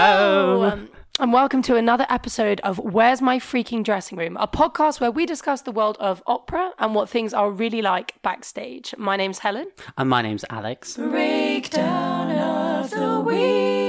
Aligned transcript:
Hello. 0.00 0.62
Um, 0.62 0.88
and 1.18 1.32
welcome 1.32 1.60
to 1.62 1.74
another 1.74 2.06
episode 2.08 2.60
of 2.60 2.78
Where's 2.78 3.20
My 3.20 3.40
Freaking 3.40 3.82
Dressing 3.82 4.16
Room, 4.16 4.36
a 4.36 4.46
podcast 4.46 5.00
where 5.00 5.10
we 5.10 5.26
discuss 5.26 5.62
the 5.62 5.72
world 5.72 5.96
of 5.98 6.22
opera 6.24 6.70
and 6.78 6.94
what 6.94 7.08
things 7.08 7.34
are 7.34 7.50
really 7.50 7.82
like 7.82 8.14
backstage. 8.22 8.94
My 8.96 9.16
name's 9.16 9.40
Helen. 9.40 9.66
And 9.96 10.08
my 10.08 10.22
name's 10.22 10.44
Alex. 10.50 10.96
Breakdown 10.96 12.30
of 12.30 12.90
the 12.90 13.20
week. 13.22 13.87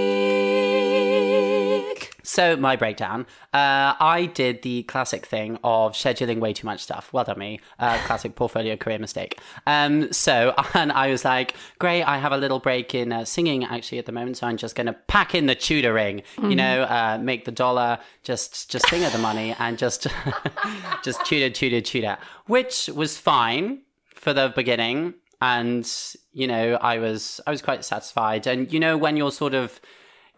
So, 2.30 2.56
my 2.56 2.76
breakdown. 2.76 3.26
Uh, 3.56 3.98
I 4.00 4.30
did 4.32 4.62
the 4.62 4.84
classic 4.84 5.26
thing 5.26 5.58
of 5.64 5.94
scheduling 5.94 6.40
way 6.40 6.54
too 6.54 6.68
much 6.68 6.80
stuff. 6.80 7.12
Well 7.12 7.24
done, 7.24 7.40
me. 7.40 7.60
Uh, 7.80 7.98
classic 8.06 8.36
portfolio 8.36 8.76
career 8.76 9.00
mistake. 9.00 9.40
Um, 9.66 10.14
so, 10.14 10.54
and 10.76 10.92
I 10.92 11.10
was 11.10 11.26
like, 11.26 11.56
great, 11.80 12.04
I 12.04 12.20
have 12.20 12.32
a 12.32 12.38
little 12.38 12.60
break 12.60 12.94
in 12.94 13.12
uh, 13.12 13.26
singing 13.26 13.64
actually 13.64 13.98
at 13.98 14.06
the 14.06 14.12
moment, 14.12 14.38
so 14.38 14.46
I'm 14.46 14.58
just 14.58 14.76
going 14.76 14.86
to 14.86 14.94
pack 14.94 15.34
in 15.34 15.48
the 15.48 15.56
tutoring, 15.56 16.22
you 16.44 16.56
know, 16.56 16.84
uh, 16.84 17.18
make 17.20 17.46
the 17.46 17.52
dollar, 17.52 17.98
just 18.22 18.70
just 18.70 18.88
sing 18.90 19.04
at 19.04 19.12
the 19.12 19.18
money, 19.18 19.56
and 19.58 19.80
just 19.80 20.06
just 21.04 21.26
tutor, 21.26 21.50
tutor, 21.50 21.82
tutor, 21.82 22.20
which 22.46 22.90
was 22.90 23.18
fine 23.18 23.82
for 24.14 24.34
the 24.34 24.54
beginning. 24.56 25.16
And 25.42 25.92
you 26.32 26.46
know, 26.46 26.76
I 26.76 27.00
was 27.00 27.42
I 27.48 27.50
was 27.50 27.64
quite 27.64 27.84
satisfied. 27.84 28.46
And 28.46 28.72
you 28.72 28.80
know, 28.80 29.00
when 29.00 29.18
you're 29.18 29.32
sort 29.32 29.56
of 29.56 29.82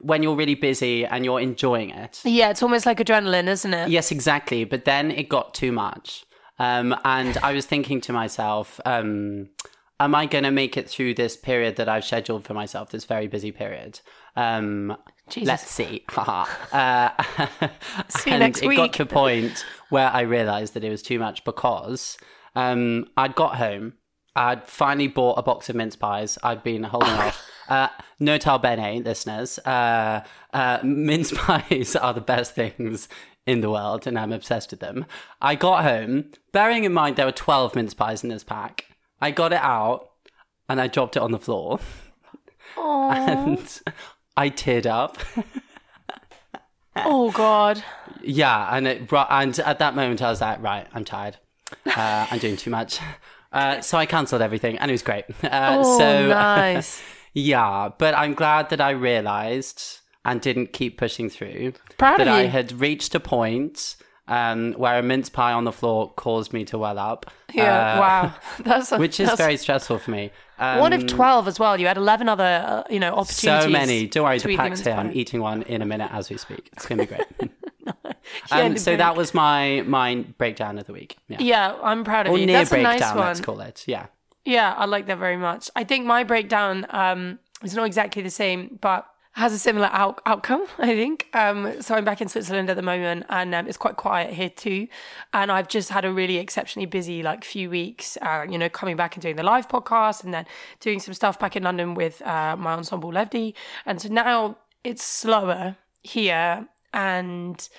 when 0.02 0.23
you're 0.23 0.36
really 0.36 0.55
busy 0.55 1.05
and 1.05 1.23
you're 1.26 1.40
enjoying 1.40 1.91
it. 1.91 2.22
Yeah, 2.23 2.50
it's 2.50 2.64
almost 2.64 2.86
like 2.86 2.98
adrenaline, 2.98 3.48
isn't 3.48 3.73
it? 3.73 3.90
Yes, 3.90 4.12
exactly. 4.12 4.64
But 4.64 4.86
then 4.86 5.12
it 5.12 5.30
got 5.30 5.53
too 5.53 5.72
much. 5.72 6.25
Um, 6.59 6.95
and 7.06 7.38
I 7.38 7.53
was 7.53 7.66
thinking 7.66 8.02
to 8.02 8.14
myself, 8.14 8.80
um, 8.86 9.50
am 10.00 10.14
I 10.16 10.25
going 10.25 10.44
to 10.44 10.52
make 10.52 10.78
it 10.78 10.90
through 10.90 11.16
this 11.16 11.36
period 11.38 11.75
that 11.78 11.90
I've 11.90 12.06
scheduled 12.06 12.45
for 12.45 12.53
myself, 12.53 12.92
this 12.92 13.06
very 13.06 13.28
busy 13.28 13.52
period? 13.52 14.00
Um, 14.36 14.95
let's 15.38 15.67
see. 15.67 16.06
Uh, 16.18 17.09
See 18.09 18.30
you 18.30 18.36
and 18.36 18.40
next 18.42 18.62
it 18.62 18.75
got 18.75 18.84
week. 18.84 18.94
to 18.94 19.03
a 19.03 19.06
point 19.06 19.66
where 19.90 20.09
I 20.09 20.22
realized 20.22 20.73
that 20.73 20.84
it 20.84 20.90
was 20.90 21.02
too 21.02 21.20
much 21.20 21.44
because 21.44 22.18
um, 22.56 23.08
I'd 23.18 23.36
got 23.36 23.56
home. 23.58 23.94
I'd 24.36 24.66
finally 24.68 25.08
bought 25.08 25.38
a 25.38 25.44
box 25.44 25.70
of 25.70 25.76
mince 25.76 25.96
pies. 25.96 26.38
I'd 26.44 26.64
been 26.64 26.84
holding 26.84 27.10
off. 27.10 27.42
Uh, 27.70 27.88
nota 28.20 28.60
bene, 28.60 29.02
listeners. 29.02 29.58
Uh, 29.60 30.22
uh, 30.52 30.80
mince 30.84 31.32
pies 31.36 31.96
are 31.96 32.14
the 32.14 32.20
best 32.20 32.54
things 32.54 33.08
in 33.46 33.62
the 33.62 33.70
world, 33.70 34.06
and 34.06 34.20
I'm 34.20 34.34
obsessed 34.34 34.72
with 34.72 34.82
them. 34.82 35.06
I 35.42 35.56
got 35.56 35.84
home, 35.84 36.32
bearing 36.52 36.84
in 36.84 36.92
mind 36.92 37.16
there 37.16 37.26
were 37.26 37.32
12 37.32 37.76
mince 37.76 37.94
pies 37.94 38.24
in 38.24 38.30
this 38.30 38.44
pack. 38.44 38.88
I 39.22 39.32
got 39.32 39.54
it 39.54 39.62
out, 39.62 40.09
and 40.68 40.82
I 40.82 40.88
dropped 40.88 41.16
it 41.16 41.22
on 41.22 41.32
the 41.32 41.40
floor, 41.40 41.80
and 42.78 43.82
I 44.36 44.50
teared 44.50 44.86
up. 44.86 45.18
Oh, 46.96 47.32
God. 47.32 47.82
Yeah, 48.22 48.76
and 48.76 48.86
it, 48.86 49.09
ru- 49.09 49.20
and 49.30 49.58
at 49.59 49.80
that 49.80 49.96
moment 49.96 50.22
I 50.22 50.30
was 50.30 50.42
like, 50.42 50.62
right, 50.62 50.88
I'm 50.94 51.06
tired. 51.06 51.38
Uh, 51.86 52.28
I'm 52.30 52.40
doing 52.40 52.58
too 52.58 52.70
much. 52.70 53.00
Uh, 53.52 53.81
so 53.81 53.97
I 53.97 54.05
cancelled 54.05 54.41
everything, 54.41 54.77
and 54.77 54.89
it 54.89 54.94
was 54.94 55.03
great. 55.03 55.25
Uh, 55.44 55.77
Oh, 55.83 55.97
so 55.97 56.27
nice. 56.30 57.02
yeah, 57.33 57.89
but 57.97 58.13
I'm 58.16 58.33
glad 58.33 58.69
that 58.69 58.80
I 58.81 58.91
realised 58.91 59.99
and 60.23 60.39
didn't 60.39 60.71
keep 60.71 60.97
pushing 60.97 61.30
through 61.30 61.73
Proud 61.97 62.19
that 62.19 62.27
I 62.27 62.44
had 62.45 62.72
reached 62.79 63.16
a 63.16 63.19
point 63.19 63.95
um, 64.27 64.73
where 64.73 64.99
a 64.99 65.03
mince 65.03 65.29
pie 65.29 65.52
on 65.52 65.63
the 65.66 65.72
floor 65.72 66.13
caused 66.16 66.53
me 66.53 66.63
to 66.66 66.77
well 66.77 66.97
up. 66.99 67.29
Yeah, 67.53 67.95
uh, 67.95 67.99
wow. 67.99 68.33
That's 68.63 68.91
Which 68.91 69.19
is 69.19 69.25
that's- 69.28 69.38
very 69.40 69.57
stressful 69.57 69.97
for 70.00 70.11
me. 70.11 70.31
Um, 70.59 70.78
One 70.79 70.94
of 70.94 71.07
12 71.07 71.47
as 71.47 71.59
well. 71.59 71.79
You 71.79 71.88
had 71.88 71.97
11 71.97 72.29
other, 72.29 72.44
uh, 72.44 72.84
you 72.94 73.00
know, 73.00 73.13
opportunities. 73.16 73.63
so 73.63 73.69
many. 73.69 74.06
Don't 74.06 74.23
worry, 74.23 74.38
the 74.38 74.56
pack's 74.56 74.81
here. 74.81 74.94
I'm 74.94 75.11
eating 75.11 75.41
one 75.41 75.63
in 75.63 75.81
a 75.81 75.85
minute 75.88 76.11
as 76.13 76.29
we 76.29 76.38
speak. 76.38 76.69
It's 76.73 76.85
going 76.85 77.00
to 77.00 77.07
be 77.07 77.16
great. 77.16 77.51
Um, 78.52 78.78
so 78.78 78.92
break. 78.92 79.00
that 79.00 79.16
was 79.16 79.34
my 79.34 79.84
my 79.86 80.16
breakdown 80.38 80.78
of 80.78 80.86
the 80.86 80.94
week. 80.94 81.18
Yeah. 81.28 81.38
Yeah, 81.40 81.75
I'm 81.81 82.03
proud 82.03 82.28
of 82.28 82.34
or 82.34 82.38
you. 82.38 82.46
near 82.46 82.59
That's 82.59 82.72
a 82.72 82.81
nice 82.81 83.02
one. 83.02 83.18
let's 83.18 83.42
call 83.42 83.62
it. 83.62 83.84
Yeah. 83.88 84.08
Yeah, 84.46 84.74
I 84.74 84.86
like 84.86 85.08
that 85.08 85.18
very 85.18 85.38
much. 85.38 85.69
I 85.75 85.84
think 85.84 86.06
my 86.06 86.24
breakdown 86.24 86.86
um, 86.90 87.40
is 87.64 87.75
not 87.75 87.86
exactly 87.86 88.22
the 88.22 88.30
same, 88.30 88.80
but 88.81 89.06
has 89.34 89.53
a 89.53 89.59
similar 89.59 89.88
out- 89.91 90.22
outcome, 90.25 90.66
I 90.78 90.88
think. 90.88 91.28
Um, 91.34 91.81
so 91.81 91.96
I'm 91.96 92.03
back 92.03 92.22
in 92.22 92.28
Switzerland 92.28 92.70
at 92.70 92.75
the 92.75 92.81
moment 92.81 93.25
and 93.30 93.56
um, 93.56 93.68
it's 93.68 93.78
quite 93.78 93.96
quiet 93.96 94.34
here 94.34 94.50
too. 94.50 94.88
And 95.34 95.52
I've 95.52 95.68
just 95.68 95.90
had 95.90 96.03
a 96.06 96.12
really 96.12 96.38
exceptionally 96.38 96.86
busy 96.86 97.24
like 97.24 97.44
few 97.46 97.70
weeks, 97.70 98.18
uh, 98.22 98.46
you 98.50 98.58
know, 98.58 98.70
coming 98.70 98.96
back 98.97 99.16
and 99.16 99.22
doing 99.22 99.38
the 99.38 99.44
live 99.44 99.68
podcast 99.70 100.24
and 100.24 100.34
then 100.34 100.46
doing 100.80 101.00
some 101.00 101.14
stuff 101.14 101.40
back 101.40 101.56
in 101.56 101.64
London 101.64 101.94
with 101.96 102.22
uh, 102.24 102.56
my 102.58 102.74
ensemble 102.74 103.12
Levdi. 103.12 103.53
And 103.86 104.02
so 104.02 104.09
now 104.09 104.58
it's 104.84 105.03
slower 105.03 105.78
here 106.02 106.68
and 106.94 107.69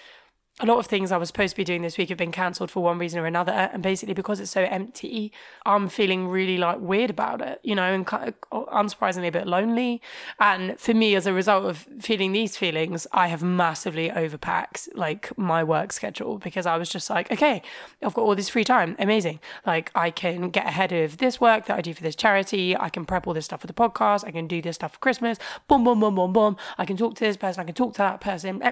a 0.61 0.67
lot 0.67 0.79
of 0.79 0.87
things 0.87 1.11
I 1.11 1.17
was 1.17 1.29
supposed 1.29 1.53
to 1.53 1.57
be 1.57 1.65
doing 1.65 1.81
this 1.81 1.97
week 1.97 2.11
have 2.11 2.19
been 2.19 2.31
cancelled 2.31 2.71
for 2.71 2.83
one 2.83 2.99
reason 2.99 3.19
or 3.19 3.25
another. 3.27 3.53
And 3.53 3.83
basically, 3.83 4.13
because 4.13 4.39
it's 4.39 4.51
so 4.51 4.61
empty, 4.63 5.33
I'm 5.65 5.89
feeling 5.89 6.29
really 6.29 6.59
like 6.59 6.79
weird 6.79 7.09
about 7.09 7.41
it, 7.41 7.59
you 7.65 7.75
know, 7.75 7.93
and 7.93 8.07
kind 8.07 8.29
of, 8.29 8.69
unsurprisingly 8.69 9.29
a 9.29 9.33
bit 9.33 9.47
lonely. 9.47 10.03
And 10.39 10.79
for 10.79 10.93
me, 10.93 11.15
as 11.17 11.27
a 11.27 11.33
result 11.33 11.65
of 11.65 11.89
feeling 12.01 12.33
these 12.33 12.57
feelings, 12.59 13.07
I 13.12 13.29
have 13.29 13.43
massively 13.43 14.11
overpacked 14.11 14.91
like 14.95 15.37
my 15.39 15.65
work 15.65 15.91
schedule 15.91 16.39
because 16.39 16.67
I 16.67 16.77
was 16.77 16.91
just 16.91 17.09
like, 17.09 17.33
okay, 17.33 17.62
I've 18.03 18.12
got 18.12 18.23
all 18.23 18.37
this 18.37 18.51
free 18.51 18.65
time. 18.65 18.95
Amazing. 18.99 19.41
Like, 19.67 19.91
I 19.95 20.11
can 20.11 20.51
get 20.51 20.67
ahead 20.67 20.93
of 20.93 21.17
this 21.17 21.41
work 21.41 21.65
that 21.67 21.79
I 21.79 21.81
do 21.81 21.95
for 21.95 22.03
this 22.03 22.15
charity. 22.15 22.77
I 22.77 22.91
can 22.91 23.07
prep 23.07 23.27
all 23.27 23.33
this 23.33 23.47
stuff 23.47 23.62
for 23.62 23.67
the 23.67 23.73
podcast. 23.73 24.27
I 24.27 24.31
can 24.31 24.47
do 24.47 24.61
this 24.61 24.75
stuff 24.77 24.93
for 24.93 24.99
Christmas. 24.99 25.39
Boom, 25.67 25.83
boom, 25.83 25.99
boom, 25.99 26.15
boom, 26.15 26.33
boom. 26.35 26.57
I 26.77 26.85
can 26.85 26.99
talk 26.99 27.15
to 27.15 27.25
this 27.25 27.39
person. 27.39 27.62
I 27.62 27.65
can 27.65 27.75
talk 27.75 27.95
to 27.95 27.99
that 27.99 28.21
person. 28.21 28.62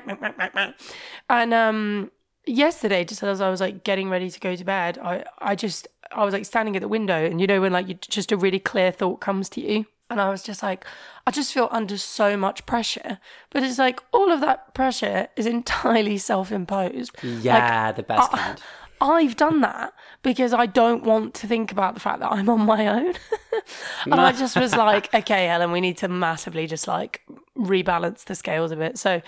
And, 1.31 1.55
um, 1.55 1.70
Um, 1.71 2.11
yesterday 2.47 3.05
just 3.05 3.23
as 3.23 3.41
i 3.41 3.51
was 3.51 3.61
like 3.61 3.85
getting 3.85 4.09
ready 4.09 4.31
to 4.31 4.41
go 4.41 4.57
to 4.57 4.65
bed 4.65 4.99
i 4.99 5.23
i 5.39 5.55
just 5.55 5.87
i 6.11 6.25
was 6.25 6.33
like 6.33 6.45
standing 6.45 6.75
at 6.75 6.83
the 6.83 6.89
window 6.89 7.25
and 7.25 7.41
you 7.41 7.47
know 7.47 7.61
when 7.61 7.73
like 7.73 7.87
you 7.87 7.95
just 7.95 8.33
a 8.33 8.37
really 8.37 8.59
clear 8.59 8.91
thought 8.91 9.21
comes 9.21 9.49
to 9.49 9.61
you 9.61 9.85
and 10.09 10.21
i 10.21 10.29
was 10.31 10.43
just 10.43 10.63
like 10.63 10.85
i 11.27 11.31
just 11.31 11.53
feel 11.53 11.69
under 11.71 11.99
so 11.99 12.37
much 12.37 12.65
pressure 12.67 13.19
but 13.51 13.63
it's 13.63 13.79
like 13.79 14.01
all 14.13 14.33
of 14.33 14.41
that 14.41 14.73
pressure 14.75 15.29
is 15.37 15.47
entirely 15.59 16.17
self-imposed 16.19 17.15
Yeah, 17.23 17.93
the 17.93 18.03
best 18.03 18.33
kind. 18.33 18.61
I've 19.00 19.37
done 19.37 19.62
that 19.62 19.94
because 20.22 20.53
I 20.53 20.66
don't 20.66 21.05
want 21.05 21.34
to 21.34 21.47
think 21.47 21.72
about 21.72 21.94
the 21.94 22.00
fact 22.00 22.21
that 22.21 22.31
I'm 22.31 22.49
on 22.49 22.61
my 22.61 22.87
own. 22.87 23.15
and 24.05 24.15
I 24.15 24.33
just 24.33 24.56
was 24.56 24.75
like, 24.77 25.12
okay, 25.15 25.47
Helen, 25.47 25.72
we 25.72 25.81
need 25.81 25.97
to 25.99 26.09
massively 26.09 26.66
just 26.66 26.87
like 26.87 27.22
rebalance 27.56 28.25
the 28.25 28.34
scales 28.34 28.72
a 28.72 28.77
bit. 28.77 28.99
So 28.99 29.22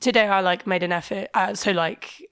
today 0.00 0.28
I 0.28 0.40
like 0.40 0.66
made 0.66 0.82
an 0.82 0.92
effort. 0.92 1.28
Uh, 1.34 1.54
so 1.54 1.72
like, 1.72 2.22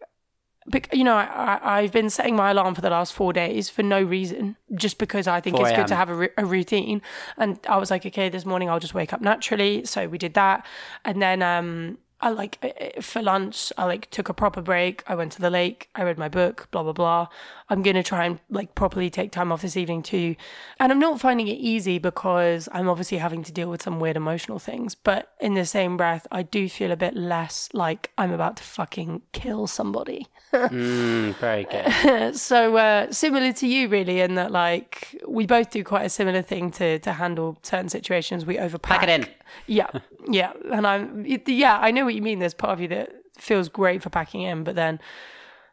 you 0.92 1.04
know, 1.04 1.16
I, 1.16 1.60
I've 1.62 1.92
been 1.92 2.10
setting 2.10 2.36
my 2.36 2.50
alarm 2.50 2.75
for 2.75 2.80
the 2.80 2.91
last 2.91 3.14
four 3.14 3.32
days 3.32 3.69
for 3.69 3.82
no 3.82 4.02
reason, 4.02 4.56
just 4.75 4.98
because 4.98 5.26
I 5.26 5.41
think 5.41 5.58
it's 5.58 5.72
good 5.72 5.86
to 5.88 5.96
have 5.96 6.10
a, 6.10 6.28
a 6.38 6.44
routine. 6.44 7.02
And 7.36 7.58
I 7.69 7.78
was 7.78 7.91
like, 7.91 8.06
okay, 8.06 8.28
this 8.28 8.44
morning 8.44 8.69
I'll 8.69 8.80
just 8.80 8.94
wake 8.94 9.12
up 9.12 9.20
naturally. 9.20 9.84
So 9.84 10.08
we 10.08 10.19
did 10.19 10.34
that. 10.34 10.66
And 11.04 11.20
then, 11.20 11.42
um, 11.42 11.98
I 12.21 12.31
like 12.31 12.59
uh, 12.62 13.00
for 13.03 13.22
lunch, 13.22 13.72
I 13.77 13.84
like 13.84 14.10
took 14.10 14.28
a 14.28 14.34
proper 14.34 14.62
break. 14.62 15.04
I 15.06 15.15
went 15.15 15.32
to 15.32 15.41
the 15.41 15.50
lake. 15.50 15.91
I 15.94 16.03
read 16.03 16.19
my 16.19 16.28
book. 16.28 16.69
Blah 16.71 16.82
blah 16.82 16.93
blah. 16.93 17.28
I'm 17.69 17.82
gonna 17.82 18.03
try 18.03 18.27
and 18.27 18.38
like 18.49 18.75
properly 18.75 19.10
take 19.10 19.32
time 19.32 19.50
off 19.50 19.62
this 19.62 19.77
evening 19.77 20.03
too, 20.03 20.37
and 20.78 20.93
I'm 20.93 20.99
not 20.99 21.21
finding 21.21 21.49
it 21.49 21.59
easy 21.59 21.99
because 21.99 22.69
I'm 22.72 22.88
obviously 22.88 23.19
having 23.19 23.43
to 23.44 23.53
deal 23.53 23.69
with 23.69 23.82
some 23.82 23.99
weird 23.99 24.16
emotional 24.16 24.59
things. 24.59 24.94
But 24.94 25.32
in 25.41 25.54
the 25.54 25.65
same 25.65 25.97
breath, 25.97 26.26
I 26.31 26.43
do 26.43 26.69
feel 26.69 26.93
a 26.93 26.97
bit 26.97 27.16
less 27.16 27.69
like 27.72 28.12
I'm 28.17 28.32
about 28.32 28.56
to 28.58 28.62
fucking 28.62 29.23
kill 29.32 29.67
somebody. 29.67 30.29
Mm, 30.52 31.35
very 31.37 31.64
good. 31.64 32.37
so 32.37 32.76
uh, 32.76 33.11
similar 33.11 33.52
to 33.55 33.67
you, 33.67 33.88
really, 33.88 34.20
in 34.20 34.37
that 34.37 34.52
like 34.52 35.20
we 35.26 35.46
both 35.46 35.70
do 35.70 35.82
quite 35.82 36.05
a 36.05 36.11
similar 36.11 36.43
thing 36.43 36.70
to 36.73 36.99
to 37.00 37.12
handle 37.12 37.58
certain 37.62 37.88
situations. 37.88 38.46
We 38.46 38.56
overpack. 38.56 38.82
Pack 38.82 39.02
it 39.02 39.08
in. 39.08 39.26
Yeah, 39.67 39.90
yeah, 40.29 40.52
and 40.70 40.87
I'm 40.87 41.26
yeah. 41.46 41.79
I 41.81 41.90
know 41.90 42.05
what 42.05 42.14
you 42.14 42.23
mean. 42.23 42.38
There's 42.38 42.55
part 42.55 42.73
of 42.73 42.81
you 42.81 42.88
that 42.88 43.12
feels 43.38 43.69
great 43.69 44.02
for 44.02 44.11
packing 44.11 44.43
in, 44.43 44.64
but 44.64 44.75
then 44.75 45.00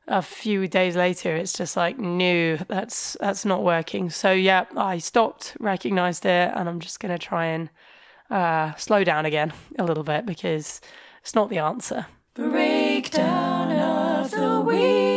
a 0.07 0.21
few 0.21 0.67
days 0.67 0.95
later, 0.95 1.35
it's 1.35 1.53
just 1.53 1.77
like, 1.77 1.97
no, 1.97 2.57
that's 2.57 3.17
that's 3.19 3.45
not 3.45 3.63
working. 3.63 4.09
So 4.09 4.31
yeah, 4.31 4.65
I 4.75 4.97
stopped, 4.97 5.55
recognized 5.59 6.25
it, 6.25 6.51
and 6.55 6.67
I'm 6.67 6.79
just 6.79 6.99
gonna 6.99 7.17
try 7.17 7.45
and 7.45 7.69
uh, 8.29 8.73
slow 8.75 9.03
down 9.03 9.25
again 9.25 9.53
a 9.79 9.83
little 9.83 10.03
bit 10.03 10.25
because 10.25 10.81
it's 11.21 11.35
not 11.35 11.49
the 11.49 11.59
answer. 11.59 12.05
Breakdown 12.33 13.71
of 13.71 14.31
the 14.31 14.61
week. 14.61 15.12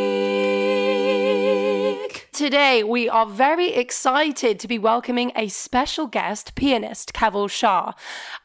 Today, 2.37 2.83
we 2.83 3.09
are 3.09 3.25
very 3.25 3.69
excited 3.73 4.59
to 4.59 4.67
be 4.67 4.77
welcoming 4.77 5.31
a 5.35 5.47
special 5.47 6.05
guest, 6.05 6.53
pianist 6.53 7.11
Keval 7.11 7.49
Shah. 7.49 7.93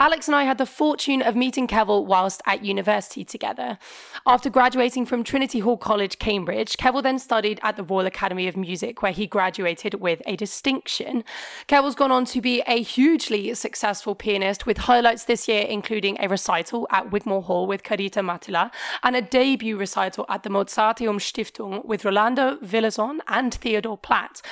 Alex 0.01 0.29
and 0.29 0.35
I 0.35 0.45
had 0.45 0.57
the 0.57 0.65
fortune 0.65 1.21
of 1.21 1.37
meeting 1.37 1.67
Keval 1.67 2.07
whilst 2.07 2.41
at 2.47 2.65
university 2.65 3.23
together. 3.23 3.77
After 4.27 4.49
graduating 4.49 5.05
from 5.05 5.23
Trinity 5.23 5.59
Hall 5.59 5.77
College, 5.77 6.19
Cambridge, 6.19 6.79
Keval 6.79 7.03
then 7.03 7.19
studied 7.19 7.61
at 7.63 7.77
the 7.77 7.83
Royal 7.83 8.07
Academy 8.07 8.49
of 8.49 8.57
Music, 8.57 9.03
where 9.03 9.13
he 9.13 9.27
graduated 9.27 10.01
with 10.01 10.23
a 10.25 10.37
distinction. 10.37 11.23
Keval's 11.69 11.95
gone 11.95 12.11
on 12.11 12.25
to 12.25 12.41
be 12.41 12.63
a 12.67 12.81
hugely 12.81 13.53
successful 13.53 14.15
pianist, 14.15 14.65
with 14.65 14.79
highlights 14.79 15.25
this 15.25 15.47
year 15.47 15.67
including 15.69 16.17
a 16.19 16.29
recital 16.29 16.87
at 16.91 17.11
Wigmore 17.11 17.43
Hall 17.43 17.67
with 17.67 17.83
Karita 17.83 18.25
Mattila 18.25 18.71
and 19.03 19.15
a 19.17 19.21
debut 19.21 19.77
recital 19.77 20.25
at 20.31 20.45
the 20.45 20.49
Mozarteum 20.49 21.17
Stiftung 21.17 21.85
with 21.85 22.07
Rolando 22.07 22.57
Villazon 22.57 23.19
and 23.29 23.53
Theodore 23.53 23.82
Platt. 23.83 24.43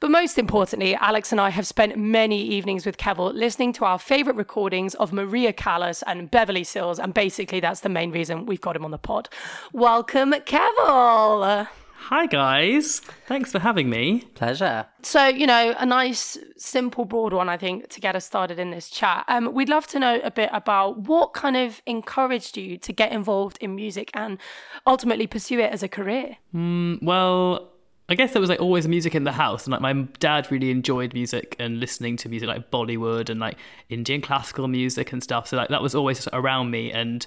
But 0.00 0.10
most 0.10 0.38
importantly, 0.38 0.94
Alex 0.96 1.32
and 1.32 1.40
I 1.40 1.50
have 1.50 1.66
spent 1.66 1.96
many 1.96 2.42
evenings 2.42 2.84
with 2.84 2.96
Keval 2.96 3.32
listening 3.34 3.72
to 3.74 3.84
our 3.84 3.98
favourite 3.98 4.36
recordings 4.36 4.94
of 4.96 5.12
Maria 5.12 5.52
Callas 5.52 6.02
and 6.06 6.30
Beverly 6.30 6.64
Sills, 6.64 6.98
and 6.98 7.14
basically 7.14 7.60
that's 7.60 7.80
the 7.80 7.88
main 7.88 8.10
reason 8.10 8.46
we've 8.46 8.60
got 8.60 8.76
him 8.76 8.84
on 8.84 8.90
the 8.90 8.98
pod. 8.98 9.28
Welcome, 9.72 10.32
Keval. 10.32 11.68
Hi, 12.04 12.26
guys. 12.26 13.00
Thanks 13.26 13.52
for 13.52 13.58
having 13.58 13.90
me. 13.90 14.22
Pleasure. 14.34 14.86
So, 15.02 15.26
you 15.26 15.46
know, 15.46 15.74
a 15.78 15.84
nice, 15.84 16.38
simple, 16.56 17.04
broad 17.04 17.34
one, 17.34 17.48
I 17.48 17.58
think, 17.58 17.88
to 17.90 18.00
get 18.00 18.16
us 18.16 18.24
started 18.24 18.58
in 18.58 18.70
this 18.70 18.88
chat. 18.88 19.24
Um, 19.28 19.52
we'd 19.52 19.68
love 19.68 19.86
to 19.88 19.98
know 20.00 20.18
a 20.24 20.30
bit 20.30 20.48
about 20.52 20.98
what 21.00 21.34
kind 21.34 21.56
of 21.56 21.82
encouraged 21.86 22.56
you 22.56 22.78
to 22.78 22.92
get 22.92 23.12
involved 23.12 23.58
in 23.60 23.76
music 23.76 24.10
and 24.14 24.38
ultimately 24.86 25.26
pursue 25.26 25.60
it 25.60 25.70
as 25.70 25.82
a 25.82 25.88
career. 25.88 26.38
Mm, 26.54 27.02
well, 27.02 27.69
I 28.10 28.14
guess 28.14 28.32
there 28.32 28.40
was 28.40 28.50
like 28.50 28.60
always 28.60 28.88
music 28.88 29.14
in 29.14 29.22
the 29.22 29.32
house, 29.32 29.64
and 29.64 29.72
like 29.72 29.80
my 29.80 29.92
dad 30.18 30.50
really 30.50 30.72
enjoyed 30.72 31.14
music 31.14 31.54
and 31.60 31.78
listening 31.78 32.16
to 32.18 32.28
music 32.28 32.48
like 32.48 32.70
Bollywood 32.70 33.30
and 33.30 33.38
like 33.38 33.56
Indian 33.88 34.20
classical 34.20 34.66
music 34.66 35.12
and 35.12 35.22
stuff. 35.22 35.46
So 35.46 35.56
like 35.56 35.68
that 35.68 35.80
was 35.80 35.94
always 35.94 36.26
around 36.32 36.72
me, 36.72 36.90
and 36.90 37.24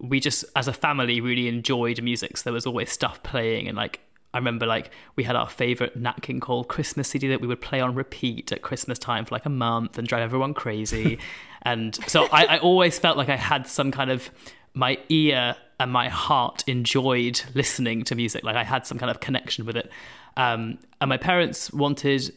we 0.00 0.18
just 0.18 0.44
as 0.56 0.66
a 0.66 0.72
family 0.72 1.20
really 1.20 1.46
enjoyed 1.46 2.02
music. 2.02 2.36
So 2.36 2.42
there 2.44 2.52
was 2.52 2.66
always 2.66 2.90
stuff 2.90 3.22
playing, 3.22 3.68
and 3.68 3.76
like 3.76 4.00
I 4.34 4.38
remember 4.38 4.66
like 4.66 4.90
we 5.14 5.22
had 5.22 5.36
our 5.36 5.48
favorite 5.48 5.94
Nat 5.94 6.22
King 6.22 6.40
Cole 6.40 6.64
Christmas 6.64 7.08
CD 7.08 7.28
that 7.28 7.40
we 7.40 7.46
would 7.46 7.60
play 7.60 7.80
on 7.80 7.94
repeat 7.94 8.50
at 8.50 8.62
Christmas 8.62 8.98
time 8.98 9.24
for 9.24 9.36
like 9.36 9.46
a 9.46 9.50
month 9.50 9.96
and 9.96 10.08
drive 10.08 10.22
everyone 10.22 10.54
crazy. 10.54 11.20
and 11.62 11.94
so 12.08 12.26
I, 12.32 12.56
I 12.56 12.58
always 12.58 12.98
felt 12.98 13.16
like 13.16 13.28
I 13.28 13.36
had 13.36 13.68
some 13.68 13.92
kind 13.92 14.10
of 14.10 14.28
my 14.74 14.98
ear 15.08 15.54
and 15.80 15.90
my 15.90 16.08
heart 16.08 16.64
enjoyed 16.66 17.42
listening 17.54 18.04
to 18.04 18.14
music. 18.14 18.44
Like 18.44 18.56
I 18.56 18.64
had 18.64 18.86
some 18.86 18.98
kind 18.98 19.10
of 19.10 19.20
connection 19.20 19.66
with 19.66 19.76
it. 19.76 19.90
Um, 20.36 20.78
and 21.00 21.08
my 21.08 21.16
parents 21.16 21.72
wanted 21.72 22.32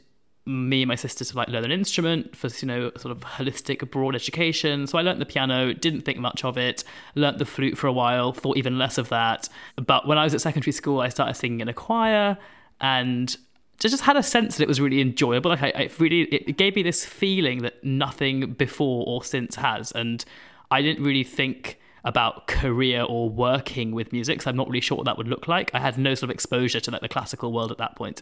me 0.48 0.84
and 0.84 0.88
my 0.88 0.96
sister 0.96 1.26
to 1.26 1.36
like 1.36 1.50
learn 1.50 1.66
an 1.66 1.72
instrument 1.72 2.34
for 2.36 2.48
you 2.48 2.68
know 2.68 2.90
sort 2.96 3.12
of 3.12 3.20
holistic 3.20 3.90
broad 3.92 4.16
education 4.16 4.88
so 4.88 4.98
i 4.98 5.02
learned 5.02 5.20
the 5.20 5.26
piano 5.26 5.74
didn't 5.74 6.02
think 6.02 6.18
much 6.18 6.46
of 6.46 6.58
it 6.58 6.86
learnt 7.16 7.38
the 7.38 7.46
flute 7.46 7.78
for 7.78 7.88
a 7.88 7.92
while 7.92 8.32
thought 8.32 8.56
even 8.56 8.78
less 8.78 8.98
of 8.98 9.10
that 9.10 9.50
but 9.76 10.08
when 10.08 10.18
i 10.18 10.24
was 10.24 10.34
at 10.34 10.40
secondary 10.40 10.72
school 10.72 11.02
i 11.02 11.10
started 11.10 11.34
singing 11.34 11.60
in 11.60 11.68
a 11.68 11.74
choir 11.74 12.38
and 12.80 13.36
just 13.78 14.02
had 14.04 14.16
a 14.16 14.24
sense 14.24 14.56
that 14.56 14.64
it 14.64 14.70
was 14.70 14.80
really 14.80 15.02
enjoyable 15.02 15.52
like 15.52 15.62
I, 15.62 15.74
I 15.76 15.90
really 16.00 16.22
it 16.22 16.58
gave 16.58 16.78
me 16.78 16.82
this 16.82 17.06
feeling 17.06 17.62
that 17.64 17.84
nothing 17.84 18.54
before 18.54 19.04
or 19.06 19.26
since 19.26 19.56
has 19.56 19.92
and 19.92 20.24
i 20.72 20.82
didn't 20.82 21.04
really 21.04 21.26
think 21.26 21.78
about 22.08 22.48
career 22.48 23.04
or 23.04 23.30
working 23.30 23.92
with 23.92 24.14
music. 24.14 24.42
So 24.42 24.50
I'm 24.50 24.56
not 24.56 24.70
really 24.70 24.80
sure 24.80 24.96
what 24.96 25.06
that 25.06 25.18
would 25.18 25.28
look 25.28 25.50
like. 25.50 25.70
I 25.74 25.80
had 25.80 25.98
no 25.98 26.16
sort 26.16 26.30
of 26.30 26.34
exposure 26.34 26.80
to 26.80 26.90
like 26.90 27.02
the 27.02 27.10
classical 27.10 27.52
world 27.52 27.70
at 27.70 27.78
that 27.80 27.98
point. 27.98 28.22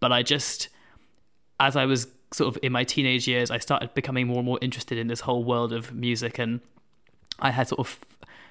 But 0.00 0.10
I 0.10 0.22
just, 0.22 0.70
as 1.60 1.76
I 1.76 1.84
was 1.84 2.06
sort 2.32 2.48
of 2.48 2.58
in 2.62 2.72
my 2.72 2.82
teenage 2.82 3.28
years, 3.28 3.50
I 3.50 3.58
started 3.58 3.92
becoming 3.92 4.26
more 4.26 4.38
and 4.38 4.46
more 4.46 4.58
interested 4.62 4.96
in 4.96 5.08
this 5.08 5.20
whole 5.20 5.44
world 5.44 5.74
of 5.74 5.92
music. 5.92 6.38
And 6.38 6.60
I 7.38 7.50
had 7.50 7.68
sort 7.68 7.80
of 7.80 8.00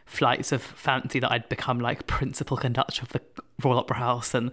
flights 0.05 0.51
of 0.51 0.61
fancy 0.61 1.19
that 1.19 1.31
I'd 1.31 1.49
become 1.49 1.79
like 1.79 2.05
principal 2.05 2.55
conductor 2.55 3.01
of 3.01 3.09
the 3.09 3.21
Royal 3.63 3.79
Opera 3.79 3.97
House 3.97 4.35
and 4.35 4.51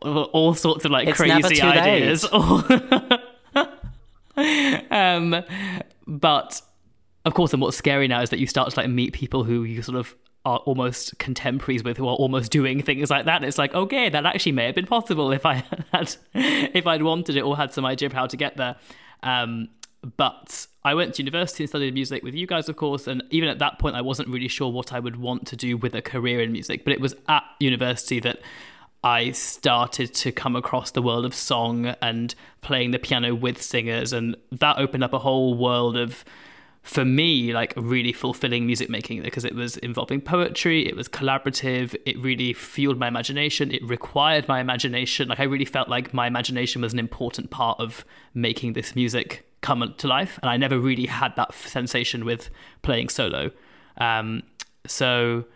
all 0.00 0.54
sorts 0.54 0.86
of 0.86 0.92
like 0.92 1.08
it's 1.08 1.18
crazy 1.18 1.60
ideas. 1.60 2.24
um, 4.90 5.44
but 6.06 6.62
of 7.24 7.34
course, 7.34 7.52
and 7.52 7.62
what's 7.62 7.76
scary 7.76 8.08
now 8.08 8.20
is 8.22 8.30
that 8.30 8.38
you 8.38 8.46
start 8.46 8.70
to 8.70 8.78
like 8.78 8.88
meet 8.88 9.12
people 9.12 9.44
who 9.44 9.64
you 9.64 9.82
sort 9.82 9.98
of 9.98 10.14
are 10.44 10.58
almost 10.58 11.18
contemporaries 11.18 11.82
with 11.82 11.96
who 11.96 12.06
are 12.06 12.16
almost 12.16 12.52
doing 12.52 12.82
things 12.82 13.10
like 13.10 13.24
that. 13.24 13.36
And 13.36 13.44
it's 13.46 13.56
like, 13.56 13.74
okay, 13.74 14.10
that 14.10 14.26
actually 14.26 14.52
may 14.52 14.66
have 14.66 14.74
been 14.74 14.86
possible 14.86 15.32
if 15.32 15.46
I 15.46 15.64
had 15.92 16.14
if 16.34 16.86
I'd 16.86 17.02
wanted 17.02 17.36
it 17.36 17.40
or 17.40 17.56
had 17.56 17.72
some 17.72 17.86
idea 17.86 18.06
of 18.06 18.12
how 18.12 18.26
to 18.26 18.36
get 18.36 18.56
there. 18.56 18.76
Um, 19.22 19.70
but 20.18 20.66
I 20.84 20.92
went 20.92 21.14
to 21.14 21.22
university 21.22 21.64
and 21.64 21.70
studied 21.70 21.94
music 21.94 22.22
with 22.22 22.34
you 22.34 22.46
guys, 22.46 22.68
of 22.68 22.76
course, 22.76 23.06
and 23.06 23.22
even 23.30 23.48
at 23.48 23.58
that 23.60 23.78
point, 23.78 23.96
I 23.96 24.02
wasn't 24.02 24.28
really 24.28 24.48
sure 24.48 24.70
what 24.70 24.92
I 24.92 25.00
would 25.00 25.16
want 25.16 25.46
to 25.46 25.56
do 25.56 25.78
with 25.78 25.94
a 25.94 26.02
career 26.02 26.42
in 26.42 26.52
music. 26.52 26.84
But 26.84 26.92
it 26.92 27.00
was 27.00 27.14
at 27.26 27.42
university 27.58 28.20
that 28.20 28.40
I 29.02 29.30
started 29.30 30.12
to 30.14 30.30
come 30.30 30.56
across 30.56 30.90
the 30.90 31.00
world 31.00 31.24
of 31.24 31.34
song 31.34 31.94
and 32.02 32.34
playing 32.60 32.90
the 32.90 32.98
piano 32.98 33.34
with 33.34 33.62
singers, 33.62 34.12
and 34.12 34.36
that 34.52 34.76
opened 34.76 35.04
up 35.04 35.14
a 35.14 35.20
whole 35.20 35.54
world 35.54 35.96
of 35.96 36.22
for 36.84 37.02
me 37.02 37.50
like 37.54 37.72
really 37.76 38.12
fulfilling 38.12 38.66
music 38.66 38.90
making 38.90 39.22
because 39.22 39.42
it 39.42 39.54
was 39.54 39.78
involving 39.78 40.20
poetry 40.20 40.86
it 40.86 40.94
was 40.94 41.08
collaborative 41.08 41.96
it 42.04 42.16
really 42.18 42.52
fueled 42.52 42.98
my 42.98 43.08
imagination 43.08 43.72
it 43.72 43.82
required 43.82 44.46
my 44.46 44.60
imagination. 44.60 45.28
Like 45.28 45.40
i 45.40 45.44
really 45.44 45.64
felt 45.64 45.88
like 45.88 46.12
my 46.12 46.26
imagination 46.26 46.82
was 46.82 46.92
an 46.92 46.98
important 46.98 47.50
part 47.50 47.80
of 47.80 48.04
making 48.34 48.74
this 48.74 48.94
music 48.94 49.48
come 49.62 49.94
to 49.96 50.06
life 50.06 50.38
and 50.42 50.50
i 50.50 50.58
never 50.58 50.78
really 50.78 51.06
had 51.06 51.34
that 51.36 51.54
sensation 51.54 52.24
with 52.24 52.50
playing 52.82 53.08
solo. 53.08 53.50
Um, 53.96 54.42
so 54.86 55.46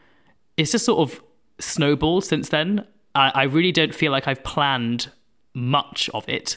it's 0.56 0.72
just 0.72 0.86
sort 0.86 1.00
of 1.00 1.22
snowballed 1.60 2.24
since 2.24 2.48
then. 2.48 2.86
I, 3.14 3.32
I 3.34 3.42
really 3.42 3.72
don't 3.72 3.94
feel 3.94 4.12
like 4.12 4.26
i've 4.26 4.42
planned 4.44 5.12
much 5.52 6.08
of 6.14 6.26
it 6.26 6.56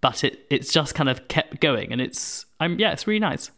but 0.00 0.22
it 0.22 0.46
it's 0.48 0.72
just 0.72 0.94
kind 0.94 1.08
of 1.08 1.26
kept 1.26 1.60
going 1.60 1.90
and 1.90 2.00
it's 2.00 2.46
i'm 2.60 2.78
yeah 2.78 2.92
it's 2.92 3.06
really 3.08 3.18
nice 3.18 3.50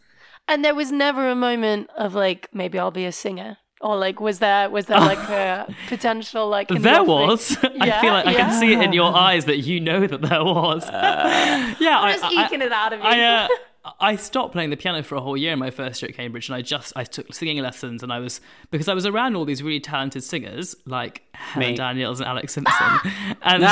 and 0.48 0.64
there 0.64 0.74
was 0.74 0.90
never 0.90 1.28
a 1.28 1.34
moment 1.34 1.90
of 1.96 2.14
like, 2.14 2.48
maybe 2.52 2.78
I'll 2.78 2.90
be 2.90 3.04
a 3.04 3.12
singer. 3.12 3.58
Or 3.80 3.96
like, 3.96 4.20
was 4.20 4.40
there 4.40 4.68
was 4.70 4.86
there 4.86 4.98
like 4.98 5.18
a 5.28 5.72
potential 5.88 6.48
like? 6.48 6.68
there 6.68 7.04
was. 7.04 7.56
Yeah, 7.62 7.70
I 7.80 8.00
feel 8.00 8.12
like 8.12 8.24
yeah. 8.24 8.30
I 8.30 8.34
can 8.34 8.60
see 8.60 8.72
it 8.72 8.82
in 8.82 8.92
your 8.92 9.14
eyes 9.14 9.44
that 9.44 9.58
you 9.58 9.78
know 9.78 10.06
that 10.06 10.22
there 10.22 10.44
was. 10.44 10.88
Uh, 10.98 11.74
yeah, 11.78 12.00
I'm 12.00 12.12
just 12.12 12.24
I, 12.24 12.46
eking 12.46 12.62
I, 12.62 12.66
it 12.66 12.72
out 12.72 12.92
of 12.92 13.00
you. 13.00 13.06
I, 13.06 13.44
uh, 13.44 13.48
I 14.00 14.16
stopped 14.16 14.52
playing 14.52 14.70
the 14.70 14.76
piano 14.76 15.02
for 15.02 15.14
a 15.14 15.20
whole 15.20 15.36
year 15.36 15.52
in 15.52 15.58
my 15.58 15.70
first 15.70 16.02
year 16.02 16.08
at 16.08 16.16
Cambridge, 16.16 16.48
and 16.48 16.56
I 16.56 16.62
just 16.62 16.92
I 16.96 17.04
took 17.04 17.32
singing 17.32 17.58
lessons, 17.62 18.02
and 18.02 18.12
I 18.12 18.18
was 18.18 18.40
because 18.70 18.88
I 18.88 18.94
was 18.94 19.06
around 19.06 19.36
all 19.36 19.44
these 19.44 19.62
really 19.62 19.80
talented 19.80 20.24
singers 20.24 20.74
like 20.86 21.22
Helen 21.34 21.76
Daniels 21.76 22.20
and 22.20 22.28
Alex 22.28 22.54
Simpson, 22.54 23.12
and. 23.42 23.64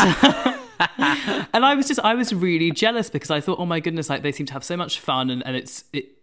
and 0.79 1.65
I 1.65 1.75
was 1.75 1.89
just 1.89 2.01
I 2.01 2.15
was 2.15 2.35
really 2.35 2.71
jealous 2.71 3.09
because 3.09 3.31
I 3.31 3.41
thought, 3.41 3.59
oh 3.59 3.65
my 3.65 3.81
goodness, 3.81 4.11
like 4.11 4.23
they 4.23 4.31
seem 4.31 4.45
to 4.47 4.53
have 4.53 4.63
so 4.63 4.77
much 4.77 5.01
fun 5.01 5.31
and, 5.31 5.45
and 5.47 5.57
it's 5.57 5.85
it 5.95 6.16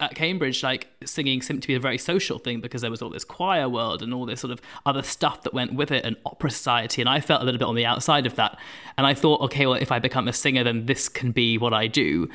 at 0.00 0.14
Cambridge, 0.14 0.62
like 0.62 0.88
singing 1.04 1.42
seemed 1.42 1.62
to 1.62 1.68
be 1.68 1.74
a 1.74 1.80
very 1.80 1.98
social 1.98 2.38
thing 2.38 2.60
because 2.60 2.82
there 2.82 2.90
was 2.90 3.02
all 3.02 3.10
this 3.10 3.24
choir 3.24 3.68
world 3.68 4.02
and 4.02 4.12
all 4.12 4.26
this 4.26 4.40
sort 4.40 4.52
of 4.52 4.60
other 4.84 5.02
stuff 5.02 5.42
that 5.42 5.54
went 5.54 5.74
with 5.74 5.90
it 5.90 6.04
and 6.04 6.16
opera 6.24 6.50
society. 6.50 7.00
And 7.00 7.08
I 7.08 7.20
felt 7.20 7.42
a 7.42 7.44
little 7.44 7.58
bit 7.58 7.66
on 7.66 7.74
the 7.74 7.86
outside 7.86 8.26
of 8.26 8.36
that. 8.36 8.58
And 8.96 9.06
I 9.06 9.14
thought, 9.14 9.40
okay, 9.42 9.66
well, 9.66 9.76
if 9.76 9.92
I 9.92 9.98
become 9.98 10.28
a 10.28 10.32
singer, 10.32 10.64
then 10.64 10.86
this 10.86 11.08
can 11.08 11.32
be 11.32 11.58
what 11.58 11.72
I 11.72 11.86
do. 11.86 12.28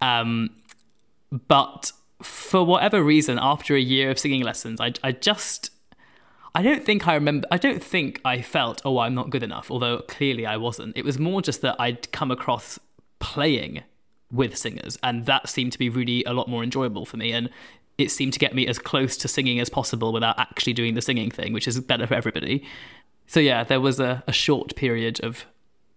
Um, 0.00 0.50
but 1.48 1.92
for 2.22 2.64
whatever 2.64 3.02
reason, 3.02 3.38
after 3.40 3.74
a 3.74 3.80
year 3.80 4.10
of 4.10 4.18
singing 4.18 4.42
lessons, 4.42 4.80
I, 4.80 4.92
I 5.02 5.12
just, 5.12 5.70
I 6.54 6.62
don't 6.62 6.84
think 6.84 7.08
I 7.08 7.14
remember, 7.14 7.46
I 7.50 7.58
don't 7.58 7.82
think 7.82 8.20
I 8.24 8.42
felt, 8.42 8.82
oh, 8.84 8.98
I'm 8.98 9.14
not 9.14 9.30
good 9.30 9.42
enough, 9.42 9.70
although 9.70 10.00
clearly 10.00 10.46
I 10.46 10.56
wasn't. 10.56 10.96
It 10.96 11.04
was 11.04 11.18
more 11.18 11.42
just 11.42 11.62
that 11.62 11.76
I'd 11.78 12.10
come 12.12 12.30
across 12.30 12.78
playing 13.18 13.82
with 14.32 14.56
singers, 14.56 14.98
and 15.02 15.26
that 15.26 15.48
seemed 15.48 15.72
to 15.72 15.78
be 15.78 15.88
really 15.88 16.24
a 16.24 16.32
lot 16.32 16.48
more 16.48 16.64
enjoyable 16.64 17.04
for 17.04 17.16
me. 17.16 17.32
And 17.32 17.50
it 17.98 18.10
seemed 18.10 18.32
to 18.32 18.38
get 18.38 18.54
me 18.54 18.66
as 18.66 18.78
close 18.78 19.16
to 19.18 19.28
singing 19.28 19.60
as 19.60 19.68
possible 19.68 20.12
without 20.12 20.38
actually 20.38 20.72
doing 20.72 20.94
the 20.94 21.02
singing 21.02 21.30
thing, 21.30 21.52
which 21.52 21.68
is 21.68 21.78
better 21.80 22.06
for 22.06 22.14
everybody. 22.14 22.64
So 23.26 23.40
yeah, 23.40 23.64
there 23.64 23.80
was 23.80 24.00
a, 24.00 24.24
a 24.26 24.32
short 24.32 24.74
period 24.74 25.22
of 25.22 25.44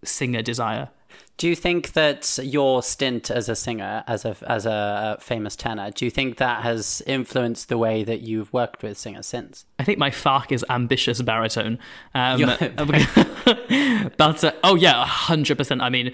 singer 0.03 0.41
desire. 0.41 0.89
Do 1.37 1.49
you 1.49 1.55
think 1.55 1.93
that 1.93 2.39
your 2.41 2.81
stint 2.81 3.29
as 3.29 3.49
a 3.49 3.57
singer, 3.57 4.05
as 4.07 4.23
a 4.23 4.37
as 4.47 4.65
a 4.65 5.17
famous 5.19 5.57
tenor, 5.57 5.91
do 5.91 6.05
you 6.05 6.11
think 6.11 6.37
that 6.37 6.63
has 6.63 7.01
influenced 7.05 7.67
the 7.67 7.77
way 7.77 8.05
that 8.05 8.21
you've 8.21 8.53
worked 8.53 8.83
with 8.83 8.97
singers 8.97 9.25
since? 9.25 9.65
I 9.77 9.83
think 9.83 9.99
my 9.99 10.11
FARC 10.11 10.53
is 10.53 10.63
ambitious 10.69 11.21
baritone, 11.21 11.77
um, 12.13 12.39
but 14.17 14.43
uh, 14.45 14.51
oh 14.63 14.75
yeah, 14.75 15.05
hundred 15.05 15.57
percent. 15.57 15.81
I 15.81 15.89
mean, 15.89 16.13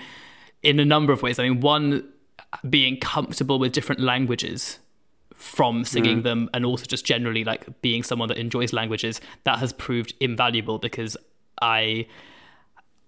in 0.63 0.79
a 0.79 0.85
number 0.85 1.13
of 1.13 1.21
ways. 1.21 1.39
I 1.39 1.49
mean, 1.49 1.59
one 1.59 2.07
being 2.69 2.97
comfortable 2.97 3.59
with 3.59 3.71
different 3.71 4.01
languages 4.01 4.79
from 5.33 5.83
singing 5.83 6.19
mm. 6.19 6.23
them 6.23 6.49
and 6.53 6.65
also 6.65 6.85
just 6.85 7.03
generally 7.03 7.43
like 7.43 7.81
being 7.81 8.03
someone 8.03 8.27
that 8.29 8.37
enjoys 8.37 8.73
languages 8.73 9.19
that 9.43 9.57
has 9.57 9.73
proved 9.73 10.13
invaluable 10.19 10.77
because 10.77 11.17
I 11.61 12.07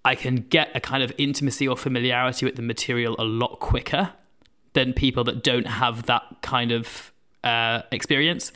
I 0.04 0.16
can 0.16 0.38
get 0.50 0.70
a 0.76 0.80
kind 0.80 1.04
of 1.04 1.14
intimacy 1.18 1.68
or 1.68 1.78
familiarity 1.78 2.46
with 2.46 2.56
the 2.56 2.62
material 2.62 3.16
a 3.20 3.24
lot 3.24 3.60
quicker 3.60 4.12
than 4.74 4.94
people 4.94 5.24
that 5.26 5.44
don't 5.44 5.68
have 5.68 6.08
that 6.08 6.24
kind 6.42 6.72
of 6.72 7.14
uh, 7.44 7.84
experience. 7.92 8.52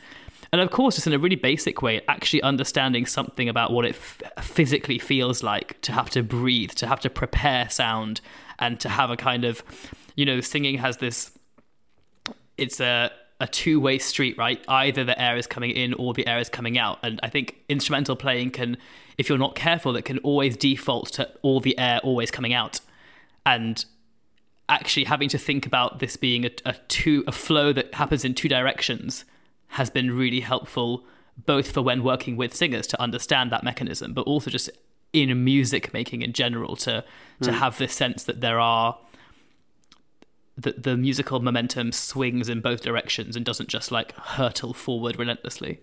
And 0.52 0.60
of 0.60 0.70
course, 0.70 0.96
just 0.96 1.06
in 1.06 1.12
a 1.12 1.18
really 1.18 1.36
basic 1.36 1.82
way, 1.82 2.00
actually 2.08 2.42
understanding 2.42 3.06
something 3.06 3.48
about 3.48 3.70
what 3.70 3.84
it 3.84 3.90
f- 3.90 4.22
physically 4.44 4.98
feels 4.98 5.42
like 5.42 5.80
to 5.82 5.92
have 5.92 6.10
to 6.10 6.22
breathe, 6.22 6.70
to 6.72 6.86
have 6.86 7.00
to 7.00 7.10
prepare 7.10 7.68
sound, 7.68 8.20
and 8.58 8.78
to 8.80 8.88
have 8.88 9.10
a 9.10 9.16
kind 9.16 9.44
of, 9.44 9.62
you 10.16 10.24
know, 10.24 10.40
singing 10.40 10.78
has 10.78 10.98
this. 10.98 11.32
It's 12.56 12.80
a 12.80 13.12
a 13.40 13.46
two 13.46 13.80
way 13.80 13.98
street, 13.98 14.36
right? 14.36 14.62
Either 14.66 15.04
the 15.04 15.20
air 15.20 15.36
is 15.36 15.46
coming 15.46 15.70
in 15.70 15.94
or 15.94 16.12
the 16.12 16.26
air 16.26 16.38
is 16.38 16.48
coming 16.48 16.76
out. 16.76 16.98
And 17.02 17.20
I 17.22 17.28
think 17.28 17.56
instrumental 17.68 18.16
playing 18.16 18.50
can, 18.50 18.76
if 19.16 19.28
you're 19.28 19.38
not 19.38 19.54
careful, 19.54 19.96
it 19.96 20.04
can 20.04 20.18
always 20.18 20.56
default 20.56 21.12
to 21.12 21.30
all 21.42 21.60
the 21.60 21.78
air 21.78 22.00
always 22.02 22.30
coming 22.30 22.52
out. 22.52 22.80
And 23.46 23.84
actually 24.68 25.04
having 25.04 25.28
to 25.30 25.38
think 25.38 25.66
about 25.66 25.98
this 26.00 26.16
being 26.16 26.44
a, 26.44 26.50
a 26.66 26.74
two 26.88 27.24
a 27.26 27.32
flow 27.32 27.72
that 27.72 27.94
happens 27.94 28.24
in 28.24 28.34
two 28.34 28.48
directions 28.48 29.24
has 29.68 29.88
been 29.88 30.10
really 30.10 30.40
helpful 30.40 31.04
both 31.46 31.70
for 31.70 31.82
when 31.82 32.02
working 32.02 32.36
with 32.36 32.54
singers 32.54 32.86
to 32.88 33.00
understand 33.00 33.52
that 33.52 33.62
mechanism, 33.62 34.12
but 34.12 34.22
also 34.22 34.50
just 34.50 34.68
in 35.22 35.44
music 35.44 35.92
making 35.92 36.22
in 36.22 36.32
general 36.32 36.76
to 36.76 37.04
to 37.42 37.50
hmm. 37.50 37.56
have 37.58 37.78
this 37.78 37.94
sense 37.94 38.24
that 38.24 38.40
there 38.40 38.60
are 38.60 38.98
that 40.56 40.82
the 40.82 40.96
musical 40.96 41.40
momentum 41.40 41.92
swings 41.92 42.48
in 42.48 42.60
both 42.60 42.82
directions 42.82 43.36
and 43.36 43.44
doesn't 43.44 43.68
just 43.68 43.92
like 43.92 44.12
hurtle 44.16 44.74
forward 44.74 45.16
relentlessly. 45.18 45.80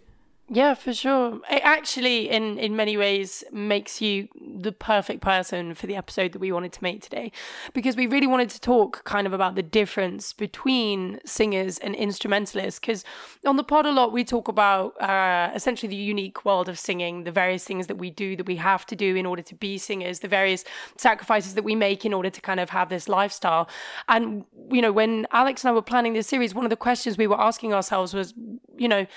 Yeah, 0.47 0.75
for 0.75 0.93
sure. 0.93 1.39
It 1.49 1.61
actually, 1.63 2.29
in 2.29 2.59
in 2.59 2.75
many 2.75 2.97
ways, 2.97 3.43
makes 3.51 3.99
you 3.99 4.27
the 4.39 4.71
perfect 4.71 5.21
person 5.21 5.73
for 5.73 5.87
the 5.87 5.95
episode 5.95 6.33
that 6.33 6.39
we 6.39 6.51
wanted 6.51 6.71
to 6.73 6.83
make 6.83 7.01
today, 7.01 7.31
because 7.73 7.95
we 7.95 8.05
really 8.05 8.27
wanted 8.27 8.51
to 8.51 8.61
talk 8.61 9.03
kind 9.05 9.25
of 9.25 9.33
about 9.33 9.55
the 9.55 9.63
difference 9.63 10.33
between 10.33 11.19
singers 11.25 11.79
and 11.79 11.95
instrumentalists. 11.95 12.79
Because 12.79 13.03
on 13.43 13.55
the 13.55 13.63
pod 13.63 13.87
a 13.87 13.91
lot, 13.91 14.11
we 14.11 14.23
talk 14.23 14.47
about 14.47 15.01
uh, 15.01 15.49
essentially 15.55 15.89
the 15.89 15.95
unique 15.95 16.45
world 16.45 16.69
of 16.69 16.77
singing, 16.77 17.23
the 17.23 17.31
various 17.31 17.63
things 17.63 17.87
that 17.87 17.97
we 17.97 18.11
do 18.11 18.35
that 18.35 18.45
we 18.45 18.57
have 18.57 18.85
to 18.85 18.95
do 18.95 19.15
in 19.15 19.25
order 19.25 19.41
to 19.41 19.55
be 19.55 19.79
singers, 19.79 20.19
the 20.19 20.27
various 20.27 20.63
sacrifices 20.95 21.55
that 21.55 21.63
we 21.63 21.73
make 21.73 22.05
in 22.05 22.13
order 22.13 22.29
to 22.29 22.39
kind 22.39 22.59
of 22.59 22.69
have 22.69 22.89
this 22.89 23.09
lifestyle. 23.09 23.67
And 24.07 24.45
you 24.69 24.83
know, 24.83 24.91
when 24.91 25.25
Alex 25.31 25.63
and 25.63 25.71
I 25.71 25.73
were 25.73 25.81
planning 25.81 26.13
this 26.13 26.27
series, 26.27 26.53
one 26.53 26.65
of 26.65 26.69
the 26.69 26.77
questions 26.77 27.17
we 27.17 27.25
were 27.25 27.41
asking 27.41 27.73
ourselves 27.73 28.13
was, 28.13 28.35
you 28.77 28.87
know 28.87 29.07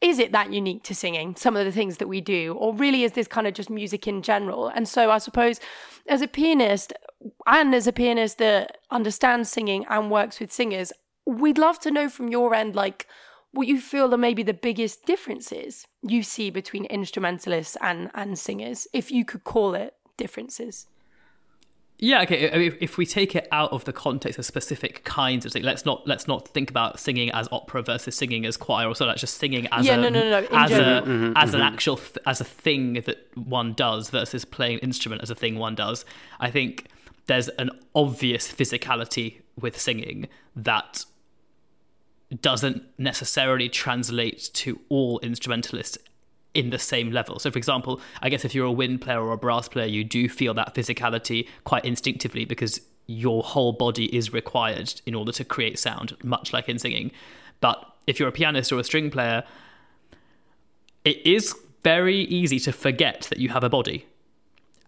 is 0.00 0.18
it 0.18 0.32
that 0.32 0.52
unique 0.52 0.82
to 0.84 0.94
singing 0.94 1.34
some 1.36 1.56
of 1.56 1.64
the 1.64 1.72
things 1.72 1.96
that 1.96 2.08
we 2.08 2.20
do? 2.20 2.54
Or 2.58 2.74
really 2.74 3.02
is 3.04 3.12
this 3.12 3.28
kind 3.28 3.46
of 3.46 3.54
just 3.54 3.70
music 3.70 4.06
in 4.06 4.22
general? 4.22 4.68
And 4.68 4.88
so 4.88 5.10
i 5.10 5.18
suppose 5.18 5.60
as 6.06 6.22
a 6.22 6.28
pianist 6.28 6.92
and 7.46 7.74
as 7.74 7.86
a 7.86 7.92
pianist 7.92 8.38
that 8.38 8.78
understands 8.90 9.50
singing 9.50 9.84
and 9.88 10.10
works 10.10 10.40
with 10.40 10.52
singers 10.52 10.92
we'd 11.26 11.58
love 11.58 11.78
to 11.80 11.90
know 11.90 12.08
from 12.08 12.28
your 12.28 12.54
end 12.54 12.74
like 12.74 13.06
what 13.52 13.66
you 13.66 13.80
feel 13.80 14.12
are 14.14 14.18
maybe 14.18 14.42
the 14.42 14.54
biggest 14.54 15.04
differences 15.04 15.86
you 16.02 16.22
see 16.22 16.50
between 16.50 16.84
instrumentalists 16.86 17.76
and 17.80 18.10
and 18.14 18.38
singers 18.38 18.86
if 18.92 19.10
you 19.10 19.24
could 19.24 19.44
call 19.44 19.74
it 19.74 19.94
differences 20.16 20.86
Yeah, 22.00 22.22
okay. 22.22 22.52
I 22.52 22.58
mean, 22.58 22.76
if 22.80 22.96
we 22.96 23.04
take 23.04 23.34
it 23.34 23.48
out 23.50 23.72
of 23.72 23.84
the 23.84 23.92
context 23.92 24.38
of 24.38 24.46
specific 24.46 25.02
kinds 25.02 25.44
of 25.44 25.50
singing, 25.50 25.66
let's 25.66 25.84
not 25.84 26.06
let's 26.06 26.28
not 26.28 26.46
think 26.46 26.70
about 26.70 27.00
singing 27.00 27.28
as 27.32 27.48
opera 27.50 27.82
versus 27.82 28.16
singing 28.16 28.46
as 28.46 28.56
choir, 28.56 28.86
or 28.86 28.94
so 28.94 29.04
that's 29.04 29.20
just 29.20 29.36
singing 29.36 29.66
as 29.72 29.84
Yeah, 29.84 29.94
a 29.94 30.02
no, 30.02 30.08
no, 30.08 30.20
no, 30.20 30.30
no, 30.30 30.46
in 30.46 30.54
as 30.54 30.70
a 30.70 30.74
general. 30.76 31.02
Mm-hmm, 31.02 31.10
mm-hmm. 31.10 31.32
as 31.36 31.54
an 31.54 31.60
mm-hmm. 31.60 31.74
actual 31.74 31.96
th- 31.96 32.18
as 32.24 32.40
a 32.40 32.44
thing 32.44 32.94
that 32.94 33.28
one 33.36 33.72
does 33.72 34.10
versus 34.10 34.44
playing 34.44 34.74
an 34.74 34.80
instrument 34.80 35.22
as 35.22 35.30
a 35.30 35.34
thing 35.34 35.58
one 35.58 35.74
does. 35.74 36.04
I 36.38 36.52
think 36.52 36.86
there's 37.26 37.48
an 37.50 37.70
obvious 37.96 38.50
physicality 38.50 39.40
with 39.60 39.78
singing 39.78 40.28
that 40.54 41.04
doesn't 42.40 42.84
necessarily 42.96 43.68
translate 43.68 44.50
to 44.52 44.80
all 44.88 45.18
instrumentalists 45.20 45.98
in 46.58 46.70
the 46.70 46.78
same 46.78 47.12
level. 47.12 47.38
So, 47.38 47.50
for 47.52 47.58
example, 47.58 48.00
I 48.20 48.28
guess 48.28 48.44
if 48.44 48.52
you're 48.54 48.66
a 48.66 48.72
wind 48.72 49.00
player 49.00 49.20
or 49.20 49.32
a 49.32 49.38
brass 49.38 49.68
player, 49.68 49.86
you 49.86 50.02
do 50.02 50.28
feel 50.28 50.54
that 50.54 50.74
physicality 50.74 51.46
quite 51.62 51.84
instinctively 51.84 52.44
because 52.44 52.80
your 53.06 53.42
whole 53.44 53.72
body 53.72 54.14
is 54.14 54.32
required 54.32 55.00
in 55.06 55.14
order 55.14 55.30
to 55.32 55.44
create 55.44 55.78
sound, 55.78 56.16
much 56.24 56.52
like 56.52 56.68
in 56.68 56.78
singing. 56.78 57.12
But 57.60 57.84
if 58.08 58.18
you're 58.18 58.28
a 58.28 58.32
pianist 58.32 58.72
or 58.72 58.80
a 58.80 58.84
string 58.84 59.08
player, 59.08 59.44
it 61.04 61.24
is 61.24 61.54
very 61.84 62.22
easy 62.22 62.58
to 62.58 62.72
forget 62.72 63.28
that 63.30 63.38
you 63.38 63.50
have 63.50 63.62
a 63.62 63.68
body 63.68 64.06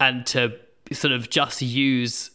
and 0.00 0.26
to 0.26 0.58
sort 0.92 1.12
of 1.12 1.30
just 1.30 1.62
use 1.62 2.32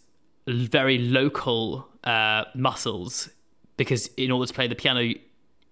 very 0.47 0.97
local 0.97 1.89
uh, 2.05 2.45
muscles 2.55 3.29
because 3.75 4.07
in 4.15 4.31
order 4.31 4.47
to 4.47 4.53
play 4.53 4.67
the 4.67 4.75
piano 4.75 5.13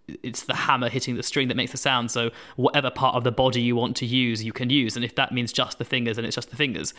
it's 0.07 0.43
the 0.43 0.55
hammer 0.55 0.89
hitting 0.89 1.15
the 1.15 1.23
string 1.23 1.47
that 1.47 1.55
makes 1.55 1.71
the 1.71 1.77
sound 1.77 2.11
so 2.11 2.29
whatever 2.55 2.89
part 2.89 3.15
of 3.15 3.23
the 3.23 3.31
body 3.31 3.61
you 3.61 3.75
want 3.75 3.95
to 3.95 4.05
use 4.05 4.43
you 4.43 4.51
can 4.51 4.69
use 4.69 4.95
and 4.95 5.05
if 5.05 5.15
that 5.15 5.31
means 5.31 5.53
just 5.53 5.77
the 5.77 5.85
fingers 5.85 6.15
then 6.17 6.25
it's 6.25 6.35
just 6.35 6.49
the 6.49 6.55
fingers. 6.55 6.93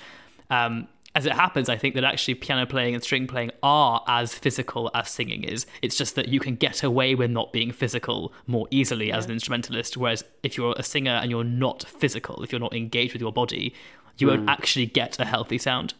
Um, 0.50 0.88
as 1.16 1.26
it 1.26 1.32
happens 1.32 1.68
i 1.68 1.76
think 1.76 1.94
that 1.94 2.02
actually 2.02 2.34
piano 2.34 2.66
playing 2.66 2.92
and 2.92 3.02
string 3.02 3.28
playing 3.28 3.50
are 3.62 4.02
as 4.08 4.34
physical 4.34 4.90
as 4.94 5.08
singing 5.08 5.44
is. 5.44 5.64
It's 5.80 5.96
just 5.96 6.16
that 6.16 6.28
you 6.28 6.40
can 6.40 6.56
get 6.56 6.82
away 6.82 7.14
with 7.14 7.30
not 7.30 7.52
being 7.52 7.70
physical 7.70 8.32
more 8.46 8.66
easily 8.70 9.12
as 9.12 9.26
an 9.26 9.30
instrumentalist 9.30 9.96
whereas 9.96 10.24
if 10.42 10.56
you're 10.56 10.74
a 10.76 10.82
singer 10.82 11.12
and 11.12 11.30
you're 11.30 11.44
not 11.44 11.84
physical 11.84 12.42
if 12.42 12.50
you're 12.50 12.60
not 12.60 12.74
engaged 12.74 13.12
with 13.12 13.22
your 13.22 13.32
body 13.32 13.74
you 14.18 14.28
won't 14.28 14.48
actually 14.48 14.86
get 14.86 15.18
a 15.18 15.24
healthy 15.24 15.58
sound. 15.58 15.94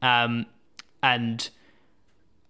Um, 0.00 0.46
and 1.02 1.48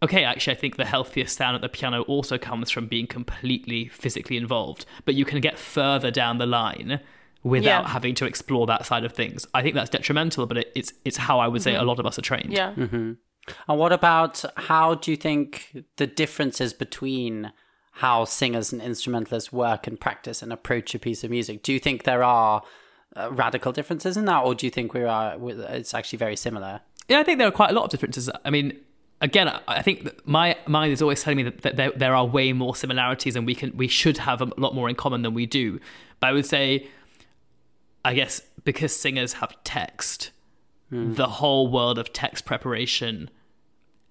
okay, 0.02 0.24
actually, 0.24 0.54
I 0.56 0.58
think 0.58 0.76
the 0.76 0.84
healthiest 0.84 1.36
sound 1.36 1.54
at 1.54 1.62
the 1.62 1.68
piano 1.68 2.02
also 2.02 2.38
comes 2.38 2.70
from 2.70 2.86
being 2.86 3.06
completely 3.06 3.88
physically 3.88 4.36
involved. 4.36 4.84
But 5.04 5.14
you 5.14 5.24
can 5.24 5.40
get 5.40 5.58
further 5.58 6.10
down 6.10 6.38
the 6.38 6.46
line 6.46 7.00
without 7.42 7.84
Yeah. 7.84 7.88
having 7.88 8.14
to 8.16 8.24
explore 8.26 8.66
that 8.66 8.86
side 8.86 9.04
of 9.04 9.12
things. 9.12 9.46
I 9.54 9.62
think 9.62 9.74
that's 9.74 9.90
detrimental, 9.90 10.46
but 10.46 10.58
it, 10.58 10.72
it's 10.74 10.92
it's 11.04 11.16
how 11.16 11.38
I 11.40 11.48
would 11.48 11.62
say 11.62 11.74
a 11.74 11.82
lot 11.82 11.98
of 11.98 12.06
us 12.06 12.18
are 12.18 12.22
trained. 12.22 12.52
yeah 12.52 12.72
And 12.76 13.16
what 13.66 13.92
about 13.92 14.44
how 14.56 14.94
do 14.94 15.10
you 15.10 15.16
think 15.16 15.84
the 15.96 16.06
differences 16.06 16.72
between 16.72 17.52
how 17.96 18.24
singers 18.24 18.72
and 18.72 18.80
instrumentalists 18.80 19.52
work 19.52 19.86
and 19.88 19.98
practice 20.00 20.40
and 20.42 20.52
approach 20.52 20.94
a 20.94 20.98
piece 20.98 21.24
of 21.24 21.30
music? 21.30 21.62
Do 21.62 21.72
you 21.72 21.80
think 21.80 22.04
there 22.04 22.22
are 22.22 22.62
uh, 23.16 23.30
radical 23.32 23.72
differences 23.72 24.16
in 24.16 24.24
that, 24.26 24.44
or 24.44 24.54
do 24.54 24.64
you 24.66 24.70
think 24.70 24.94
we 24.94 25.02
are? 25.02 25.36
It's 25.74 25.92
actually 25.92 26.18
very 26.18 26.36
similar. 26.36 26.80
Yeah, 27.08 27.18
I 27.20 27.24
think 27.24 27.38
there 27.38 27.48
are 27.48 27.50
quite 27.50 27.70
a 27.70 27.74
lot 27.74 27.84
of 27.84 27.90
differences. 27.90 28.30
I 28.44 28.50
mean, 28.50 28.78
again, 29.22 29.48
I- 29.66 29.80
think 29.80 30.10
my 30.26 30.56
mind 30.66 30.92
is 30.92 31.00
always 31.00 31.22
telling 31.22 31.38
me 31.38 31.44
that, 31.44 31.62
that 31.62 31.76
there, 31.76 31.92
there 31.96 32.14
are 32.14 32.26
way 32.26 32.52
more 32.52 32.76
similarities, 32.76 33.34
and 33.36 33.46
we 33.46 33.54
can 33.54 33.74
we 33.74 33.88
should 33.88 34.18
have 34.18 34.42
a 34.42 34.48
lot 34.58 34.74
more 34.74 34.90
in 34.90 34.94
common 34.96 35.22
than 35.22 35.32
we 35.32 35.46
do. 35.46 35.80
But 36.20 36.26
I 36.26 36.32
would 36.32 36.44
say, 36.46 36.88
I 38.04 38.12
guess 38.14 38.42
because 38.64 38.94
singers 38.94 39.34
have 39.34 39.56
text, 39.64 40.30
the 40.90 41.26
whole 41.26 41.70
world 41.70 41.98
of 41.98 42.12
text 42.12 42.44
preparation 42.44 43.30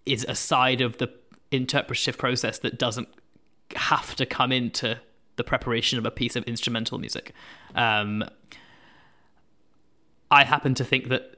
is 0.08 0.26
a 0.28 0.34
side 0.34 0.82
of 0.82 0.98
the 0.98 1.10
interpretive 1.52 2.18
process 2.18 2.58
that 2.60 2.80
doesn't 2.80 3.08
have 3.76 4.16
to 4.16 4.26
come 4.26 4.52
into 4.52 4.98
the 5.36 5.44
preparation 5.44 6.00
of 6.00 6.06
a 6.08 6.12
piece 6.12 6.36
of 6.36 6.44
instrumental 6.46 6.98
music. 6.98 7.34
Um, 7.76 8.24
I 10.32 10.44
happen 10.44 10.74
to 10.74 10.84
think 10.84 11.10
that 11.10 11.36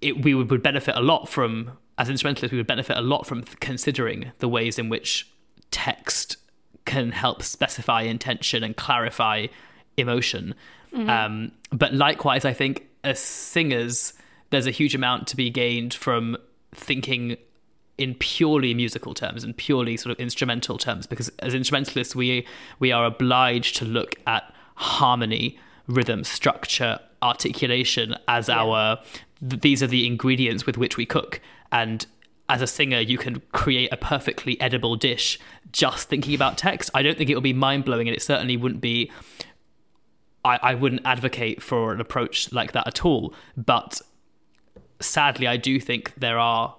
it, 0.00 0.22
we 0.24 0.32
would 0.34 0.62
benefit 0.62 0.96
a 0.96 1.00
lot 1.00 1.28
from, 1.28 1.72
as 1.98 2.08
instrumentalists, 2.08 2.52
we 2.52 2.58
would 2.58 2.66
benefit 2.66 2.96
a 2.96 3.02
lot 3.02 3.26
from 3.26 3.42
considering 3.60 4.32
the 4.38 4.48
ways 4.48 4.78
in 4.78 4.88
which 4.88 5.28
text 5.70 6.36
can 6.84 7.12
help 7.12 7.42
specify 7.42 8.02
intention 8.02 8.64
and 8.64 8.76
clarify 8.76 9.48
emotion. 9.96 10.54
Um, 11.10 11.52
but 11.70 11.92
likewise, 11.92 12.44
I 12.44 12.52
think 12.52 12.88
as 13.04 13.18
singers, 13.18 14.14
there's 14.50 14.66
a 14.66 14.70
huge 14.70 14.94
amount 14.94 15.26
to 15.28 15.36
be 15.36 15.50
gained 15.50 15.92
from 15.92 16.36
thinking 16.72 17.36
in 17.98 18.14
purely 18.14 18.72
musical 18.74 19.12
terms 19.12 19.42
and 19.42 19.56
purely 19.56 19.96
sort 19.96 20.12
of 20.12 20.20
instrumental 20.20 20.78
terms 20.78 21.06
because 21.06 21.28
as 21.40 21.52
instrumentalists 21.52 22.14
we 22.14 22.46
we 22.78 22.92
are 22.92 23.04
obliged 23.04 23.74
to 23.74 23.84
look 23.84 24.14
at 24.24 24.54
harmony 24.76 25.58
rhythm 25.88 26.22
structure 26.22 27.00
articulation 27.22 28.14
as 28.28 28.48
our 28.48 29.00
th- 29.40 29.60
these 29.62 29.82
are 29.82 29.88
the 29.88 30.06
ingredients 30.06 30.64
with 30.64 30.78
which 30.78 30.96
we 30.96 31.04
cook 31.04 31.40
and 31.70 32.06
as 32.48 32.62
a 32.62 32.66
singer 32.66 32.98
you 32.98 33.18
can 33.18 33.40
create 33.52 33.92
a 33.92 33.96
perfectly 33.96 34.60
edible 34.60 34.96
dish 34.96 35.38
just 35.72 36.08
thinking 36.08 36.34
about 36.34 36.56
text. 36.56 36.90
I 36.94 37.02
don't 37.02 37.18
think 37.18 37.28
it 37.28 37.34
will 37.34 37.42
be 37.42 37.52
mind-blowing 37.52 38.08
and 38.08 38.16
it 38.16 38.22
certainly 38.22 38.56
wouldn't 38.56 38.80
be 38.80 39.10
I, 40.44 40.58
I 40.62 40.74
wouldn't 40.74 41.02
advocate 41.04 41.62
for 41.62 41.92
an 41.92 42.00
approach 42.00 42.52
like 42.52 42.72
that 42.72 42.86
at 42.86 43.04
all. 43.04 43.34
But 43.56 44.00
sadly 45.00 45.46
i 45.46 45.56
do 45.56 45.78
think 45.78 46.12
there 46.16 46.38
are 46.38 46.74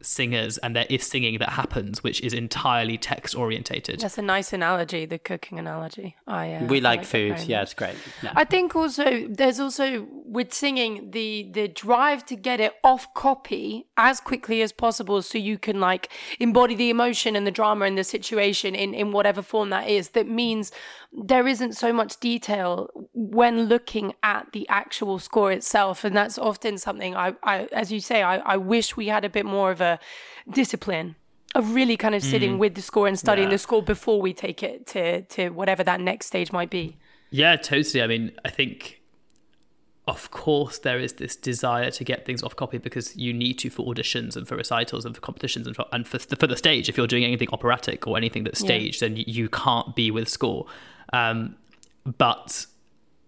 singers 0.00 0.58
and 0.58 0.74
there 0.76 0.86
is 0.88 1.06
singing 1.06 1.38
that 1.38 1.50
happens 1.50 2.02
which 2.02 2.20
is 2.20 2.32
entirely 2.32 2.96
text 2.98 3.34
orientated 3.34 4.00
that's 4.00 4.18
a 4.18 4.22
nice 4.22 4.52
analogy 4.52 5.04
the 5.06 5.18
cooking 5.18 5.58
analogy 5.58 6.16
i 6.26 6.54
uh, 6.54 6.64
We 6.66 6.78
I 6.78 6.80
like 6.80 7.04
food. 7.04 7.40
Yeah, 7.46 7.62
it's 7.62 7.74
great. 7.74 7.96
Yeah. 8.22 8.32
I 8.36 8.44
think 8.44 8.76
also 8.76 9.26
there's 9.28 9.60
also 9.60 10.06
with 10.24 10.52
singing 10.52 11.10
the 11.10 11.50
the 11.52 11.68
drive 11.68 12.24
to 12.26 12.36
get 12.36 12.60
it 12.60 12.74
off 12.84 13.12
copy 13.14 13.86
as 13.96 14.20
quickly 14.20 14.62
as 14.62 14.72
possible 14.72 15.22
so 15.22 15.38
you 15.38 15.58
can 15.58 15.80
like 15.80 16.10
embody 16.38 16.74
the 16.74 16.90
emotion 16.90 17.34
and 17.34 17.46
the 17.46 17.50
drama 17.50 17.84
and 17.86 17.96
the 17.96 18.04
situation 18.04 18.74
in 18.74 18.94
in 18.94 19.12
whatever 19.12 19.42
form 19.42 19.70
that 19.70 19.88
is 19.88 20.10
that 20.10 20.28
means 20.28 20.70
there 21.12 21.48
isn't 21.48 21.72
so 21.72 21.92
much 21.92 22.20
detail 22.20 22.68
when 23.14 23.54
looking 23.64 24.12
at 24.22 24.46
the 24.52 24.68
actual 24.68 25.18
score 25.18 25.50
itself 25.50 26.04
and 26.04 26.14
that's 26.14 26.38
often 26.38 26.76
something 26.76 27.16
i, 27.16 27.34
I 27.42 27.56
as 27.72 27.90
you 27.90 28.00
say 28.00 28.22
I, 28.22 28.36
I 28.54 28.56
wish 28.58 28.96
we 28.96 29.06
had 29.08 29.24
a 29.24 29.30
bit 29.30 29.46
more 29.46 29.70
of 29.70 29.80
a 29.80 29.87
discipline 30.60 31.14
of 31.54 31.74
really 31.74 31.96
kind 31.96 32.14
of 32.14 32.22
sitting 32.22 32.52
Mm. 32.54 32.58
with 32.58 32.74
the 32.74 32.82
score 32.82 33.06
and 33.08 33.18
studying 33.18 33.48
Yeah. 33.48 33.54
the 33.56 33.58
score 33.66 33.82
before 33.82 34.20
we 34.26 34.32
take 34.44 34.60
it 34.70 34.86
to 34.94 35.22
to 35.34 35.42
whatever 35.60 35.82
that 35.90 36.00
next 36.00 36.26
stage 36.26 36.50
might 36.58 36.70
be 36.70 36.84
Yeah, 37.30 37.56
totally. 37.56 38.00
I 38.02 38.06
mean, 38.06 38.24
I 38.44 38.50
think, 38.58 39.02
of 40.06 40.30
course, 40.30 40.78
there 40.78 40.98
is 41.06 41.12
this 41.14 41.36
desire 41.36 41.90
to 41.98 42.02
get 42.04 42.24
things 42.24 42.42
off 42.42 42.54
copy 42.56 42.78
because 42.78 43.14
you 43.24 43.32
need 43.44 43.56
to 43.62 43.68
for 43.70 43.82
auditions 43.90 44.34
and 44.36 44.48
for 44.48 44.56
recitals 44.56 45.04
and 45.04 45.14
for 45.14 45.20
competitions 45.20 45.66
and 45.66 45.76
for, 45.76 45.84
and 45.92 46.08
for, 46.08 46.18
for 46.18 46.46
the 46.46 46.56
stage. 46.56 46.88
If 46.88 46.96
you're 46.96 47.06
doing 47.14 47.24
anything 47.24 47.48
operatic 47.52 48.06
or 48.08 48.16
anything 48.16 48.44
that's 48.44 48.62
Yeah. 48.62 48.68
staged, 48.68 49.00
then 49.02 49.16
you, 49.18 49.24
you 49.26 49.48
can't 49.50 49.94
be 49.94 50.10
with 50.10 50.28
score. 50.28 50.64
Um, 51.12 51.56
but 52.16 52.66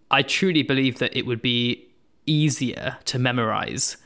I 0.09 0.23
truly 0.23 0.63
believe 0.63 0.97
that 0.97 1.15
it 1.15 1.25
would 1.27 1.41
be 1.41 1.85
easier 2.25 2.97
to 3.05 3.19
memorize 3.19 3.97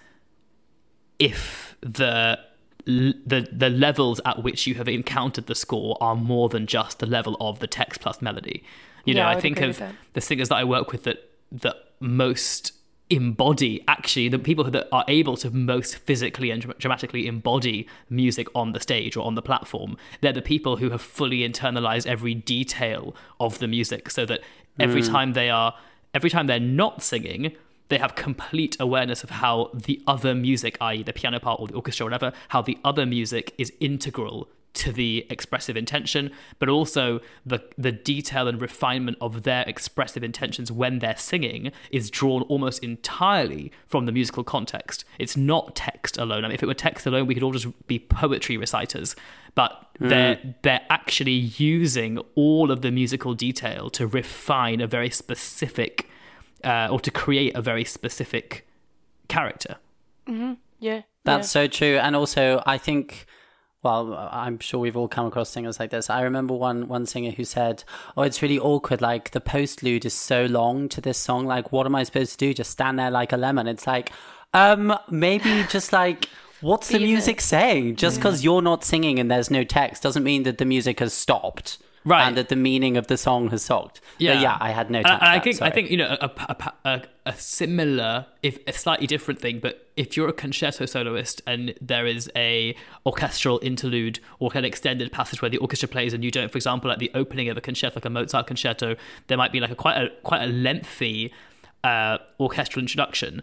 if 1.19 1.74
the 1.85 2.39
the 2.85 3.47
the 3.51 3.69
levels 3.69 4.19
at 4.25 4.43
which 4.43 4.67
you 4.67 4.75
have 4.75 4.87
encountered 4.87 5.45
the 5.45 5.55
score 5.55 5.97
are 6.01 6.15
more 6.15 6.49
than 6.49 6.65
just 6.65 6.99
the 6.99 7.05
level 7.05 7.37
of 7.39 7.59
the 7.59 7.67
text 7.67 8.01
plus 8.01 8.21
melody. 8.21 8.63
You 9.05 9.13
Yeah, 9.13 9.23
know, 9.23 9.29
I 9.29 9.35
I 9.35 9.39
think 9.39 9.61
of 9.61 9.81
the 10.13 10.21
singers 10.21 10.49
that 10.49 10.55
I 10.55 10.63
work 10.63 10.91
with 10.91 11.03
that 11.03 11.29
that 11.51 11.75
most 11.99 12.73
embody 13.11 13.83
actually 13.87 14.27
the 14.27 14.39
people 14.39 14.63
that 14.63 14.87
are 14.91 15.05
able 15.07 15.37
to 15.37 15.51
most 15.51 15.95
physically 15.95 16.49
and 16.49 16.73
dramatically 16.79 17.27
embody 17.27 17.87
music 18.09 18.47
on 18.55 18.71
the 18.71 18.79
stage 18.79 19.15
or 19.15 19.23
on 19.27 19.35
the 19.35 19.43
platform 19.43 19.95
they're 20.21 20.33
the 20.33 20.41
people 20.41 20.77
who 20.77 20.89
have 20.89 21.03
fully 21.03 21.47
internalized 21.47 22.07
every 22.07 22.33
detail 22.33 23.15
of 23.39 23.59
the 23.59 23.67
music 23.67 24.09
so 24.09 24.25
that 24.25 24.41
every 24.79 25.03
mm. 25.03 25.07
time 25.07 25.33
they 25.33 25.51
are 25.51 25.75
every 26.15 26.31
time 26.31 26.47
they're 26.47 26.59
not 26.59 27.03
singing 27.03 27.55
they 27.87 27.97
have 27.97 28.15
complete 28.15 28.75
awareness 28.79 29.23
of 29.23 29.29
how 29.29 29.69
the 29.73 30.01
other 30.07 30.33
music 30.33 30.77
i.e. 30.81 31.03
the 31.03 31.13
piano 31.13 31.39
part 31.39 31.59
or 31.59 31.67
the 31.67 31.73
orchestra 31.73 32.05
or 32.05 32.09
whatever 32.09 32.31
how 32.49 32.61
the 32.61 32.77
other 32.83 33.05
music 33.05 33.53
is 33.57 33.71
integral 33.79 34.49
to 34.75 34.91
the 34.91 35.25
expressive 35.29 35.75
intention, 35.75 36.31
but 36.59 36.69
also 36.69 37.19
the 37.45 37.63
the 37.77 37.91
detail 37.91 38.47
and 38.47 38.61
refinement 38.61 39.17
of 39.19 39.43
their 39.43 39.63
expressive 39.67 40.23
intentions 40.23 40.71
when 40.71 40.99
they're 40.99 41.17
singing 41.17 41.71
is 41.89 42.11
drawn 42.11 42.43
almost 42.43 42.83
entirely 42.83 43.71
from 43.87 44.05
the 44.05 44.11
musical 44.11 44.43
context. 44.43 45.03
It's 45.17 45.35
not 45.35 45.75
text 45.75 46.17
alone. 46.17 46.45
I 46.45 46.49
mean, 46.49 46.55
if 46.55 46.61
it 46.61 46.67
were 46.67 46.73
text 46.73 47.07
alone, 47.07 47.25
we 47.25 47.33
could 47.33 47.43
all 47.43 47.53
just 47.53 47.87
be 47.87 47.97
poetry 47.99 48.57
reciters. 48.57 49.15
But 49.55 49.87
hmm. 49.97 50.09
they're 50.09 50.55
they're 50.61 50.85
actually 50.89 51.31
using 51.31 52.19
all 52.35 52.69
of 52.69 52.81
the 52.81 52.91
musical 52.91 53.33
detail 53.33 53.89
to 53.91 54.05
refine 54.05 54.81
a 54.81 54.87
very 54.87 55.09
specific, 55.09 56.09
uh, 56.65 56.89
or 56.91 56.99
to 56.99 57.11
create 57.11 57.55
a 57.55 57.61
very 57.61 57.85
specific 57.85 58.67
character. 59.27 59.77
Yeah. 60.79 61.01
That's 61.23 61.49
so 61.49 61.67
true. 61.67 61.97
And 61.97 62.15
also, 62.15 62.61
I 62.65 62.77
think, 62.77 63.25
well, 63.81 64.29
I'm 64.31 64.59
sure 64.59 64.79
we've 64.79 64.97
all 64.97 65.07
come 65.07 65.25
across 65.25 65.49
singers 65.49 65.79
like 65.79 65.89
this. 65.89 66.09
I 66.09 66.21
remember 66.21 66.53
one 66.53 66.87
one 66.87 67.05
singer 67.05 67.31
who 67.31 67.43
said, 67.43 67.83
"Oh, 68.15 68.21
it's 68.21 68.41
really 68.41 68.59
awkward. 68.59 69.01
Like 69.01 69.31
the 69.31 69.41
postlude 69.41 70.05
is 70.05 70.13
so 70.13 70.45
long 70.45 70.87
to 70.89 71.01
this 71.01 71.17
song. 71.17 71.45
Like, 71.45 71.71
what 71.71 71.85
am 71.85 71.95
I 71.95 72.03
supposed 72.03 72.33
to 72.33 72.37
do? 72.37 72.53
Just 72.53 72.71
stand 72.71 72.99
there 72.99 73.11
like 73.11 73.33
a 73.33 73.37
lemon?" 73.37 73.67
It's 73.67 73.87
like, 73.87 74.11
um, 74.53 74.97
maybe 75.09 75.63
just 75.69 75.91
like. 75.91 76.29
What's 76.61 76.87
the 76.87 76.97
Be 76.97 77.03
in 77.03 77.09
music 77.11 77.41
saying? 77.41 77.97
Just 77.97 78.15
because 78.15 78.43
you're 78.43 78.61
not 78.61 78.83
singing 78.83 79.19
and 79.19 79.29
there's 79.29 79.51
no 79.51 79.63
text 79.63 80.01
doesn't 80.01 80.23
mean 80.23 80.43
that 80.43 80.57
the 80.57 80.65
music 80.65 80.99
has 80.99 81.13
stopped, 81.13 81.77
Right. 82.05 82.27
And 82.27 82.37
that 82.37 82.49
the 82.49 82.55
meaning 82.55 82.97
of 82.97 83.07
the 83.07 83.17
song 83.17 83.49
has 83.49 83.63
stopped. 83.63 83.99
But 84.17 84.39
yeah, 84.39 84.57
I 84.61 84.69
had 84.69 84.91
no 84.91 84.99
And 84.99 85.07
time. 85.07 85.15
I, 85.15 85.17
for 85.17 85.25
I 85.25 85.35
that, 85.35 85.43
think 85.43 85.61
I 85.61 85.69
think 85.71 85.89
you 85.89 85.97
know 85.97 86.17
a, 86.21 86.29
a, 86.37 86.73
a, 86.85 87.01
a 87.25 87.35
similar, 87.35 88.27
if 88.43 88.59
a 88.67 88.73
slightly 88.73 89.07
different 89.07 89.41
thing, 89.41 89.59
but 89.59 89.87
if 89.97 90.15
you're 90.15 90.29
a 90.29 90.33
concerto 90.33 90.85
soloist 90.85 91.41
and 91.47 91.73
there 91.81 92.05
is 92.05 92.29
a 92.35 92.75
orchestral 93.07 93.59
interlude 93.63 94.19
or 94.37 94.51
an 94.53 94.63
extended 94.65 95.11
passage 95.11 95.41
where 95.41 95.49
the 95.49 95.57
orchestra 95.57 95.89
plays 95.89 96.13
and 96.13 96.23
you 96.23 96.29
don't, 96.29 96.51
for 96.51 96.59
example, 96.59 96.91
at 96.91 96.99
the 96.99 97.09
opening 97.15 97.49
of 97.49 97.57
a 97.57 97.61
concerto, 97.61 97.95
like 97.95 98.05
a 98.05 98.09
Mozart 98.11 98.45
concerto, 98.45 98.95
there 99.25 99.37
might 99.37 99.51
be 99.51 99.59
like 99.59 99.71
a 99.71 99.75
quite 99.75 99.97
a 99.97 100.09
quite 100.21 100.43
a 100.43 100.47
lengthy 100.47 101.33
uh, 101.83 102.19
orchestral 102.39 102.83
introduction 102.83 103.41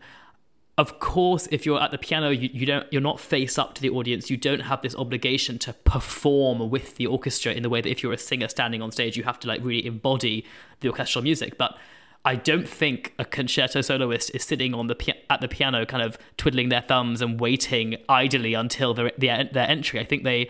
of 0.78 0.98
course 0.98 1.46
if 1.50 1.66
you're 1.66 1.80
at 1.80 1.90
the 1.90 1.98
piano 1.98 2.30
you, 2.30 2.48
you 2.52 2.64
don't 2.64 2.90
you're 2.90 3.02
not 3.02 3.20
face 3.20 3.58
up 3.58 3.74
to 3.74 3.82
the 3.82 3.90
audience 3.90 4.30
you 4.30 4.36
don't 4.36 4.60
have 4.60 4.80
this 4.82 4.94
obligation 4.96 5.58
to 5.58 5.72
perform 5.84 6.70
with 6.70 6.96
the 6.96 7.06
orchestra 7.06 7.52
in 7.52 7.62
the 7.62 7.68
way 7.68 7.80
that 7.80 7.90
if 7.90 8.02
you're 8.02 8.12
a 8.12 8.18
singer 8.18 8.48
standing 8.48 8.80
on 8.80 8.90
stage 8.90 9.16
you 9.16 9.24
have 9.24 9.38
to 9.38 9.46
like 9.46 9.62
really 9.62 9.84
embody 9.84 10.44
the 10.80 10.88
orchestral 10.88 11.22
music 11.22 11.58
but 11.58 11.76
I 12.24 12.36
don't 12.36 12.68
think 12.68 13.14
a 13.18 13.24
concerto 13.24 13.80
soloist 13.80 14.30
is 14.32 14.44
sitting 14.44 14.74
on 14.74 14.86
the 14.86 15.14
at 15.28 15.40
the 15.40 15.48
piano, 15.48 15.84
kind 15.84 16.02
of 16.02 16.16
twiddling 16.36 16.68
their 16.68 16.80
thumbs 16.80 17.20
and 17.20 17.40
waiting 17.40 17.96
idly 18.08 18.54
until 18.54 18.94
their 18.94 19.10
their, 19.18 19.44
their 19.44 19.68
entry. 19.68 19.98
I 19.98 20.04
think 20.04 20.22
they 20.22 20.48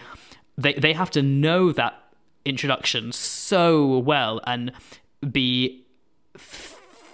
they 0.59 0.75
they 0.75 0.93
have 0.93 1.11
to 1.13 1.23
know 1.23 1.73
that 1.73 1.99
introduction 2.45 3.13
so 3.13 3.99
well 3.99 4.41
and 4.47 4.73
be 5.31 5.87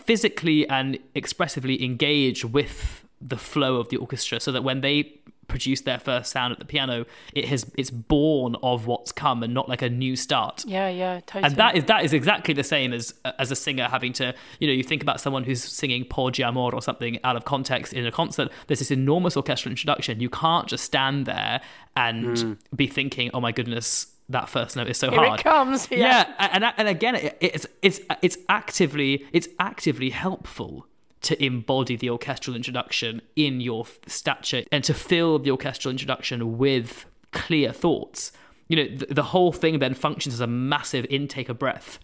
physically 0.09 0.67
and 0.71 0.99
expressively 1.15 1.85
engage 1.85 2.43
with 2.43 3.05
the 3.21 3.37
flow 3.37 3.77
of 3.77 3.91
the 3.91 3.99
orchestra 3.99 4.41
so 4.41 4.51
that 4.51 4.65
when 4.65 4.81
they 4.81 5.21
produce 5.49 5.83
their 5.83 5.99
first 5.99 6.31
sound 6.33 6.51
at 6.51 6.59
the 6.59 6.65
piano 6.65 7.05
it 7.35 7.45
has 7.45 7.71
it's 7.77 7.91
born 7.91 8.57
of 8.63 8.87
what's 8.87 9.13
come 9.13 9.43
and 9.43 9.53
not 9.53 9.69
like 9.69 9.83
a 9.83 9.91
new 9.91 10.17
start. 10.17 10.65
Yeah, 10.67 10.89
yeah, 10.89 11.21
totally. 11.27 11.45
and 11.45 11.57
that 11.57 11.77
is 11.77 11.85
that 11.85 12.07
is 12.07 12.15
exactly 12.15 12.55
the 12.55 12.65
same 12.65 12.95
as 12.95 13.13
as 13.39 13.51
a 13.51 13.57
singer 13.57 13.85
having 13.85 14.15
to 14.15 14.35
you 14.61 14.67
know 14.67 14.73
you 14.73 14.83
think 14.83 15.03
about 15.03 15.21
someone 15.21 15.45
who's 15.45 15.63
singing 15.63 16.07
Porgi 16.07 16.43
Amor 16.43 16.75
or 16.75 16.81
something 16.81 17.19
out 17.23 17.37
of 17.37 17.45
context 17.45 17.93
in 17.93 18.07
a 18.07 18.11
concert 18.11 18.49
there's 18.67 18.79
this 18.79 18.91
enormous 18.91 19.37
orchestral 19.37 19.71
introduction. 19.71 20.21
You 20.21 20.31
can't 20.31 20.69
just 20.69 20.85
stand 20.85 21.27
there 21.27 21.61
and 21.95 22.39
hmm. 22.39 22.53
be 22.75 22.87
thinking 22.87 23.31
oh 23.35 23.41
my 23.41 23.53
goodness 23.53 24.07
that 24.29 24.49
first 24.49 24.77
note 24.77 24.89
is 24.89 24.99
so 24.99 25.11
Here 25.11 25.19
hard 25.25 25.41
it 25.41 25.43
comes. 25.43 25.91
Yeah. 25.91 25.99
yeah, 26.39 26.49
and 26.53 26.65
and 26.77 26.89
again, 26.89 27.15
it, 27.15 27.37
it's 27.41 27.67
it's 27.83 28.01
it's 28.23 28.37
actively 28.49 29.25
it's 29.33 29.49
actively 29.59 30.11
helpful 30.11 30.87
to 31.23 31.43
embody 31.45 31.97
the 31.97 32.11
orchestral 32.11 32.55
introduction 32.55 33.21
in 33.35 33.61
your 33.61 33.87
stature 34.07 34.63
and 34.71 34.85
to 34.85 34.95
fill 34.95 35.39
the 35.39 35.51
orchestral 35.51 35.91
introduction 35.91 36.59
with 36.59 37.07
clear 37.33 37.73
thoughts. 37.73 38.31
You 38.69 38.77
know, 38.77 38.97
the, 38.97 39.07
the 39.15 39.23
whole 39.25 39.51
thing 39.51 39.79
then 39.79 39.95
functions 39.95 40.35
as 40.35 40.41
a 40.41 40.47
massive 40.47 41.07
intake 41.11 41.49
of 41.49 41.59
breath. 41.59 41.99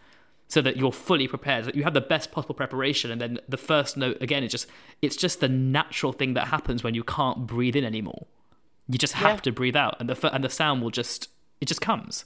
So 0.47 0.61
that 0.61 0.77
you're 0.77 0.93
fully 0.93 1.27
prepared, 1.27 1.65
that 1.65 1.75
you 1.75 1.85
have 1.85 1.95
the 1.95 2.03
best 2.03 2.31
possible 2.31 2.55
preparation, 2.55 3.11
and 3.11 3.19
then 3.19 3.39
the 3.49 3.57
first 3.57 3.97
note 3.97 4.19
again 4.21 4.45
is 4.45 4.51
just—it's 4.53 5.17
just 5.17 5.41
the 5.41 5.49
natural 5.49 6.13
thing 6.13 6.35
that 6.35 6.49
happens 6.49 6.85
when 6.85 6.95
you 6.95 7.03
can't 7.03 7.47
breathe 7.47 7.75
in 7.75 7.83
anymore. 7.83 8.27
You 8.87 8.99
just 8.99 9.15
have 9.15 9.37
Yeah. 9.39 9.41
to 9.41 9.53
breathe 9.53 9.75
out, 9.75 9.97
and 9.99 10.09
the 10.09 10.35
and 10.35 10.45
the 10.45 10.51
sound 10.51 10.83
will 10.83 10.91
just—it 11.65 11.69
just 11.69 11.81
comes. 11.81 12.25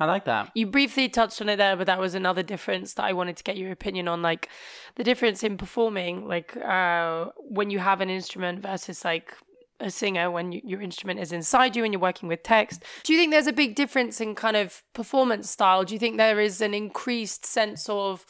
I 0.00 0.06
like 0.06 0.24
that. 0.24 0.50
You 0.54 0.66
briefly 0.66 1.08
touched 1.08 1.40
on 1.40 1.48
it 1.48 1.56
there, 1.56 1.76
but 1.76 1.86
that 1.86 2.00
was 2.00 2.14
another 2.14 2.42
difference 2.42 2.94
that 2.94 3.04
I 3.04 3.12
wanted 3.12 3.36
to 3.36 3.44
get 3.44 3.56
your 3.56 3.70
opinion 3.70 4.08
on. 4.08 4.22
Like 4.22 4.48
the 4.96 5.04
difference 5.04 5.44
in 5.44 5.56
performing, 5.56 6.26
like 6.26 6.56
uh, 6.56 7.26
when 7.36 7.70
you 7.70 7.78
have 7.78 8.00
an 8.00 8.10
instrument 8.10 8.60
versus 8.60 9.04
like 9.04 9.36
a 9.80 9.90
singer, 9.90 10.30
when 10.30 10.52
you, 10.52 10.60
your 10.64 10.80
instrument 10.80 11.20
is 11.20 11.32
inside 11.32 11.76
you 11.76 11.84
and 11.84 11.92
you're 11.92 12.00
working 12.00 12.28
with 12.28 12.42
text. 12.42 12.82
Do 13.04 13.12
you 13.12 13.18
think 13.18 13.32
there's 13.32 13.46
a 13.46 13.52
big 13.52 13.74
difference 13.74 14.20
in 14.20 14.34
kind 14.34 14.56
of 14.56 14.82
performance 14.94 15.50
style? 15.50 15.84
Do 15.84 15.94
you 15.94 16.00
think 16.00 16.16
there 16.16 16.40
is 16.40 16.60
an 16.60 16.74
increased 16.74 17.46
sense 17.46 17.88
of 17.88 18.26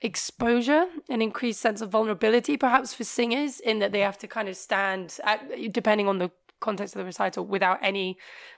exposure, 0.00 0.86
an 1.08 1.20
increased 1.20 1.60
sense 1.60 1.80
of 1.80 1.90
vulnerability, 1.90 2.56
perhaps 2.56 2.94
for 2.94 3.04
singers, 3.04 3.58
in 3.58 3.80
that 3.80 3.90
they 3.90 4.00
have 4.00 4.18
to 4.18 4.28
kind 4.28 4.48
of 4.48 4.56
stand, 4.56 5.18
at, 5.24 5.72
depending 5.72 6.06
on 6.06 6.18
the 6.18 6.30
context 6.60 6.94
of 6.94 6.98
the 7.00 7.04
recital, 7.04 7.44
without 7.44 7.78
any 7.82 8.16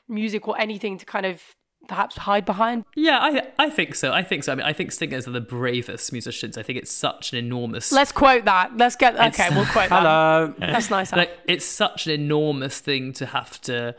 music 0.08 0.46
or 0.48 0.58
anything 0.60 0.98
to 0.98 1.06
kind 1.06 1.26
of 1.26 1.42
perhaps 1.88 2.16
hide 2.18 2.44
behind? 2.44 2.84
Yeah, 2.94 3.18
I 3.20 3.42
I 3.58 3.70
think 3.70 3.94
so. 3.94 4.12
I 4.12 4.22
think 4.22 4.44
so. 4.44 4.52
I 4.52 4.54
mean, 4.54 4.66
I 4.66 4.72
think 4.72 4.92
singers 4.92 5.26
are 5.26 5.30
the 5.32 5.40
bravest 5.40 6.12
musicians. 6.12 6.58
I 6.58 6.62
think 6.62 6.78
it's 6.78 6.92
such 6.92 7.32
an 7.32 7.38
enormous 7.38 7.90
Let's 7.92 8.12
quote 8.12 8.44
that. 8.44 8.76
Let's 8.76 8.96
get 8.96 9.14
okay. 9.14 9.26
It's- 9.28 9.50
We'll 9.54 9.64
quote 9.66 9.88
that. 9.90 10.02
Hello. 10.02 10.54
That's 10.58 10.90
nice. 10.90 11.12
like 11.12 11.30
it's 11.48 11.64
such 11.64 12.06
an 12.06 12.12
enormous 12.12 12.80
thing 12.80 13.12
to 13.14 13.26
have 13.26 13.60
to 13.62 13.94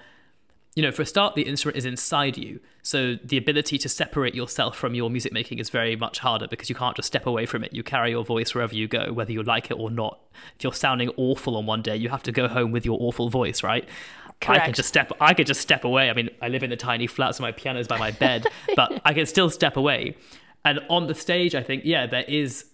you 0.75 0.81
know 0.81 0.91
for 0.91 1.01
a 1.01 1.05
start 1.05 1.35
the 1.35 1.43
instrument 1.43 1.77
is 1.77 1.85
inside 1.85 2.37
you. 2.37 2.59
So 2.81 3.15
the 3.23 3.37
ability 3.37 3.77
to 3.79 3.89
separate 3.89 4.33
yourself 4.33 4.77
from 4.77 4.95
your 4.95 5.09
music 5.09 5.33
making 5.33 5.59
is 5.59 5.69
very 5.69 5.95
much 5.95 6.19
harder 6.19 6.47
because 6.47 6.69
you 6.69 6.75
can't 6.75 6.95
just 6.95 7.07
step 7.07 7.25
away 7.25 7.45
from 7.45 7.63
it. 7.63 7.73
You 7.73 7.83
carry 7.83 8.11
your 8.11 8.23
voice 8.23 8.55
wherever 8.55 8.73
you 8.73 8.87
go 8.87 9.11
whether 9.11 9.31
you 9.31 9.43
like 9.43 9.69
it 9.69 9.75
or 9.75 9.91
not. 9.91 10.19
If 10.55 10.63
you're 10.63 10.73
sounding 10.73 11.09
awful 11.17 11.57
on 11.57 11.65
one 11.65 11.81
day 11.81 11.95
you 11.95 12.09
have 12.09 12.23
to 12.23 12.31
go 12.31 12.47
home 12.47 12.71
with 12.71 12.85
your 12.85 12.97
awful 13.01 13.29
voice 13.29 13.63
right? 13.63 13.87
Correct. 14.39 14.61
I 14.61 14.65
can 14.65 14.73
just 14.73 14.89
step 14.89 15.11
I 15.19 15.33
could 15.33 15.47
just 15.47 15.61
step 15.61 15.83
away. 15.83 16.09
I 16.09 16.13
mean 16.13 16.29
I 16.41 16.47
live 16.47 16.63
in 16.63 16.71
a 16.71 16.77
tiny 16.77 17.07
flat 17.07 17.35
so 17.35 17.43
my 17.43 17.51
piano's 17.51 17.87
by 17.87 17.97
my 17.97 18.11
bed 18.11 18.47
but 18.75 19.01
I 19.03 19.13
can 19.13 19.25
still 19.25 19.49
step 19.49 19.75
away. 19.75 20.15
And 20.63 20.79
on 20.89 21.07
the 21.07 21.15
stage 21.15 21.53
I 21.53 21.63
think 21.63 21.83
yeah 21.85 22.07
there 22.07 22.25
is 22.27 22.70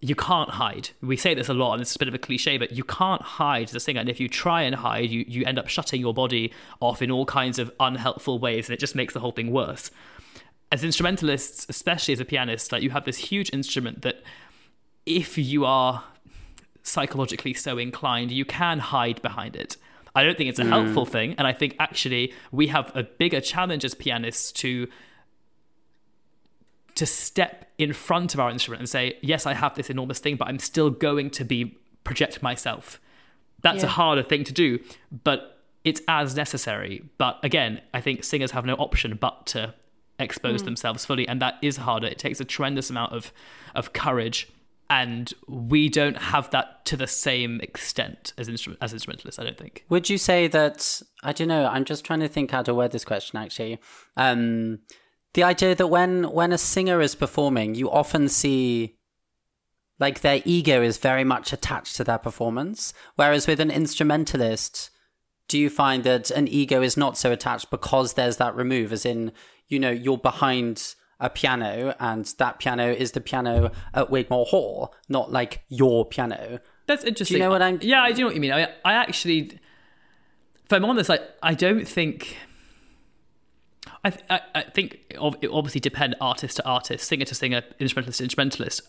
you 0.00 0.14
can't 0.14 0.50
hide. 0.50 0.90
We 1.00 1.16
say 1.16 1.34
this 1.34 1.48
a 1.48 1.54
lot, 1.54 1.74
and 1.74 1.82
it's 1.82 1.96
a 1.96 1.98
bit 1.98 2.08
of 2.08 2.14
a 2.14 2.18
cliche, 2.18 2.58
but 2.58 2.72
you 2.72 2.84
can't 2.84 3.22
hide 3.22 3.74
a 3.74 3.80
singer. 3.80 4.00
And 4.00 4.08
if 4.08 4.20
you 4.20 4.28
try 4.28 4.62
and 4.62 4.74
hide, 4.74 5.10
you, 5.10 5.24
you 5.26 5.44
end 5.44 5.58
up 5.58 5.68
shutting 5.68 6.00
your 6.00 6.12
body 6.12 6.52
off 6.80 7.00
in 7.00 7.10
all 7.10 7.24
kinds 7.24 7.58
of 7.58 7.70
unhelpful 7.80 8.38
ways, 8.38 8.68
and 8.68 8.74
it 8.74 8.80
just 8.80 8.94
makes 8.94 9.14
the 9.14 9.20
whole 9.20 9.32
thing 9.32 9.50
worse. 9.50 9.90
As 10.70 10.82
instrumentalists, 10.84 11.66
especially 11.68 12.12
as 12.12 12.20
a 12.20 12.24
pianist, 12.24 12.72
like 12.72 12.82
you 12.82 12.90
have 12.90 13.04
this 13.04 13.18
huge 13.18 13.50
instrument 13.52 14.02
that 14.02 14.22
if 15.06 15.38
you 15.38 15.64
are 15.64 16.04
psychologically 16.82 17.54
so 17.54 17.78
inclined, 17.78 18.30
you 18.30 18.44
can 18.44 18.78
hide 18.80 19.22
behind 19.22 19.56
it. 19.56 19.76
I 20.14 20.22
don't 20.22 20.36
think 20.36 20.48
it's 20.48 20.58
a 20.58 20.64
hmm. 20.64 20.70
helpful 20.70 21.06
thing, 21.06 21.34
and 21.38 21.46
I 21.46 21.52
think 21.52 21.76
actually 21.78 22.32
we 22.52 22.68
have 22.68 22.92
a 22.94 23.02
bigger 23.02 23.40
challenge 23.40 23.84
as 23.84 23.94
pianists 23.94 24.52
to 24.52 24.88
to 26.94 27.06
step 27.06 27.70
in 27.78 27.92
front 27.92 28.34
of 28.34 28.40
our 28.40 28.50
instrument 28.50 28.80
and 28.80 28.88
say, 28.88 29.18
yes, 29.20 29.46
I 29.46 29.54
have 29.54 29.74
this 29.74 29.90
enormous 29.90 30.18
thing, 30.18 30.36
but 30.36 30.48
I'm 30.48 30.58
still 30.58 30.90
going 30.90 31.30
to 31.30 31.44
be 31.44 31.76
project 32.04 32.42
myself. 32.42 33.00
That's 33.62 33.82
a 33.82 33.88
harder 33.88 34.22
thing 34.22 34.44
to 34.44 34.52
do, 34.52 34.78
but 35.10 35.54
it's 35.84 36.02
as 36.06 36.36
necessary. 36.36 37.02
But 37.18 37.38
again, 37.42 37.80
I 37.94 38.00
think 38.00 38.22
singers 38.22 38.50
have 38.50 38.66
no 38.66 38.74
option 38.74 39.16
but 39.20 39.46
to 39.46 39.74
expose 40.18 40.62
themselves 40.62 41.04
fully, 41.04 41.26
and 41.26 41.40
that 41.40 41.58
is 41.62 41.78
harder. 41.78 42.06
It 42.06 42.18
takes 42.18 42.40
a 42.40 42.44
tremendous 42.44 42.90
amount 42.90 43.12
of 43.12 43.32
of 43.74 43.92
courage, 43.92 44.48
and 44.90 45.32
we 45.48 45.88
don't 45.88 46.16
have 46.16 46.50
that 46.50 46.84
to 46.86 46.96
the 46.96 47.06
same 47.06 47.60
extent 47.60 48.32
as 48.36 48.48
instrument 48.48 48.82
as 48.82 48.92
instrumentalists. 48.92 49.38
I 49.38 49.44
don't 49.44 49.58
think. 49.58 49.84
Would 49.88 50.10
you 50.10 50.18
say 50.18 50.46
that 50.48 51.02
I 51.22 51.32
don't 51.32 51.48
know? 51.48 51.66
I'm 51.66 51.84
just 51.84 52.04
trying 52.04 52.20
to 52.20 52.28
think 52.28 52.50
how 52.50 52.62
to 52.62 52.74
word 52.74 52.92
this 52.92 53.04
question. 53.04 53.38
Actually, 53.38 53.78
um, 54.16 54.80
the 55.34 55.42
idea 55.42 55.74
that 55.74 55.86
when 55.88 56.24
when 56.30 56.52
a 56.52 56.58
singer 56.58 57.00
is 57.00 57.14
performing, 57.14 57.74
you 57.74 57.90
often 57.90 58.28
see 58.28 58.96
like 60.00 60.20
their 60.22 60.42
ego 60.44 60.82
is 60.82 60.98
very 60.98 61.24
much 61.24 61.52
attached 61.52 61.96
to 61.96 62.04
their 62.04 62.18
performance, 62.18 62.92
whereas 63.16 63.46
with 63.46 63.60
an 63.60 63.70
instrumentalist, 63.70 64.90
do 65.48 65.58
you 65.58 65.70
find 65.70 66.02
that 66.04 66.30
an 66.32 66.48
ego 66.48 66.82
is 66.82 66.96
not 66.96 67.16
so 67.16 67.30
attached 67.30 67.70
because 67.70 68.14
there's 68.14 68.38
that 68.38 68.54
remove, 68.56 68.92
as 68.92 69.04
in 69.06 69.30
you 69.68 69.78
know 69.78 69.90
you're 69.90 70.18
behind 70.18 70.94
a 71.20 71.30
piano 71.30 71.94
and 72.00 72.24
that 72.38 72.58
piano 72.58 72.90
is 72.90 73.12
the 73.12 73.20
piano 73.20 73.70
at 73.94 74.10
Wigmore 74.10 74.46
Hall, 74.46 74.92
not 75.08 75.30
like 75.30 75.62
your 75.68 76.04
piano. 76.04 76.58
That's 76.86 77.04
interesting. 77.04 77.36
Do 77.36 77.38
you 77.38 77.44
know 77.44 77.50
what 77.50 77.62
I'm- 77.62 77.78
Yeah, 77.80 78.02
I 78.02 78.10
do 78.12 78.22
know 78.22 78.26
what 78.26 78.34
you 78.34 78.40
mean. 78.40 78.52
I, 78.52 78.64
I 78.84 78.94
actually, 78.94 79.58
if 80.64 80.72
I'm 80.72 80.84
honest, 80.84 81.08
like 81.08 81.22
I 81.42 81.54
don't 81.54 81.86
think. 81.86 82.36
I, 84.04 84.10
th- 84.10 84.24
I, 84.28 84.40
I 84.54 84.62
think 84.62 85.00
it 85.10 85.18
obviously 85.18 85.80
depend 85.80 86.14
artist 86.20 86.56
to 86.58 86.66
artist, 86.66 87.08
singer 87.08 87.24
to 87.24 87.34
singer, 87.34 87.62
instrumentalist 87.78 88.18
to 88.18 88.24
instrumentalist. 88.24 88.82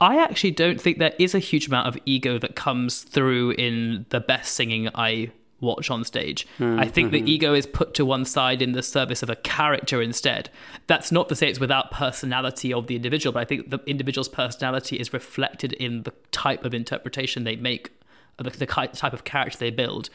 I 0.00 0.16
actually 0.22 0.52
don't 0.52 0.80
think 0.80 0.98
there 0.98 1.14
is 1.18 1.34
a 1.34 1.38
huge 1.38 1.66
amount 1.66 1.88
of 1.88 1.98
ego 2.06 2.38
that 2.38 2.54
comes 2.54 3.02
through 3.02 3.52
in 3.52 4.06
the 4.10 4.20
best 4.20 4.54
singing 4.54 4.88
I 4.94 5.32
watch 5.60 5.90
on 5.90 6.04
stage. 6.04 6.46
I 6.60 6.62
hmm, 6.62 6.82
think 6.84 7.10
the 7.10 7.18
hmm, 7.18 7.24
hmm. 7.24 7.30
ego 7.30 7.54
is 7.54 7.66
put 7.66 7.92
to 7.94 8.04
one 8.04 8.24
side 8.24 8.62
in 8.62 8.72
the 8.72 8.82
service 8.82 9.22
of 9.22 9.30
a 9.30 9.36
character 9.36 10.00
instead. 10.00 10.50
That's 10.86 11.10
not 11.10 11.28
to 11.30 11.34
say 11.34 11.48
it's 11.48 11.58
without 11.58 11.90
personality 11.90 12.72
of 12.72 12.86
the 12.86 12.94
individual, 12.94 13.32
but 13.32 13.40
I 13.40 13.44
think 13.44 13.70
the 13.70 13.80
individual's 13.86 14.28
personality 14.28 14.96
is 14.96 15.12
reflected 15.12 15.72
in 15.74 16.04
the 16.04 16.12
type 16.30 16.64
of 16.64 16.74
interpretation 16.74 17.42
they 17.42 17.56
make, 17.56 17.90
the, 18.36 18.50
the 18.50 18.66
type 18.66 19.12
of 19.12 19.24
character 19.24 19.58
they 19.58 19.70
build. 19.70 20.10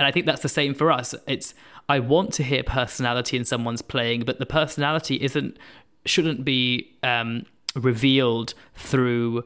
And 0.00 0.06
I 0.06 0.12
think 0.12 0.24
that's 0.24 0.40
the 0.40 0.48
same 0.48 0.72
for 0.72 0.90
us. 0.90 1.14
It's 1.26 1.52
I 1.86 1.98
want 1.98 2.32
to 2.34 2.42
hear 2.42 2.62
personality 2.62 3.36
in 3.36 3.44
someone's 3.44 3.82
playing, 3.82 4.22
but 4.22 4.38
the 4.38 4.46
personality 4.46 5.16
isn't 5.16 5.58
shouldn't 6.06 6.42
be 6.42 6.96
um, 7.02 7.44
revealed 7.74 8.54
through 8.74 9.44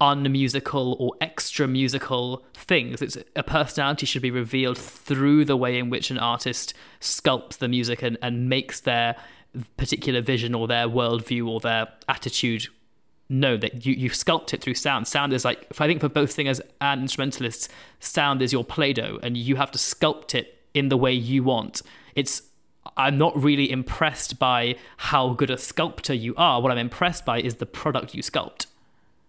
unmusical 0.00 0.96
or 0.98 1.12
extra 1.20 1.68
musical 1.68 2.42
things. 2.54 3.02
It's 3.02 3.18
a 3.36 3.42
personality 3.42 4.06
should 4.06 4.22
be 4.22 4.30
revealed 4.30 4.78
through 4.78 5.44
the 5.44 5.58
way 5.58 5.78
in 5.78 5.90
which 5.90 6.10
an 6.10 6.16
artist 6.16 6.72
sculpts 6.98 7.58
the 7.58 7.68
music 7.68 8.00
and, 8.00 8.16
and 8.22 8.48
makes 8.48 8.80
their 8.80 9.14
particular 9.76 10.22
vision 10.22 10.54
or 10.54 10.66
their 10.66 10.88
worldview 10.88 11.46
or 11.46 11.60
their 11.60 11.88
attitude 12.08 12.68
know 13.28 13.56
that 13.56 13.84
you, 13.84 13.94
you 13.94 14.10
sculpt 14.10 14.54
it 14.54 14.60
through 14.60 14.74
sound. 14.74 15.08
Sound 15.08 15.32
is 15.32 15.44
like, 15.44 15.66
I 15.78 15.86
think 15.86 16.00
for 16.00 16.08
both 16.08 16.32
singers 16.32 16.60
and 16.80 17.02
instrumentalists, 17.02 17.68
sound 18.00 18.42
is 18.42 18.52
your 18.52 18.64
Play 18.64 18.92
Doh 18.92 19.18
and 19.22 19.36
you 19.36 19.56
have 19.56 19.70
to 19.72 19.78
sculpt 19.78 20.34
it 20.34 20.58
in 20.74 20.88
the 20.88 20.96
way 20.96 21.12
you 21.12 21.42
want. 21.42 21.82
It's 22.14 22.42
I'm 22.96 23.18
not 23.18 23.36
really 23.36 23.70
impressed 23.70 24.38
by 24.38 24.76
how 24.98 25.34
good 25.34 25.50
a 25.50 25.58
sculptor 25.58 26.14
you 26.14 26.34
are. 26.36 26.60
What 26.60 26.70
I'm 26.70 26.78
impressed 26.78 27.24
by 27.24 27.40
is 27.40 27.56
the 27.56 27.66
product 27.66 28.14
you 28.14 28.22
sculpt. 28.22 28.66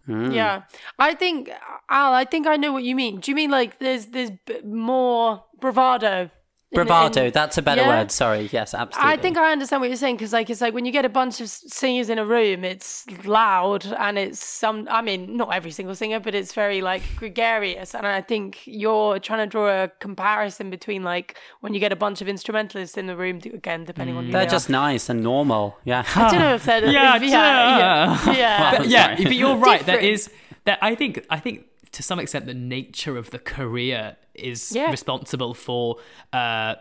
Mm. 0.07 0.33
Yeah, 0.33 0.63
I 0.99 1.15
think 1.15 1.49
Al. 1.89 2.13
I 2.13 2.23
think 2.23 2.47
I 2.47 2.55
know 2.55 2.71
what 2.71 2.83
you 2.83 2.95
mean. 2.95 3.19
Do 3.19 3.31
you 3.31 3.35
mean 3.35 3.51
like 3.51 3.79
there's 3.79 4.07
there's 4.07 4.31
b- 4.45 4.61
more 4.61 5.43
bravado? 5.59 6.29
In- 6.71 6.75
Bravado, 6.75 7.25
in- 7.27 7.31
that's 7.31 7.57
a 7.57 7.61
better 7.61 7.81
Yeah? 7.81 7.87
word. 7.87 8.11
Sorry. 8.11 8.49
Yes, 8.51 8.73
absolutely. 8.73 9.13
I 9.13 9.17
think 9.17 9.37
I 9.37 9.51
understand 9.53 9.79
what 9.81 9.89
you're 9.89 9.95
saying 9.95 10.15
because, 10.17 10.33
like, 10.33 10.49
it's 10.49 10.59
like 10.59 10.73
when 10.73 10.85
you 10.85 10.91
get 10.91 11.05
a 11.05 11.09
bunch 11.09 11.39
of 11.39 11.47
singers 11.47 12.09
in 12.09 12.19
a 12.19 12.25
room, 12.25 12.63
it's 12.65 13.05
loud 13.25 13.85
and 13.85 14.17
it's 14.17 14.43
some. 14.43 14.85
I 14.91 15.01
mean, 15.01 15.37
not 15.37 15.53
every 15.53 15.71
single 15.71 15.95
singer, 15.95 16.19
but 16.19 16.35
it's 16.35 16.53
very 16.53 16.81
like 16.81 17.03
gregarious. 17.15 17.95
And 17.95 18.05
I 18.05 18.19
think 18.21 18.59
you're 18.65 19.17
trying 19.19 19.39
to 19.39 19.47
draw 19.47 19.83
a 19.83 19.87
comparison 19.99 20.69
between 20.69 21.03
like 21.03 21.37
when 21.61 21.73
you 21.73 21.79
get 21.79 21.91
a 21.93 21.95
bunch 21.95 22.21
of 22.21 22.27
instrumentalists 22.27 22.97
in 22.97 23.05
the 23.07 23.15
room. 23.15 23.37
Again, 23.45 23.85
depending 23.85 24.17
on 24.17 24.25
who 24.25 24.31
They're 24.33 24.45
they 24.45 24.51
just 24.51 24.69
nice 24.69 25.07
and 25.09 25.23
normal. 25.23 25.77
Yeah. 25.85 26.03
I 26.15 26.29
don't 26.31 26.39
know 26.39 26.55
if 26.55 26.65
they're 26.65 26.85
Yeah, 26.85 27.15
yeah, 27.15 27.23
yeah, 27.27 28.33
yeah. 28.33 28.71
Well, 28.79 28.87
yeah, 28.87 29.15
but 29.15 29.35
you're 29.35 29.55
right. 29.55 29.85
There 29.85 29.95
Different. 29.95 30.13
is 30.13 30.29
that. 30.65 30.79
I 30.81 30.95
think. 30.95 31.25
I 31.29 31.39
think 31.39 31.63
to 31.91 32.03
some 32.03 32.19
extent, 32.19 32.45
the 32.45 32.53
nature 32.53 33.17
of 33.17 33.31
the 33.31 33.39
career 33.39 34.17
is 34.33 34.71
Yeah. 34.75 34.91
responsible 34.91 35.53
for 35.53 35.97
uh, 36.33 36.75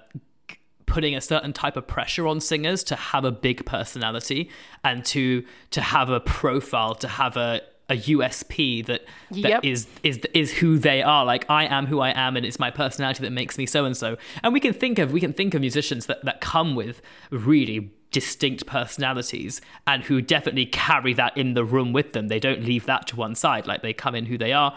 putting 0.86 1.14
a 1.16 1.20
certain 1.20 1.52
type 1.52 1.76
of 1.76 1.86
pressure 1.86 2.26
on 2.26 2.40
singers 2.40 2.84
to 2.84 2.94
have 2.96 3.24
a 3.24 3.32
big 3.32 3.66
personality 3.66 4.48
and 4.84 5.04
to 5.06 5.44
to 5.70 5.80
have 5.80 6.08
a 6.10 6.20
profile, 6.20 6.94
to 6.94 7.08
have 7.08 7.36
a 7.36 7.60
a 7.88 7.94
USP 7.96 8.84
that 8.86 9.04
that 9.30 9.38
Yep. 9.48 9.64
is 9.64 9.86
is 10.02 10.18
is 10.34 10.54
who 10.54 10.78
they 10.78 11.02
are. 11.02 11.24
Like 11.24 11.48
I 11.48 11.66
am 11.66 11.86
who 11.86 12.00
I 12.00 12.10
am, 12.10 12.36
and 12.36 12.44
it's 12.44 12.58
my 12.58 12.70
personality 12.70 13.22
that 13.22 13.30
makes 13.30 13.58
me 13.58 13.66
so 13.66 13.84
and 13.84 13.96
so. 13.96 14.16
And 14.42 14.52
we 14.52 14.58
can 14.60 14.72
think 14.72 14.98
of 14.98 15.12
we 15.12 15.20
can 15.20 15.32
think 15.32 15.54
of 15.54 15.60
musicians 15.60 16.06
that 16.06 16.24
that 16.24 16.40
come 16.40 16.74
with 16.74 17.00
really 17.30 17.92
distinct 18.20 18.64
personalities 18.64 19.60
and 19.86 20.04
who 20.04 20.22
definitely 20.22 20.64
carry 20.64 21.12
that 21.12 21.36
in 21.36 21.52
the 21.52 21.64
room 21.66 21.92
with 21.92 22.14
them. 22.14 22.28
They 22.28 22.40
don't 22.40 22.62
leave 22.64 22.86
that 22.86 23.06
to 23.08 23.16
one 23.16 23.34
side. 23.34 23.66
Like 23.66 23.82
they 23.82 23.92
come 23.92 24.14
in 24.14 24.24
who 24.26 24.38
they 24.38 24.54
are. 24.54 24.74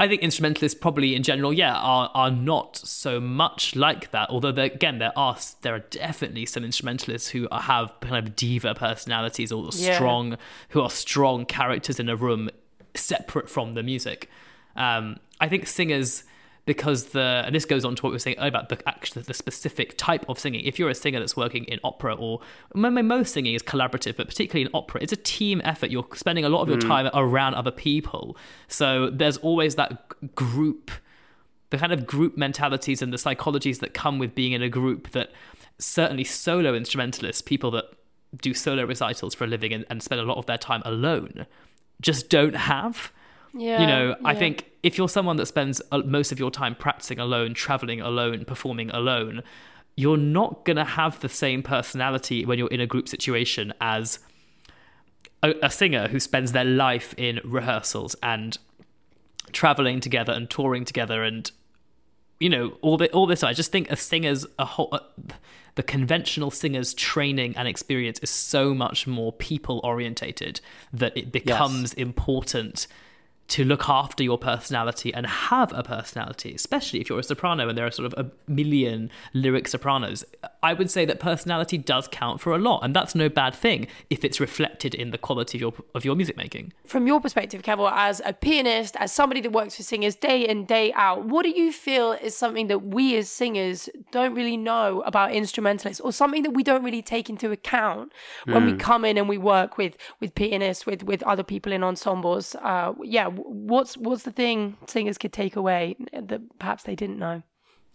I 0.00 0.08
think 0.08 0.22
instrumentalists 0.22 0.78
probably 0.80 1.14
in 1.14 1.22
general, 1.22 1.52
yeah, 1.52 1.74
are 1.76 2.10
are 2.14 2.30
not 2.30 2.76
so 2.78 3.20
much 3.20 3.76
like 3.76 4.10
that. 4.12 4.30
Although 4.30 4.50
there, 4.52 4.64
again, 4.64 4.98
there 4.98 5.12
are 5.16 5.36
there 5.60 5.74
are 5.74 5.84
definitely 6.06 6.46
some 6.46 6.64
instrumentalists 6.64 7.28
who 7.28 7.46
are- 7.50 7.60
have 7.60 7.92
kind 8.00 8.16
of 8.16 8.34
diva 8.34 8.74
personalities 8.74 9.52
or 9.52 9.68
Yeah. 9.74 9.94
strong, 9.94 10.38
who 10.70 10.80
are 10.80 10.90
strong 10.90 11.44
characters 11.44 12.00
in 12.00 12.08
a 12.08 12.16
room, 12.16 12.48
separate 12.94 13.48
from 13.50 13.74
the 13.74 13.82
music. 13.82 14.30
Um, 14.76 15.18
I 15.40 15.48
think 15.48 15.66
singers, 15.66 16.24
because 16.64 17.06
the 17.06 17.42
and 17.44 17.54
this 17.54 17.64
goes 17.64 17.84
on 17.84 17.96
to 17.96 18.02
what 18.02 18.10
we 18.10 18.14
were 18.14 18.20
saying 18.20 18.36
about 18.38 18.68
the 18.68 18.88
actually 18.88 19.22
the 19.22 19.34
specific 19.34 19.96
type 19.98 20.24
of 20.28 20.38
singing. 20.38 20.64
If 20.64 20.78
you're 20.78 20.90
a 20.90 20.94
singer 20.94 21.18
that's 21.18 21.36
working 21.36 21.64
in 21.64 21.80
opera, 21.82 22.14
or 22.14 22.40
most 22.74 23.32
singing 23.32 23.54
is 23.54 23.62
collaborative, 23.62 24.16
but 24.16 24.28
particularly 24.28 24.66
in 24.66 24.70
opera, 24.74 25.02
it's 25.02 25.12
a 25.12 25.16
team 25.16 25.60
effort. 25.64 25.90
You're 25.90 26.06
spending 26.14 26.44
a 26.44 26.48
lot 26.48 26.62
of 26.62 26.68
your 26.68 26.78
mm. 26.78 26.86
time 26.86 27.10
around 27.14 27.54
other 27.54 27.72
people, 27.72 28.36
so 28.68 29.10
there's 29.10 29.36
always 29.38 29.74
that 29.76 30.34
group 30.34 30.90
the 31.70 31.78
kind 31.78 31.92
of 31.92 32.06
group 32.06 32.36
mentalities 32.36 33.00
and 33.00 33.14
the 33.14 33.16
psychologies 33.16 33.80
that 33.80 33.94
come 33.94 34.18
with 34.18 34.34
being 34.34 34.52
in 34.52 34.60
a 34.60 34.68
group 34.68 35.10
that 35.12 35.32
certainly 35.78 36.22
solo 36.22 36.74
instrumentalists, 36.74 37.40
people 37.40 37.70
that 37.70 37.86
do 38.40 38.52
solo 38.52 38.84
recitals 38.84 39.34
for 39.34 39.44
a 39.44 39.46
living 39.46 39.72
and, 39.72 39.86
and 39.88 40.02
spend 40.02 40.20
a 40.20 40.24
lot 40.24 40.36
of 40.36 40.44
their 40.44 40.58
time 40.58 40.82
alone, 40.84 41.46
just 42.00 42.28
don't 42.28 42.54
have. 42.54 43.10
Yeah. 43.54 43.80
you 43.80 43.86
know, 43.86 44.16
I 44.24 44.34
think 44.34 44.70
if 44.82 44.98
you're 44.98 45.08
someone 45.08 45.36
that 45.36 45.46
spends 45.46 45.80
most 46.04 46.32
of 46.32 46.38
your 46.38 46.50
time 46.50 46.74
practicing 46.74 47.18
alone, 47.18 47.54
traveling 47.54 48.00
alone, 48.00 48.44
performing 48.44 48.90
alone, 48.90 49.42
you're 49.96 50.16
not 50.16 50.64
going 50.64 50.76
to 50.76 50.84
have 50.84 51.20
the 51.20 51.28
same 51.28 51.62
personality 51.62 52.44
when 52.44 52.58
you're 52.58 52.68
in 52.68 52.80
a 52.80 52.86
group 52.86 53.08
situation 53.08 53.72
as 53.80 54.18
a, 55.42 55.54
a 55.62 55.70
singer 55.70 56.08
who 56.08 56.18
spends 56.18 56.52
their 56.52 56.64
life 56.64 57.14
in 57.16 57.40
rehearsals 57.44 58.16
and 58.22 58.58
traveling 59.52 60.00
together 60.00 60.32
and 60.32 60.48
touring 60.48 60.84
together 60.84 61.22
and 61.22 61.50
you 62.40 62.48
know 62.48 62.78
all 62.80 62.96
the 62.96 63.10
all 63.12 63.26
this 63.26 63.42
i 63.42 63.52
just 63.52 63.70
think 63.70 63.90
a 63.90 63.96
singer's 63.96 64.46
a 64.58 64.64
whole 64.64 64.88
uh, 64.92 65.00
the 65.74 65.82
conventional 65.82 66.50
singer's 66.50 66.94
training 66.94 67.54
and 67.56 67.68
experience 67.68 68.18
is 68.20 68.30
so 68.30 68.72
much 68.72 69.06
more 69.06 69.32
people 69.32 69.80
orientated 69.84 70.60
that 70.92 71.14
it 71.16 71.30
becomes 71.32 71.92
important 71.94 72.86
to 73.52 73.66
look 73.66 73.86
after 73.86 74.24
your 74.24 74.38
personality 74.38 75.12
and 75.12 75.26
have 75.26 75.74
a 75.74 75.82
personality, 75.82 76.54
especially 76.54 77.02
if 77.02 77.10
you're 77.10 77.18
a 77.18 77.22
soprano 77.22 77.68
and 77.68 77.76
there 77.76 77.84
are 77.84 77.90
sort 77.90 78.10
of 78.10 78.14
a 78.16 78.30
million 78.50 79.10
lyric 79.34 79.68
sopranos. 79.68 80.24
I 80.62 80.72
would 80.72 80.90
say 80.90 81.04
that 81.04 81.20
personality 81.20 81.76
does 81.76 82.08
count 82.08 82.40
for 82.40 82.54
a 82.54 82.58
lot, 82.58 82.80
and 82.82 82.96
that's 82.96 83.14
no 83.14 83.28
bad 83.28 83.54
thing 83.54 83.88
if 84.08 84.24
it's 84.24 84.40
reflected 84.40 84.94
in 84.94 85.10
the 85.10 85.18
quality 85.18 85.58
of 85.58 85.60
your 85.60 85.74
of 85.94 86.02
your 86.02 86.14
music 86.14 86.36
making. 86.36 86.72
From 86.86 87.06
your 87.06 87.20
perspective, 87.20 87.60
Keval, 87.62 87.92
as 87.92 88.22
a 88.24 88.32
pianist, 88.32 88.96
as 88.96 89.12
somebody 89.12 89.42
that 89.42 89.52
works 89.52 89.76
with 89.76 89.86
singers 89.86 90.14
day 90.14 90.48
in 90.48 90.64
day 90.64 90.90
out, 90.94 91.26
what 91.26 91.42
do 91.42 91.50
you 91.50 91.72
feel 91.72 92.12
is 92.12 92.34
something 92.34 92.68
that 92.68 92.86
we 92.86 93.16
as 93.16 93.28
singers 93.28 93.90
don't 94.12 94.34
really 94.34 94.56
know 94.56 95.02
about 95.04 95.32
instrumentalists, 95.32 96.00
or 96.00 96.10
something 96.10 96.42
that 96.42 96.52
we 96.52 96.62
don't 96.62 96.84
really 96.84 97.02
take 97.02 97.28
into 97.28 97.50
account 97.50 98.12
when 98.44 98.64
we 98.64 98.72
come 98.74 99.04
in 99.04 99.18
and 99.18 99.28
we 99.28 99.36
work 99.36 99.76
with 99.76 99.96
with 100.20 100.34
pianists, 100.34 100.86
with 100.86 101.02
with 101.02 101.22
other 101.24 101.42
people 101.42 101.70
in 101.70 101.82
ensembles? 101.82 102.54
Uh, 102.62 102.94
yeah, 103.02 103.28
what's 103.44 103.96
what's 103.96 104.22
the 104.24 104.32
thing 104.32 104.76
singers 104.86 105.18
could 105.18 105.32
take 105.32 105.56
away 105.56 105.96
that 106.12 106.40
perhaps 106.58 106.82
they 106.84 106.94
didn't 106.94 107.18
know? 107.18 107.42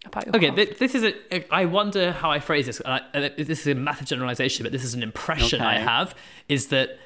About 0.04 0.26
your 0.26 0.36
Okay, 0.36 0.46
craft? 0.52 0.56
th- 0.68 0.78
this 0.78 0.94
is 0.94 1.02
a. 1.32 1.54
I 1.54 1.64
wonder 1.64 2.12
how 2.12 2.30
I 2.30 2.38
phrase 2.38 2.66
this. 2.66 2.80
I, 2.86 3.00
uh, 3.14 3.28
this 3.36 3.60
is 3.60 3.66
a 3.66 3.74
massive 3.74 4.06
generalization, 4.06 4.62
but 4.62 4.70
this 4.70 4.84
is 4.84 4.94
an 4.94 5.02
impression 5.02 5.60
I 5.60 5.78
have. 5.78 6.14
Is 6.48 6.68
that 6.68 6.98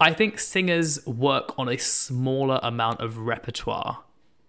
I 0.00 0.12
think 0.12 0.38
singers 0.38 1.04
work 1.06 1.58
on 1.58 1.68
a 1.68 1.76
smaller 1.76 2.60
amount 2.62 3.00
of 3.00 3.18
repertoire 3.18 4.04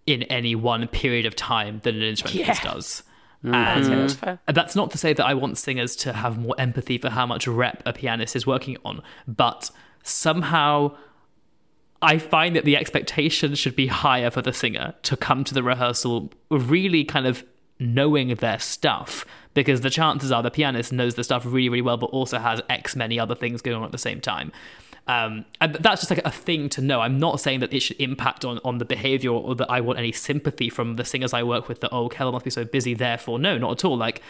in 0.06 0.22
any 0.24 0.54
one 0.54 0.86
period 0.86 1.26
of 1.26 1.34
time 1.34 1.80
than 1.82 1.96
an 1.96 2.02
instrumentalist 2.02 2.62
Yeah. 2.64 2.72
does. 2.72 3.02
I'd 3.42 3.84
say 3.84 3.92
And 3.92 4.00
that's 4.02 4.14
fair. 4.14 4.38
and 4.46 4.56
that's 4.56 4.76
not 4.76 4.90
to 4.92 4.98
say 4.98 5.12
that 5.14 5.24
I 5.26 5.34
want 5.34 5.56
singers 5.58 5.96
to 5.96 6.12
have 6.12 6.38
more 6.38 6.54
empathy 6.58 6.98
for 6.98 7.10
how 7.10 7.26
much 7.26 7.48
rep 7.48 7.82
a 7.86 7.92
pianist 7.92 8.36
is 8.36 8.46
working 8.46 8.76
on, 8.84 9.02
but 9.26 9.70
somehow 10.04 10.94
I 12.02 12.18
find 12.18 12.56
that 12.56 12.64
the 12.64 12.76
expectation 12.76 13.54
should 13.54 13.76
be 13.76 13.88
higher 13.88 14.30
for 14.30 14.40
the 14.40 14.52
singer 14.52 14.94
to 15.02 15.16
come 15.16 15.44
to 15.44 15.54
the 15.54 15.62
rehearsal 15.62 16.32
really 16.50 17.04
kind 17.04 17.26
of 17.26 17.44
knowing 17.78 18.34
their 18.36 18.58
stuff 18.58 19.24
because 19.54 19.80
the 19.80 19.90
chances 19.90 20.30
are 20.30 20.42
the 20.42 20.50
pianist 20.50 20.92
knows 20.92 21.14
the 21.14 21.24
stuff 21.24 21.44
really, 21.44 21.68
really 21.68 21.82
well, 21.82 21.96
but 21.96 22.06
also 22.06 22.38
has 22.38 22.62
X 22.68 22.94
many 22.96 23.18
other 23.18 23.34
things 23.34 23.60
going 23.62 23.76
on 23.76 23.84
at 23.84 23.92
the 23.92 23.98
same 23.98 24.20
time. 24.20 24.52
Um, 25.06 25.44
and 25.60 25.74
that's 25.74 26.02
just 26.02 26.10
like 26.10 26.24
a 26.24 26.30
thing 26.30 26.68
to 26.70 26.80
know. 26.80 27.00
I'm 27.00 27.18
not 27.18 27.40
saying 27.40 27.60
that 27.60 27.72
it 27.72 27.80
should 27.80 28.00
impact 28.00 28.44
on, 28.44 28.60
on 28.64 28.78
the 28.78 28.84
behavior 28.84 29.30
or 29.30 29.54
that 29.56 29.70
I 29.70 29.80
want 29.80 29.98
any 29.98 30.12
sympathy 30.12 30.68
from 30.70 30.94
the 30.94 31.04
singers 31.04 31.34
I 31.34 31.42
work 31.42 31.68
with 31.68 31.80
that, 31.80 31.90
oh, 31.92 32.08
Keller 32.08 32.32
must 32.32 32.44
be 32.44 32.50
so 32.50 32.64
busy, 32.64 32.94
therefore. 32.94 33.38
No, 33.38 33.58
not 33.58 33.72
at 33.72 33.84
all. 33.84 33.96
Like, 33.96 34.22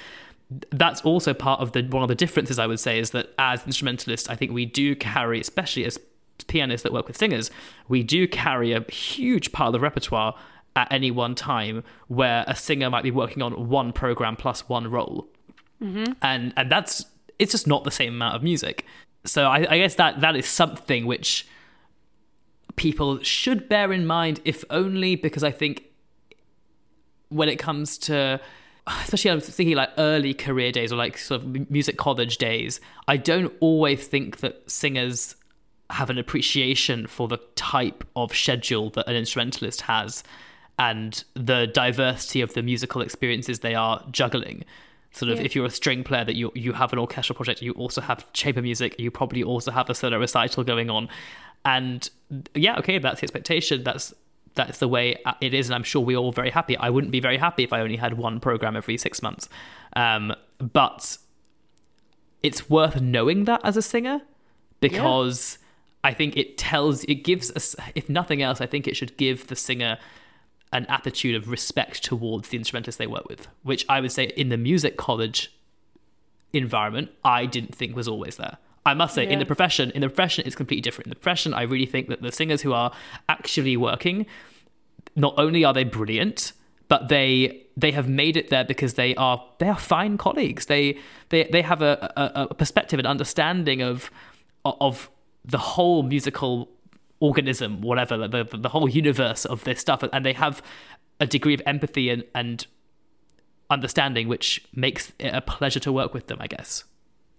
that's 0.71 1.03
also 1.03 1.35
part 1.35 1.61
of 1.61 1.73
the 1.73 1.83
one 1.83 2.03
of 2.03 2.09
the 2.09 2.15
differences 2.15 2.59
I 2.59 2.67
would 2.67 2.81
say 2.81 2.99
is 2.99 3.11
that 3.11 3.33
as 3.39 3.65
instrumentalists, 3.67 4.29
I 4.29 4.35
think 4.35 4.53
we 4.53 4.67
do 4.67 4.97
carry, 4.97 5.41
especially 5.41 5.85
as 5.85 5.99
pianists 6.47 6.83
that 6.83 6.93
work 6.93 7.07
with 7.07 7.17
singers, 7.17 7.51
we 7.89 8.03
do 8.03 8.27
carry 8.27 8.73
a 8.73 8.83
huge 8.91 9.53
part 9.53 9.69
of 9.69 9.73
the 9.73 9.81
repertoire 9.81 10.35
at 10.77 10.91
any 10.93 11.11
one 11.11 11.35
time 11.35 11.83
where 12.09 12.45
a 12.47 12.55
singer 12.55 12.91
might 12.91 13.03
be 13.03 13.11
working 13.11 13.43
on 13.43 13.69
one 13.69 13.93
program 13.93 14.37
plus 14.37 14.69
one 14.69 14.91
role. 14.91 15.29
Mm-hmm. 15.83 16.13
And 16.23 16.53
and 16.57 16.71
that's 16.71 17.05
it's 17.39 17.53
just 17.53 17.67
not 17.67 17.85
the 17.85 17.91
same 17.91 18.15
amount 18.15 18.37
of 18.37 18.43
music. 18.43 18.85
So 19.25 19.47
I, 19.47 19.67
I 19.71 19.79
guess 19.79 19.95
that 19.97 20.21
that 20.21 20.37
is 20.37 20.47
something 20.47 21.07
which 21.07 21.47
people 22.77 23.23
should 23.23 23.69
bear 23.69 23.93
in 23.93 24.07
mind, 24.07 24.41
if 24.45 24.65
only 24.71 25.17
because 25.17 25.43
I 25.43 25.51
think 25.51 25.85
when 27.29 27.49
it 27.49 27.57
comes 27.59 27.99
to 27.99 28.41
especially 28.87 29.31
I'm 29.31 29.41
thinking 29.41 29.77
like 29.77 29.91
early 29.99 30.35
career 30.35 30.73
days 30.73 30.93
or 30.93 30.97
like 30.97 31.19
sort 31.19 31.43
of 31.43 31.71
music 31.71 31.97
college 31.97 32.39
days, 32.39 32.81
I 33.09 33.17
don't 33.17 33.53
always 33.61 34.07
think 34.07 34.39
that 34.39 34.71
singers 34.71 35.35
have 35.91 36.11
an 36.11 36.19
appreciation 36.19 37.07
for 37.07 37.29
the 37.29 37.39
type 37.57 38.05
of 38.17 38.35
schedule 38.35 38.91
that 38.91 39.07
an 39.09 39.17
instrumentalist 39.17 39.83
has 39.83 40.23
and 40.79 41.25
the 41.35 41.67
diversity 41.67 42.41
of 42.41 42.55
the 42.55 42.63
musical 42.63 43.01
experiences 43.03 43.59
they 43.61 43.75
are 43.75 44.05
juggling. 44.11 44.65
Sort 45.13 45.31
of, 45.33 45.39
Yeah. 45.39 45.45
if 45.45 45.57
you're 45.57 45.67
a 45.67 45.71
string 45.71 46.05
player, 46.05 46.25
that 46.25 46.37
you 46.37 46.53
you 46.55 46.73
have 46.75 46.93
an 46.93 46.99
orchestral 46.99 47.35
project, 47.35 47.61
you 47.63 47.73
also 47.73 48.01
have 48.01 48.33
chamber 48.33 48.63
music, 48.63 48.95
you 48.99 49.11
probably 49.11 49.43
also 49.43 49.73
have 49.73 49.91
a 49.91 49.95
solo 49.95 50.19
recital 50.19 50.63
going 50.63 50.89
on, 50.89 51.09
and 51.65 52.09
yeah, 52.55 52.79
okay, 52.79 52.99
that's 52.99 53.21
the 53.21 53.25
expectation. 53.25 53.83
That's 53.83 54.15
that's 54.55 54.79
the 54.79 54.87
way 54.89 55.17
it 55.41 55.53
is, 55.53 55.69
and 55.69 55.75
I'm 55.75 55.83
sure 55.83 56.01
we're 56.05 56.17
all 56.17 56.33
very 56.33 56.51
happy. 56.51 56.77
I 56.77 56.91
wouldn't 56.91 57.11
be 57.13 57.21
very 57.21 57.39
happy 57.39 57.65
if 57.65 57.73
I 57.73 57.81
only 57.81 57.97
had 57.97 58.15
one 58.19 58.39
program 58.41 58.77
every 58.77 58.97
six 58.97 59.21
months, 59.23 59.49
um, 59.97 60.33
but 60.59 61.19
it's 62.43 62.71
worth 62.71 63.01
knowing 63.01 63.45
that 63.45 63.61
as 63.65 63.77
a 63.77 63.83
singer 63.83 64.23
because 64.81 65.59
I 66.03 66.13
think 66.13 66.37
it 66.37 66.57
tells, 66.57 67.05
it 67.05 67.17
gives 67.17 67.51
us, 67.51 67.77
if 67.95 68.09
nothing 68.09 68.43
else, 68.43 68.61
I 68.61 68.67
think 68.67 68.89
it 68.89 68.97
should 68.97 69.17
give 69.17 69.49
the 69.49 69.57
singer 69.57 69.99
an 70.73 70.87
attitude 70.87 71.35
of 71.35 71.49
respect 71.49 72.03
towards 72.03 72.49
the 72.49 72.57
instrumentalists 72.57 72.99
they 72.99 73.07
work 73.07 73.29
with, 73.29 73.49
which 73.63 73.85
I 73.89 74.01
would 74.01 74.13
say 74.13 74.25
in 74.37 74.49
the 74.49 74.57
music 74.57 74.97
college 74.97 75.53
environment, 76.53 77.11
I 77.25 77.47
didn't 77.47 77.75
think 77.75 77.95
was 77.95 78.09
always 78.09 78.37
there. 78.37 78.59
I 78.87 78.95
must 78.95 79.15
say, 79.15 79.29
in 79.29 79.39
the 79.39 79.45
profession, 79.45 79.91
in 79.91 80.01
the 80.01 80.09
profession, 80.09 80.45
it's 80.47 80.57
completely 80.57 80.81
different. 80.81 81.09
In 81.09 81.11
the 81.11 81.17
profession, 81.17 81.53
I 81.53 81.63
really 81.63 81.87
think 81.87 82.09
that 82.09 82.23
the 82.23 82.33
singers 82.33 82.63
who 82.63 82.73
are 82.73 82.93
actually 83.29 83.77
working, 83.77 84.25
not 85.15 85.35
only 85.37 85.65
are 85.65 85.75
they 85.75 85.85
brilliant, 85.85 86.53
but 86.89 87.09
they 87.09 87.67
they 87.77 87.93
have 87.93 88.09
made 88.09 88.37
it 88.37 88.49
there 88.49 88.65
because 88.65 88.95
they 88.95 89.15
are 89.17 89.45
they 89.59 89.69
are 89.69 89.79
fine 89.79 90.17
colleagues. 90.17 90.67
They 90.67 90.99
they 91.29 91.45
they 91.45 91.61
have 91.61 91.83
a, 91.83 92.13
a, 92.17 92.47
a 92.51 92.55
perspective 92.55 92.99
and 92.99 93.07
understanding 93.07 93.83
of 93.83 94.11
of 94.65 95.11
the 95.51 95.59
whole 95.59 96.03
musical 96.03 96.71
organism, 97.21 97.83
whatever 97.83 98.17
the, 98.17 98.45
the 98.45 98.57
the 98.57 98.69
whole 98.71 98.89
universe 98.89 99.45
of 99.45 99.65
this 99.65 99.81
stuff, 99.81 100.03
and 100.13 100.25
they 100.25 100.33
have 100.33 100.63
a 101.19 101.27
degree 101.27 101.55
of 101.55 101.63
empathy 101.67 102.11
and 102.11 102.25
and 102.35 102.67
understanding, 103.69 104.29
which 104.29 104.65
makes 104.75 105.13
it 105.19 105.35
a 105.35 105.41
pleasure 105.41 105.81
to 105.81 105.93
work 105.93 106.15
with 106.15 106.27
them. 106.29 106.39
I 106.41 106.47
guess. 106.47 106.85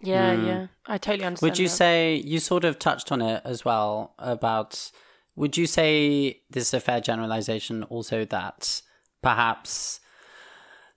Yeah, 0.02 0.36
hmm. 0.36 0.46
yeah. 0.46 0.68
I 0.88 0.98
totally 0.98 1.26
understand. 1.26 1.52
Would 1.52 1.60
you 1.60 1.68
that. 1.68 1.76
say 1.76 2.16
you 2.16 2.40
sort 2.40 2.66
of 2.66 2.80
touched 2.80 3.12
on 3.12 3.22
it 3.22 3.42
as 3.46 3.64
well 3.66 4.14
about? 4.20 4.92
Would 5.36 5.58
you 5.58 5.66
say 5.66 6.42
this 6.50 6.68
is 6.68 6.74
a 6.74 6.80
fair 6.80 7.00
generalization? 7.00 7.84
Also, 7.84 8.26
that 8.26 8.82
perhaps 9.22 10.01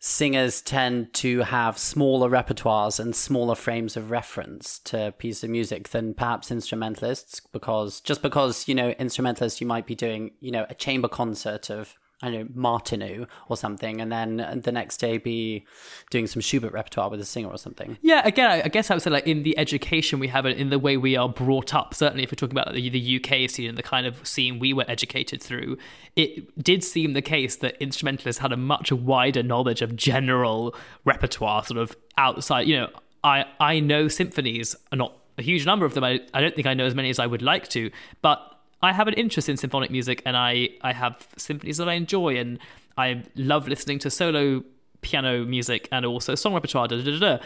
singers 0.07 0.61
tend 0.61 1.11
to 1.15 1.39
have 1.39 1.79
smaller 1.79 2.29
repertoires 2.29 3.01
and 3.01 3.17
smaller 3.17 3.55
frames 3.55 3.97
of 3.97 4.11
reference 4.11 4.79
to 4.81 5.07
a 5.07 5.13
piece 5.13 5.43
of 5.43 5.49
music 5.49 5.89
than 5.89 6.13
perhaps 6.13 6.51
instrumentalists, 6.51 7.41
because 7.41 8.03
just 8.03 8.21
because 8.21 8.69
you 8.69 8.75
know 8.75 8.91
instrumentalists, 8.99 9.63
you 9.63 9.67
might 9.67 9.87
be 9.87 9.95
doing 9.95 10.33
you 10.41 10.51
know 10.51 10.67
a 10.69 10.75
chamber 10.75 11.09
concert 11.09 11.71
of 11.71 11.95
I 12.25 12.31
don't 12.31 12.55
know 12.57 12.63
Martinů 12.69 13.27
or 13.49 13.57
something, 13.57 14.01
and 14.01 14.11
then 14.11 14.61
the 14.65 14.73
next 14.73 14.97
day 14.97 15.19
be 15.19 15.65
doing 16.11 16.27
some 16.27 16.41
Schubert 16.41 16.73
repertoire 16.73 17.11
with 17.11 17.21
a 17.21 17.25
singer 17.25 17.49
or 17.49 17.59
something. 17.59 17.99
Yeah, 18.03 18.23
again, 18.25 18.51
I- 18.51 18.69
guess 18.69 18.91
I 18.91 18.95
would 18.95 19.03
say 19.03 19.11
like 19.11 19.27
in 19.27 19.43
the 19.43 19.57
education 19.59 20.19
we 20.21 20.29
have, 20.29 20.47
in 20.47 20.71
the 20.71 20.79
way 20.79 20.97
we 20.97 21.17
are 21.17 21.29
brought 21.29 21.75
up. 21.75 21.95
Certainly, 21.95 22.23
if 22.25 22.31
we're 22.31 22.37
talking 22.37 22.59
about 22.59 22.73
the, 22.73 22.89
the 22.89 23.17
UK 23.17 23.51
scene 23.51 23.69
and 23.69 23.79
the 23.79 23.83
kind 23.83 24.07
of 24.07 24.27
scene 24.27 24.59
we 24.59 24.73
were 24.73 24.85
educated 24.89 25.43
through, 25.43 25.77
it 26.17 26.31
did 26.63 26.83
seem 26.83 27.13
the 27.13 27.23
case 27.23 27.57
that 27.57 27.77
instrumentalists 27.81 28.41
had 28.41 28.53
a 28.53 28.57
much 28.57 28.91
wider 28.91 29.43
knowledge 29.43 29.83
of 29.83 29.95
general 29.97 30.75
repertoire, 31.05 31.65
sort 31.65 31.79
of 31.79 31.95
outside. 32.17 32.67
You 32.67 32.77
know, 32.81 32.89
I 33.23 33.45
I 33.61 33.81
know 33.81 34.09
symphonies, 34.09 34.75
not 34.93 35.13
a 35.39 35.43
huge 35.43 35.67
number 35.67 35.85
of 35.87 35.95
them. 35.95 36.05
I 36.05 36.21
I 36.33 36.41
don't 36.41 36.55
think 36.55 36.67
I 36.67 36.75
know 36.75 36.87
as 36.87 36.95
many 36.95 37.11
as 37.11 37.19
I 37.19 37.27
would 37.27 37.43
like 37.43 37.69
to, 37.69 37.91
but 38.23 38.54
I 38.83 38.93
have 38.93 39.09
an 39.09 39.15
interest 39.15 39.49
in 39.49 39.57
symphonic 39.57 39.91
music, 39.91 40.23
and 40.25 40.37
I 40.37 40.71
I 40.83 40.93
have 40.93 41.29
symphonies 41.37 41.79
that 41.79 41.89
I 41.89 41.95
enjoy, 41.95 42.37
and 42.37 42.59
I 42.97 43.25
love 43.37 43.69
listening 43.69 43.99
to 44.01 44.11
solo 44.11 44.65
piano 45.01 45.45
music 45.45 45.89
and 45.93 46.05
also 46.07 46.35
song 46.35 46.55
repertoire. 46.55 46.89
Da, 46.89 47.03
da, 47.03 47.19
da. 47.19 47.39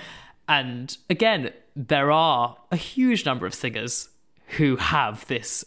And 0.48 0.96
again, 1.10 1.52
there 1.76 2.10
are 2.10 2.56
a 2.70 2.76
huge 2.76 3.26
number 3.26 3.46
of 3.46 3.54
singers 3.54 4.08
who 4.56 4.76
have 4.76 5.26
this 5.26 5.64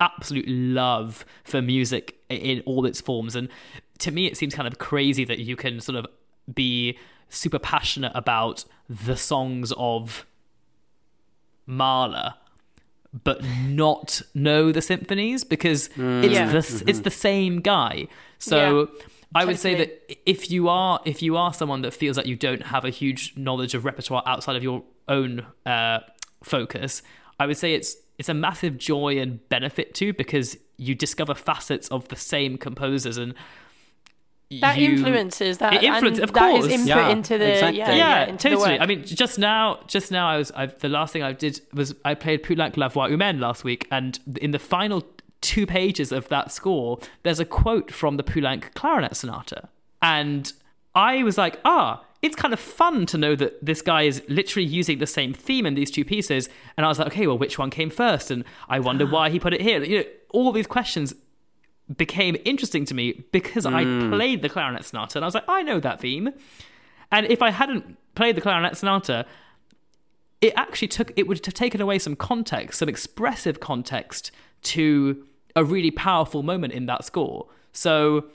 absolute 0.00 0.46
love 0.48 1.24
for 1.44 1.60
music 1.60 2.18
in 2.28 2.62
all 2.64 2.86
its 2.86 3.00
forms. 3.00 3.34
And 3.34 3.48
to 3.98 4.10
me, 4.10 4.26
it 4.26 4.36
seems 4.36 4.54
kind 4.54 4.68
of 4.68 4.78
crazy 4.78 5.24
that 5.24 5.38
you 5.38 5.56
can 5.56 5.80
sort 5.80 5.96
of 5.96 6.06
be 6.54 6.96
super 7.28 7.58
passionate 7.58 8.12
about 8.14 8.64
the 8.88 9.16
songs 9.16 9.72
of 9.76 10.24
Mahler 11.66 12.34
but 13.24 13.42
not 13.66 14.22
know 14.34 14.72
the 14.72 14.82
symphonies 14.82 15.44
because 15.44 15.88
it's 15.96 16.32
Yeah. 16.34 16.50
the 16.50 16.84
it's 16.86 17.00
the 17.00 17.10
same 17.10 17.60
guy. 17.60 18.08
So 18.38 18.88
I 19.34 19.44
would 19.44 19.58
say 19.58 19.74
that 19.74 20.12
if 20.30 20.50
you 20.50 20.68
are 20.68 21.00
if 21.04 21.22
you 21.22 21.36
are 21.36 21.52
someone 21.52 21.82
that 21.82 21.92
feels 21.94 22.16
like 22.16 22.26
you 22.26 22.36
don't 22.36 22.62
have 22.66 22.84
a 22.84 22.90
huge 22.90 23.34
knowledge 23.36 23.74
of 23.74 23.84
repertoire 23.84 24.22
outside 24.26 24.56
of 24.56 24.62
your 24.62 24.82
own 25.08 25.46
uh, 25.64 26.00
focus, 26.42 27.02
I 27.40 27.46
would 27.46 27.56
say 27.56 27.74
it's 27.74 27.96
it's 28.18 28.28
a 28.28 28.34
massive 28.34 28.78
joy 28.78 29.18
and 29.18 29.46
benefit 29.48 29.94
too 29.94 30.12
because 30.12 30.56
you 30.78 30.94
discover 30.94 31.34
facets 31.34 31.88
of 31.88 32.08
the 32.08 32.16
same 32.16 32.56
composers 32.58 33.16
and 33.18 33.34
that 34.60 34.78
you- 34.78 34.90
influences 34.90 35.58
that. 35.58 35.74
It 35.74 35.82
influences- 35.82 36.20
and 36.20 36.28
of 36.30 36.34
that 36.34 36.54
is 36.54 36.60
course. 36.60 36.72
input 36.72 36.88
Yeah, 36.88 37.08
into 37.10 37.38
the 37.38 37.52
exactly. 37.52 37.78
yeah, 37.78 37.92
yeah, 37.94 38.26
into 38.26 38.48
the 38.48 38.54
totally. 38.56 38.72
work. 38.74 38.80
I 38.80 38.86
mean, 38.86 39.04
just 39.04 39.38
now, 39.38 39.80
just 39.86 40.10
now, 40.12 40.28
I 40.28 40.36
was 40.38 40.52
I, 40.54 40.66
the 40.66 40.88
last 40.88 41.12
thing 41.12 41.22
I 41.22 41.32
did 41.32 41.60
was 41.72 41.94
I 42.04 42.14
played 42.14 42.42
Poulenc 42.42 42.76
La 42.76 42.88
Voix 42.88 43.08
Humaine 43.10 43.40
last 43.40 43.64
week, 43.64 43.86
and 43.90 44.18
in 44.40 44.52
the 44.52 44.58
final 44.58 45.04
two 45.40 45.66
pages 45.66 46.12
of 46.12 46.28
that 46.28 46.50
score, 46.52 46.98
there's 47.22 47.40
a 47.40 47.44
quote 47.44 47.90
from 47.92 48.16
the 48.16 48.22
Poulenc 48.22 48.72
Clarinet 48.74 49.14
Sonata, 49.16 49.68
and 50.02 50.52
I 50.94 51.22
was 51.22 51.36
like, 51.36 51.60
ah, 51.64 52.02
it's 52.22 52.34
kind 52.34 52.54
of 52.54 52.58
fun 52.58 53.04
to 53.06 53.18
know 53.18 53.36
that 53.36 53.64
this 53.64 53.82
guy 53.82 54.02
is 54.02 54.22
literally 54.28 54.66
using 54.66 54.98
the 54.98 55.06
same 55.06 55.34
theme 55.34 55.66
in 55.66 55.74
these 55.74 55.90
two 55.90 56.04
pieces. 56.04 56.48
And 56.76 56.86
I 56.86 56.88
was 56.88 56.98
like, 56.98 57.08
okay, 57.08 57.26
well, 57.26 57.36
which 57.36 57.58
one 57.58 57.68
came 57.70 57.90
first? 57.90 58.30
And 58.30 58.44
I 58.68 58.80
wonder 58.80 59.04
why 59.14 59.28
he 59.28 59.38
put 59.38 59.52
it 59.52 59.60
here. 59.60 59.84
You 59.84 59.98
know, 59.98 60.04
all 60.30 60.52
these 60.52 60.66
questions 60.66 61.14
became 61.94 62.36
interesting 62.44 62.84
to 62.86 62.94
me 62.94 63.24
because 63.32 63.64
I 63.66 63.84
hmm. 63.84 64.12
played 64.12 64.42
the 64.42 64.48
clarinet 64.48 64.84
sonata 64.84 65.18
and 65.18 65.24
I 65.24 65.26
was 65.26 65.34
like, 65.34 65.48
I 65.48 65.62
know 65.62 65.80
that 65.80 66.00
theme. 66.00 66.32
And 67.12 67.26
if 67.26 67.42
I 67.42 67.50
hadn't 67.50 67.96
played 68.14 68.36
the 68.36 68.40
clarinet 68.40 68.76
sonata, 68.76 69.26
it 70.40 70.52
actually 70.56 70.88
took 70.88 71.12
it 71.16 71.26
would 71.26 71.44
have 71.44 71.54
taken 71.54 71.80
away 71.80 71.98
some 71.98 72.16
context, 72.16 72.80
some 72.80 72.88
expressive 72.88 73.60
context 73.60 74.30
to 74.62 75.24
a 75.54 75.64
really 75.64 75.90
powerful 75.90 76.42
moment 76.42 76.72
in 76.72 76.86
that 76.86 77.04
score. 77.04 77.46
So 77.72 78.26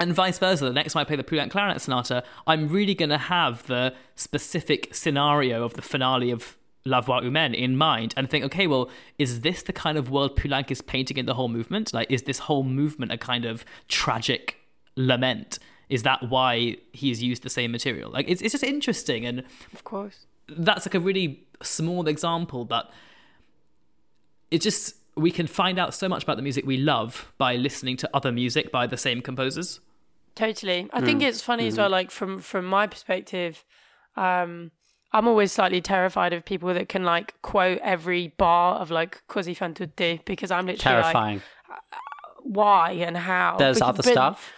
and 0.00 0.12
vice 0.12 0.38
versa. 0.38 0.64
The 0.64 0.72
next 0.72 0.94
time 0.94 1.02
I 1.02 1.04
play 1.04 1.16
the 1.16 1.24
Poulenc 1.24 1.50
Clarinet 1.50 1.80
Sonata, 1.80 2.24
I'm 2.46 2.68
really 2.68 2.94
going 2.94 3.10
to 3.10 3.18
have 3.18 3.66
the 3.66 3.94
specific 4.16 4.94
scenario 4.94 5.62
of 5.64 5.74
the 5.74 5.82
finale 5.82 6.30
of 6.30 6.56
La 6.84 7.00
Voix 7.00 7.20
Humaine 7.20 7.54
in 7.54 7.76
mind 7.76 8.12
and 8.16 8.28
think, 8.28 8.44
okay, 8.44 8.66
well, 8.66 8.90
is 9.18 9.40
this 9.40 9.62
the 9.62 9.72
kind 9.72 9.96
of 9.96 10.10
world 10.10 10.36
Poulenc 10.36 10.70
is 10.70 10.80
painting 10.80 11.16
in 11.16 11.26
the 11.26 11.34
whole 11.34 11.48
movement? 11.48 11.92
Like, 11.92 12.10
is 12.10 12.22
this 12.22 12.40
whole 12.40 12.64
movement 12.64 13.12
a 13.12 13.18
kind 13.18 13.44
of 13.44 13.64
tragic 13.88 14.56
lament? 14.96 15.58
Is 15.88 16.02
that 16.02 16.28
why 16.28 16.76
he's 16.92 17.22
used 17.22 17.42
the 17.42 17.50
same 17.50 17.70
material? 17.70 18.10
Like, 18.10 18.28
it's, 18.28 18.42
it's 18.42 18.52
just 18.52 18.64
interesting. 18.64 19.24
And 19.26 19.44
Of 19.72 19.84
course. 19.84 20.26
that's 20.48 20.86
like 20.86 20.94
a 20.94 21.00
really 21.00 21.44
small 21.62 22.08
example, 22.08 22.64
but 22.64 22.90
it 24.50 24.60
just, 24.60 24.96
we 25.16 25.30
can 25.30 25.46
find 25.46 25.78
out 25.78 25.94
so 25.94 26.08
much 26.08 26.24
about 26.24 26.36
the 26.36 26.42
music 26.42 26.66
we 26.66 26.78
love 26.78 27.32
by 27.38 27.56
listening 27.56 27.96
to 27.98 28.10
other 28.12 28.32
music 28.32 28.72
by 28.72 28.86
the 28.86 28.96
same 28.96 29.20
composers. 29.22 29.80
Totally. 30.34 30.88
I 30.92 31.02
think 31.02 31.22
it's 31.22 31.42
funny 31.42 31.66
as 31.66 31.76
well, 31.76 31.90
like 31.90 32.10
from 32.10 32.40
from 32.40 32.64
my 32.64 32.86
perspective, 32.86 33.64
um, 34.16 34.70
I'm 35.12 35.28
always 35.28 35.52
slightly 35.52 35.80
terrified 35.80 36.32
of 36.32 36.44
people 36.44 36.72
that 36.74 36.88
can 36.88 37.04
like 37.04 37.40
quote 37.42 37.78
every 37.82 38.28
bar 38.38 38.76
of 38.76 38.90
like 38.90 39.22
Così 39.28 39.56
fan 39.56 39.74
tutte 39.74 40.24
because 40.24 40.50
I'm 40.50 40.66
literally 40.66 40.96
like, 40.96 41.02
Terrifying. 41.12 41.42
Uh, 41.70 41.76
why 42.42 42.92
and 42.92 43.16
how. 43.16 43.56
There's 43.58 43.80
other 43.80 44.02
but- 44.02 44.12
stuff. 44.12 44.52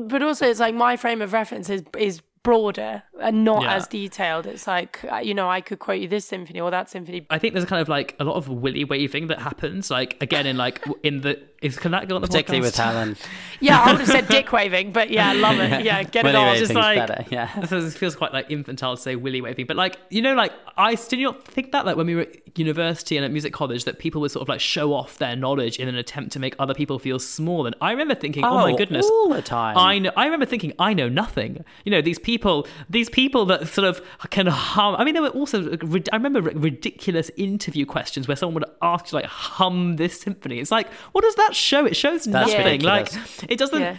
But 0.00 0.22
also, 0.24 0.48
it's 0.48 0.58
like 0.58 0.74
my 0.74 0.96
frame 0.96 1.22
of 1.22 1.32
reference 1.32 1.70
is 1.70 1.84
is 1.96 2.20
broader 2.42 3.04
and 3.20 3.44
not 3.44 3.62
Yeah. 3.62 3.74
as 3.74 3.86
detailed. 3.86 4.46
It's 4.46 4.66
like 4.66 5.04
uh, 5.10 5.16
you 5.18 5.34
know, 5.34 5.48
I 5.48 5.60
could 5.60 5.78
quote 5.78 6.00
you 6.00 6.08
this 6.08 6.24
symphony 6.24 6.60
or 6.60 6.70
that 6.70 6.88
symphony. 6.90 7.26
I 7.30 7.38
think 7.38 7.54
there's 7.54 7.66
kind 7.66 7.82
of 7.82 7.88
like 7.88 8.16
a 8.20 8.24
lot 8.24 8.36
of 8.36 8.48
willy 8.48 8.84
waving 8.84 9.26
that 9.28 9.40
happens, 9.40 9.90
like 9.90 10.16
again 10.20 10.46
in 10.46 10.56
like 10.56 10.84
in 11.02 11.20
the 11.22 11.38
is 11.60 11.76
can 11.76 11.90
that 11.90 12.08
go 12.08 12.14
on 12.14 12.22
the 12.22 12.28
Particularly 12.28 12.60
with 12.64 12.74
podcast? 12.76 12.84
Helen. 12.92 13.16
Yeah, 13.60 13.80
I 13.82 13.90
would 13.90 13.98
have 14.00 14.08
said 14.08 14.28
dick 14.28 14.52
waving, 14.52 14.92
but 14.92 15.10
yeah, 15.10 15.32
love 15.32 15.58
it. 15.58 15.84
Yeah, 15.84 16.04
get 16.04 16.24
it 16.24 16.28
Willy 16.28 16.36
on. 16.36 16.46
waving's 16.52 16.68
just 16.68 16.74
like- 16.74 17.06
better. 17.08 17.24
Yeah. 17.30 17.64
So 17.66 17.78
it 17.78 17.92
feels 17.92 18.14
quite 18.14 18.32
like 18.32 18.48
infantile 18.50 18.94
to 18.96 19.02
say 19.02 19.16
willy 19.16 19.40
waving, 19.40 19.66
but 19.66 19.76
like 19.76 19.96
you 20.10 20.22
know, 20.22 20.34
like 20.34 20.52
I 20.76 20.94
still 20.94 21.18
you 21.18 21.26
not 21.26 21.44
think 21.44 21.72
that 21.72 21.84
like 21.84 21.96
when 21.96 22.06
we 22.06 22.14
were 22.14 22.20
at 22.22 22.56
university 22.58 23.16
and 23.16 23.24
at 23.24 23.32
music 23.32 23.52
college 23.52 23.84
that 23.84 23.98
people 23.98 24.20
would 24.20 24.30
sort 24.30 24.42
of 24.42 24.48
like 24.48 24.60
show 24.60 24.92
off 24.94 25.18
their 25.18 25.34
knowledge 25.34 25.78
in 25.78 25.88
an 25.88 25.96
attempt 25.96 26.32
to 26.32 26.38
make 26.38 26.54
other 26.58 26.74
people 26.74 26.98
feel 27.00 27.18
small. 27.18 27.66
And 27.66 27.74
I 27.80 27.90
remember 27.90 28.14
thinking, 28.14 28.44
oh, 28.44 28.54
my 28.54 28.72
Oh, 28.72 28.76
goodness, 28.76 29.06
all 29.10 29.28
the 29.30 29.42
time. 29.42 29.76
I 29.76 29.98
know. 29.98 30.12
I 30.16 30.24
remember 30.26 30.46
thinking, 30.46 30.72
I 30.78 30.94
know 30.94 31.08
nothing. 31.08 31.64
You 31.84 31.90
know, 31.90 32.00
these 32.02 32.18
people, 32.18 32.66
these 32.88 33.07
people 33.12 33.44
that 33.46 33.68
sort 33.68 33.86
of 33.86 34.00
can 34.30 34.46
hum. 34.46 34.96
I 34.96 35.04
mean, 35.04 35.14
there 35.14 35.22
were 35.22 35.28
also. 35.30 35.76
I 36.12 36.16
remember 36.16 36.40
ridiculous 36.42 37.30
interview 37.36 37.86
questions 37.86 38.28
where 38.28 38.36
someone 38.36 38.54
would 38.54 38.64
ask 38.82 39.12
you 39.12 39.16
like 39.16 39.26
hum 39.26 39.96
this 39.96 40.20
symphony. 40.20 40.58
It's 40.58 40.70
like, 40.70 40.92
what 41.12 41.22
does 41.22 41.34
that 41.36 41.54
show? 41.54 41.84
It 41.86 41.96
shows 41.96 42.24
That's 42.24 42.52
nothing. 42.52 42.80
Like 42.82 43.10
it 43.48 43.58
doesn't. 43.58 43.80
Yeah. 43.80 43.96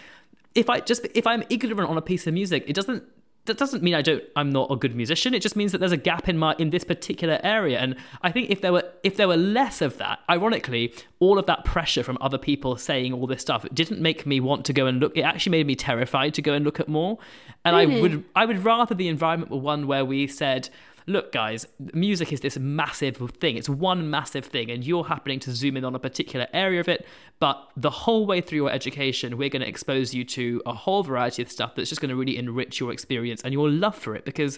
If 0.56 0.70
I 0.70 0.80
just 0.80 1.06
if 1.14 1.28
I'm 1.28 1.44
ignorant 1.50 1.90
on 1.90 1.98
a 1.98 2.02
piece 2.02 2.28
of 2.28 2.34
music, 2.34 2.66
it 2.68 2.74
doesn't. 2.74 3.04
That 3.50 3.58
doesn't 3.58 3.82
mean 3.82 3.96
I 3.96 4.02
don't. 4.02 4.24
I'm 4.36 4.52
not 4.52 4.72
a 4.72 4.76
good 4.76 4.96
musician. 4.96 5.34
It 5.34 5.42
just 5.42 5.56
means 5.56 5.72
that 5.72 5.80
there's 5.80 5.92
a 5.92 5.98
gap 5.98 6.30
in 6.30 6.38
my 6.38 6.56
in 6.60 6.70
this 6.70 6.84
particular 6.84 7.40
area. 7.44 7.80
And 7.80 7.96
I 8.22 8.32
think 8.32 8.50
if 8.50 8.62
there 8.62 8.72
were 8.72 8.84
if 9.04 9.18
there 9.18 9.28
were 9.28 9.38
less 9.38 9.82
of 9.82 9.98
that, 9.98 10.20
ironically, 10.30 10.94
all 11.20 11.38
of 11.40 11.46
that 11.48 11.66
pressure 11.66 12.04
from 12.04 12.18
other 12.22 12.38
people 12.38 12.78
saying 12.78 13.12
all 13.12 13.28
this 13.28 13.42
stuff 13.42 13.66
it 13.66 13.74
didn't 13.74 14.02
make 14.02 14.26
me 14.26 14.40
want 14.40 14.66
to 14.66 14.74
go 14.74 14.86
and 14.86 15.00
look. 15.00 15.18
It 15.18 15.22
actually 15.22 15.52
made 15.52 15.68
me 15.68 15.76
terrified 15.76 16.34
to 16.36 16.42
go 16.42 16.54
and 16.54 16.64
look 16.64 16.80
at 16.80 16.88
more. 16.88 17.18
And 17.66 17.76
I 17.76 17.86
would 17.86 18.24
I 18.36 18.46
would 18.46 18.64
rather 18.64 18.94
the 18.96 19.08
environment 19.08 19.52
were 19.52 19.58
one 19.58 19.88
where 19.88 20.06
we 20.06 20.28
said. 20.28 20.70
Look, 21.10 21.32
guys, 21.32 21.66
music 21.92 22.32
is 22.32 22.42
this 22.42 22.56
massive 22.60 23.18
thing. 23.40 23.58
It's 23.58 23.68
one 23.68 24.12
massive 24.12 24.46
thing, 24.46 24.70
and 24.70 24.86
you're 24.86 25.06
happening 25.06 25.40
to 25.40 25.52
zoom 25.52 25.76
in 25.76 25.84
on 25.84 25.96
a 25.96 26.00
particular 26.00 26.46
area 26.54 26.80
of 26.80 26.88
it. 26.88 27.04
But 27.40 27.68
the 27.76 27.90
whole 27.90 28.28
way 28.28 28.42
through 28.42 28.58
your 28.58 28.70
education, 28.70 29.36
we're 29.36 29.50
going 29.50 29.64
to 29.64 29.68
expose 29.68 30.14
you 30.14 30.24
to 30.26 30.62
a 30.68 30.74
whole 30.74 31.02
variety 31.02 31.42
of 31.42 31.50
stuff 31.50 31.74
that's 31.74 31.90
just 31.90 32.00
going 32.00 32.10
to 32.10 32.16
really 32.16 32.38
enrich 32.38 32.80
your 32.80 32.92
experience 32.92 33.42
and 33.42 33.52
your 33.54 33.68
love 33.68 33.96
for 33.96 34.16
it. 34.16 34.24
Because 34.24 34.58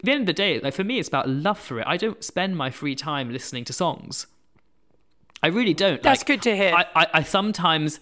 at 0.00 0.04
the 0.04 0.10
end 0.10 0.20
of 0.22 0.26
the 0.26 0.32
day, 0.32 0.58
like 0.58 0.74
for 0.74 0.82
me, 0.82 0.98
it's 0.98 1.06
about 1.08 1.28
love 1.28 1.58
for 1.58 1.78
it. 1.78 1.86
I 1.86 1.96
don't 1.96 2.24
spend 2.24 2.56
my 2.56 2.68
free 2.68 2.96
time 2.96 3.32
listening 3.32 3.64
to 3.66 3.72
songs. 3.72 4.26
I 5.40 5.46
really 5.46 5.74
don't. 5.74 6.02
That's 6.02 6.20
Like, 6.20 6.26
good 6.26 6.42
to 6.42 6.56
hear. 6.56 6.74
I, 6.74 6.86
I, 6.96 7.06
I 7.14 7.22
sometimes, 7.22 8.00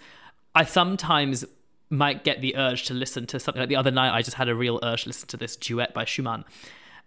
I 0.55 0.65
sometimes 0.65 1.45
might 1.91 2.25
get 2.25 2.41
the 2.41 2.57
urge 2.57 2.85
to 2.85 2.95
listen 2.95 3.27
to 3.27 3.39
something 3.39 3.61
like 3.61 3.69
the 3.69 3.77
other 3.77 3.91
night. 3.91 4.17
I 4.17 4.23
just 4.23 4.39
had 4.39 4.49
a 4.49 4.55
real 4.55 4.81
urge 4.83 5.03
to 5.03 5.11
listen 5.11 5.29
to 5.29 5.37
this 5.37 5.55
duet 5.55 5.93
by 5.93 6.07
Schumann. 6.07 6.47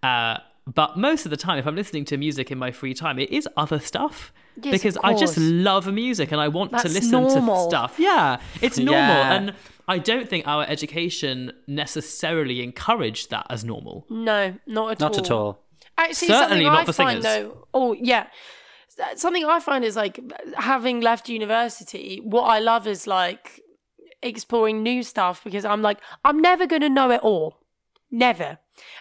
Uh, 0.03 0.37
but 0.73 0.97
most 0.97 1.25
of 1.25 1.29
the 1.31 1.37
time, 1.37 1.57
if 1.59 1.65
I'm 1.65 1.75
listening 1.75 2.05
to 2.05 2.17
music 2.17 2.51
in 2.51 2.57
my 2.57 2.71
free 2.71 2.93
time, 2.93 3.17
it 3.19 3.29
is 3.31 3.47
other 3.57 3.79
stuff 3.79 4.31
Yes, 4.61 4.71
because 4.73 4.97
I 5.03 5.13
just 5.13 5.37
love 5.37 5.91
music 5.93 6.31
and 6.31 6.41
I 6.41 6.47
want 6.47 6.71
to 6.71 6.89
listen 6.89 7.11
normal. 7.11 7.65
to 7.65 7.69
stuff. 7.69 7.95
Yeah, 7.99 8.39
it's 8.61 8.77
normal, 8.89 8.93
Yeah. 9.01 9.33
and 9.33 9.53
I 9.87 9.97
don't 9.99 10.27
think 10.29 10.47
our 10.47 10.65
education 10.67 11.51
necessarily 11.67 12.61
encouraged 12.63 13.29
that 13.29 13.45
as 13.49 13.63
normal. 13.63 14.05
no, 14.09 14.55
not 14.65 14.91
at 14.91 15.01
all. 15.01 15.09
Not 15.09 15.17
at 15.19 15.31
all. 15.31 15.63
Actually, 15.97 16.27
Certainly 16.27 16.47
something 16.49 16.63
not 16.67 16.81
I 16.81 16.85
for 16.85 16.93
find 16.93 17.23
singers. 17.23 17.49
though. 17.51 17.67
Oh 17.73 17.93
yeah, 17.93 18.27
something 19.15 19.45
I 19.45 19.59
find 19.59 19.83
is 19.85 19.95
like 19.95 20.19
having 20.57 21.01
left 21.01 21.29
university. 21.29 22.19
What 22.23 22.43
I 22.43 22.59
love 22.59 22.85
is 22.87 23.07
like 23.07 23.61
exploring 24.21 24.83
new 24.83 25.03
stuff 25.03 25.43
because 25.43 25.65
I'm 25.65 25.81
like 25.81 25.99
I'm 26.25 26.39
never 26.39 26.67
gonna 26.67 26.89
know 26.89 27.09
it 27.11 27.21
all, 27.21 27.57
never. 28.11 28.59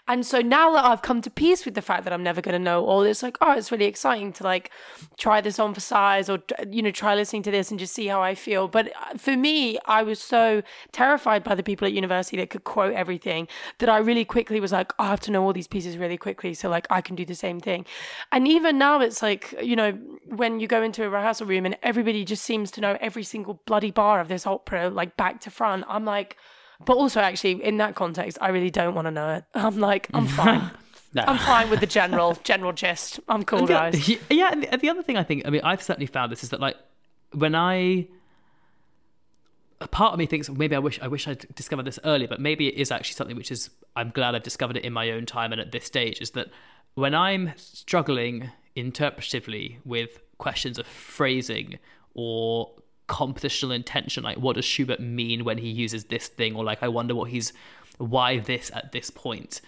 And 0.09 0.25
so 0.25 0.41
now 0.41 0.73
that 0.73 0.85
I've 0.85 1.03
come 1.03 1.21
to 1.23 1.31
peace 1.31 1.65
with 1.65 1.75
the 1.75 1.83
fact 1.83 2.05
that 2.05 2.13
I'm 2.13 2.23
never 2.23 2.41
going 2.41 2.55
to 2.55 2.59
know 2.59 2.85
all, 2.85 3.03
it's 3.03 3.23
like, 3.23 3.37
oh, 3.41 3.53
it's 3.53 3.73
really 3.73 3.87
exciting 3.87 4.33
to 4.35 4.45
like 4.45 4.71
try 5.17 5.41
this 5.41 5.59
on 5.59 5.75
for 5.75 5.81
size 5.81 6.29
or, 6.29 6.43
you 6.71 6.83
know, 6.83 6.91
try 6.91 7.15
listening 7.15 7.43
to 7.45 7.51
this 7.51 7.71
and 7.71 7.79
just 7.79 7.95
see 7.95 8.07
how 8.07 8.23
I 8.23 8.35
feel. 8.35 8.69
But 8.69 8.89
uh, 8.89 9.17
for 9.17 9.37
me, 9.37 9.79
I 9.87 10.03
was 10.03 10.21
so 10.21 10.63
terrified 10.93 11.43
by 11.45 11.55
the 11.55 11.63
people 11.63 11.87
at 11.87 11.93
university 11.93 12.37
that 12.39 12.51
could 12.51 12.65
quote 12.65 12.95
everything 12.95 13.49
that 13.79 13.89
I 13.89 13.99
really 13.99 14.25
quickly 14.25 14.61
was 14.61 14.73
like, 14.73 14.93
oh, 14.99 15.05
I 15.05 15.09
have 15.09 15.21
to 15.21 15.31
know 15.31 15.45
all 15.45 15.53
these 15.53 15.69
pieces 15.69 15.97
really 15.97 16.17
quickly 16.17 16.55
so 16.55 16.69
like 16.69 16.87
I 16.91 17.01
can 17.01 17.17
do 17.17 17.25
the 17.25 17.35
same 17.35 17.61
thing. 17.61 17.87
And 18.33 18.47
even 18.47 18.79
now, 18.79 19.01
it's 19.01 19.23
like, 19.23 19.55
you 19.63 19.77
know, 19.77 19.93
when 20.27 20.61
you 20.61 20.67
go 20.67 20.83
into 20.83 21.05
a 21.05 21.09
rehearsal 21.09 21.47
room 21.47 21.67
and 21.67 21.77
everybody 21.83 22.25
just 22.25 22.45
seems 22.45 22.71
to 22.73 22.81
know 22.81 22.97
every 23.01 23.23
single 23.23 23.61
bloody 23.67 23.91
bar 23.91 24.21
of 24.21 24.29
this 24.29 24.47
opera, 24.47 24.89
like 24.89 25.17
back 25.17 25.41
to 25.43 25.51
front, 25.51 25.85
I'm 25.89 26.05
like, 26.05 26.37
but 26.85 26.97
also, 26.97 27.21
actually, 27.21 27.63
in 27.65 27.79
that 27.79 27.95
context, 27.95 28.39
I 28.41 28.49
really 28.51 28.71
don't 28.71 28.95
want 28.95 29.07
to 29.07 29.11
know 29.11 29.35
it. 29.35 29.45
I'm 29.55 29.79
like, 29.79 30.09
I'm 30.15 30.27
fine. 30.43 30.71
No. 31.15 31.25
I'm 31.27 31.39
fine 31.39 31.71
with 31.71 31.81
the 31.81 31.87
general 31.87 32.37
general 32.45 32.73
gist. 32.73 33.21
I'm 33.29 33.43
cool, 33.45 33.61
the- 33.67 33.73
guys. 33.73 34.09
Yeah, 34.29 34.51
and 34.53 34.63
the, 34.63 34.73
and 34.73 34.81
the 34.83 34.91
other 34.91 35.03
thing 35.03 35.17
I 35.17 35.23
think, 35.23 35.47
I 35.47 35.51
mean, 35.51 35.63
I've 35.65 35.83
certainly 35.83 36.07
found 36.07 36.31
this 36.31 36.43
is 36.45 36.51
that 36.51 36.61
like 36.61 36.77
when 37.33 37.55
I, 37.55 38.09
a 39.81 39.89
part 39.89 40.13
of 40.13 40.19
me 40.19 40.27
thinks 40.27 40.51
maybe 40.51 40.77
I 40.77 40.79
wish 40.79 41.01
I 41.01 41.09
wish 41.09 41.27
I'd 41.27 41.47
discovered 41.55 41.85
this 41.87 41.99
earlier, 42.05 42.29
but 42.29 42.41
maybe 42.41 42.69
it 42.69 42.75
is 42.75 42.91
actually 42.91 43.15
something 43.15 43.37
which 43.37 43.51
is 43.51 43.71
I'm 43.95 44.11
glad 44.11 44.35
I've 44.35 44.43
discovered 44.43 44.77
it 44.77 44.85
in 44.85 44.93
my 44.93 45.11
own 45.11 45.25
time 45.27 45.53
and 45.53 45.61
at 45.61 45.73
this 45.73 45.85
stage 45.87 46.21
is 46.21 46.33
that 46.33 46.49
when 46.95 47.15
I'm 47.15 47.53
struggling 47.57 48.51
interpretively 48.77 49.77
with 49.85 50.21
questions 50.39 50.79
of 50.79 50.87
phrasing 50.87 51.79
or 52.15 52.71
compositional 53.09 53.75
intention, 53.75 54.25
like 54.25 54.39
what 54.39 54.57
does 54.57 54.65
Schubert 54.65 55.01
mean 55.01 55.45
when 55.45 55.59
he 55.59 55.69
uses 55.69 56.05
this 56.05 56.29
thing, 56.29 56.57
or 56.57 56.65
like 56.65 56.83
I 56.83 56.89
wonder 56.89 57.15
what 57.15 57.31
he's 57.31 57.53
why 57.99 58.39
this 58.39 58.71
at 58.75 58.93
this 58.93 59.11
point. 59.11 59.61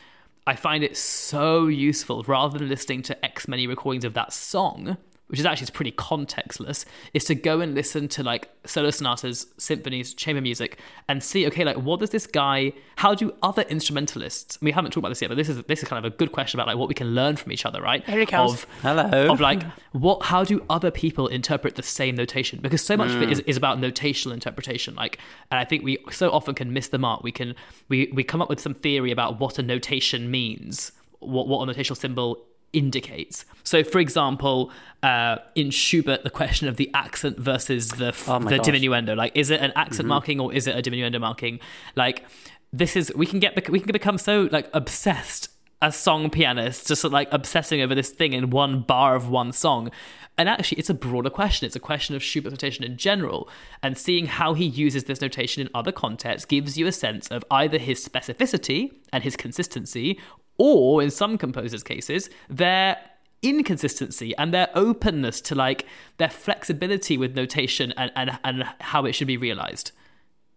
I 0.46 0.54
find 0.56 0.82
it 0.82 0.96
so 0.96 1.66
useful 1.66 2.22
rather 2.22 2.58
than 2.58 2.68
listening 2.68 3.02
to 3.02 3.24
X 3.24 3.46
many 3.48 3.66
recordings 3.66 4.04
of 4.04 4.14
that 4.14 4.32
song, 4.32 4.96
which 5.28 5.40
is 5.40 5.46
actually 5.46 5.70
pretty 5.70 5.92
contextless, 5.92 6.84
is 7.14 7.24
to 7.24 7.34
go 7.34 7.60
and 7.60 7.74
listen 7.74 8.08
to 8.08 8.22
like 8.22 8.50
solo 8.64 8.90
sonatas, 8.90 9.46
symphonies, 9.56 10.14
chamber 10.14 10.40
music, 10.40 10.78
and 11.08 11.22
see, 11.22 11.46
okay, 11.46 11.64
like 11.64 11.76
what 11.76 12.00
does 12.00 12.10
this 12.10 12.26
guy 12.26 12.72
how 12.96 13.14
do 13.14 13.32
other 13.42 13.62
instrumentalists 13.62 14.58
we 14.60 14.72
haven't 14.72 14.90
talked 14.90 15.02
about 15.02 15.10
this 15.10 15.22
yet, 15.22 15.28
but 15.28 15.36
this 15.36 15.48
is 15.48 15.62
this 15.64 15.82
is 15.82 15.88
kind 15.88 16.04
of 16.04 16.12
a 16.12 16.16
good 16.16 16.32
question 16.32 16.58
about 16.58 16.66
like 16.66 16.76
what 16.76 16.88
we 16.88 16.94
can 16.94 17.14
learn 17.14 17.36
from 17.36 17.52
each 17.52 17.64
other, 17.64 17.80
right? 17.80 18.04
Here 18.08 18.20
it 18.20 18.28
comes. 18.28 18.52
Of 18.52 18.66
Hello. 18.82 19.32
of 19.32 19.40
like 19.40 19.62
what 19.92 20.24
how 20.24 20.44
do 20.44 20.64
other 20.68 20.90
people 20.90 21.28
interpret 21.28 21.74
the 21.76 21.82
same 21.82 22.14
notation 22.16 22.60
because 22.60 22.82
so 22.82 22.96
much 22.96 23.10
of 23.10 23.22
it 23.22 23.30
is, 23.30 23.40
mm. 23.40 23.48
is 23.48 23.56
about 23.56 23.78
notational 23.78 24.32
interpretation 24.32 24.94
like 24.94 25.18
and 25.50 25.58
i 25.58 25.64
think 25.64 25.82
we 25.82 25.98
so 26.10 26.30
often 26.30 26.54
can 26.54 26.72
miss 26.72 26.88
the 26.88 26.98
mark 26.98 27.22
we 27.22 27.32
can 27.32 27.54
we 27.88 28.10
we 28.12 28.22
come 28.22 28.42
up 28.42 28.48
with 28.48 28.60
some 28.60 28.74
theory 28.74 29.10
about 29.10 29.40
what 29.40 29.58
a 29.58 29.62
notation 29.62 30.30
means 30.30 30.92
what 31.20 31.48
what 31.48 31.68
a 31.68 31.72
notational 31.72 31.96
symbol 31.96 32.44
indicates. 32.72 33.44
So, 33.64 33.84
for 33.84 33.98
example, 33.98 34.70
uh, 35.02 35.36
in 35.54 35.70
Schubert, 35.70 36.24
the 36.24 36.30
question 36.30 36.68
of 36.68 36.76
the 36.76 36.90
accent 36.94 37.38
versus 37.38 37.90
the 37.90 38.14
Oh 38.26 38.38
the 38.38 38.58
gosh. 38.58 38.66
diminuendo, 38.66 39.16
like, 39.16 39.32
is 39.34 39.50
it 39.50 39.60
an 39.60 39.72
accent 39.76 40.08
marking 40.08 40.40
or 40.40 40.52
is 40.52 40.66
it 40.66 40.76
a 40.76 40.90
diminuendo 40.90 41.20
marking? 41.20 41.60
Like, 41.96 42.24
this 42.72 42.96
is 42.96 43.12
we 43.14 43.26
can 43.26 43.40
get 43.40 43.70
we 43.70 43.80
can 43.80 43.92
become 43.92 44.18
so 44.18 44.48
like 44.50 44.68
obsessed 44.72 45.50
as 45.80 45.94
song 45.94 46.28
pianists, 46.28 46.88
just 46.88 47.04
like 47.04 47.28
obsessing 47.30 47.80
over 47.80 47.94
this 47.94 48.10
thing 48.10 48.32
in 48.32 48.50
one 48.50 48.80
bar 48.82 49.14
of 49.14 49.28
one 49.28 49.52
song. 49.52 49.90
And 50.36 50.48
actually, 50.48 50.78
it's 50.78 50.90
a 50.90 50.94
broader 50.94 51.30
question. 51.30 51.66
It's 51.66 51.76
a 51.76 51.80
question 51.80 52.14
of 52.14 52.22
Schubert's 52.22 52.52
notation 52.52 52.84
in 52.84 52.96
general, 52.96 53.48
and 53.82 53.98
seeing 53.98 54.26
how 54.26 54.54
he 54.54 54.64
uses 54.64 55.04
this 55.04 55.20
notation 55.20 55.62
in 55.62 55.68
other 55.74 55.92
contexts 55.92 56.46
gives 56.46 56.78
you 56.78 56.86
a 56.86 56.92
sense 56.92 57.28
of 57.28 57.44
either 57.50 57.78
his 57.78 58.06
specificity 58.06 58.92
and 59.12 59.24
his 59.24 59.36
consistency, 59.36 60.18
or 60.58 61.00
in 61.02 61.10
some 61.10 61.38
composers' 61.38 61.82
cases, 61.82 62.28
their 62.48 62.98
inconsistency 63.40 64.36
and 64.36 64.52
their 64.52 64.68
openness 64.74 65.40
to 65.40 65.54
like 65.54 65.86
their 66.16 66.28
flexibility 66.28 67.16
with 67.16 67.36
notation 67.36 67.92
and, 67.96 68.10
and, 68.16 68.38
and 68.44 68.64
how 68.80 69.04
it 69.04 69.12
should 69.12 69.28
be 69.28 69.36
realized. 69.36 69.92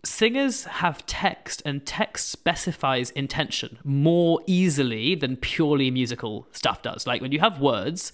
Singers 0.03 0.63
have 0.63 1.05
text, 1.05 1.61
and 1.63 1.85
text 1.85 2.29
specifies 2.29 3.11
intention 3.11 3.77
more 3.83 4.41
easily 4.47 5.13
than 5.13 5.37
purely 5.37 5.91
musical 5.91 6.47
stuff 6.51 6.81
does. 6.81 7.05
Like 7.05 7.21
when 7.21 7.31
you 7.31 7.39
have 7.39 7.61
words 7.61 8.11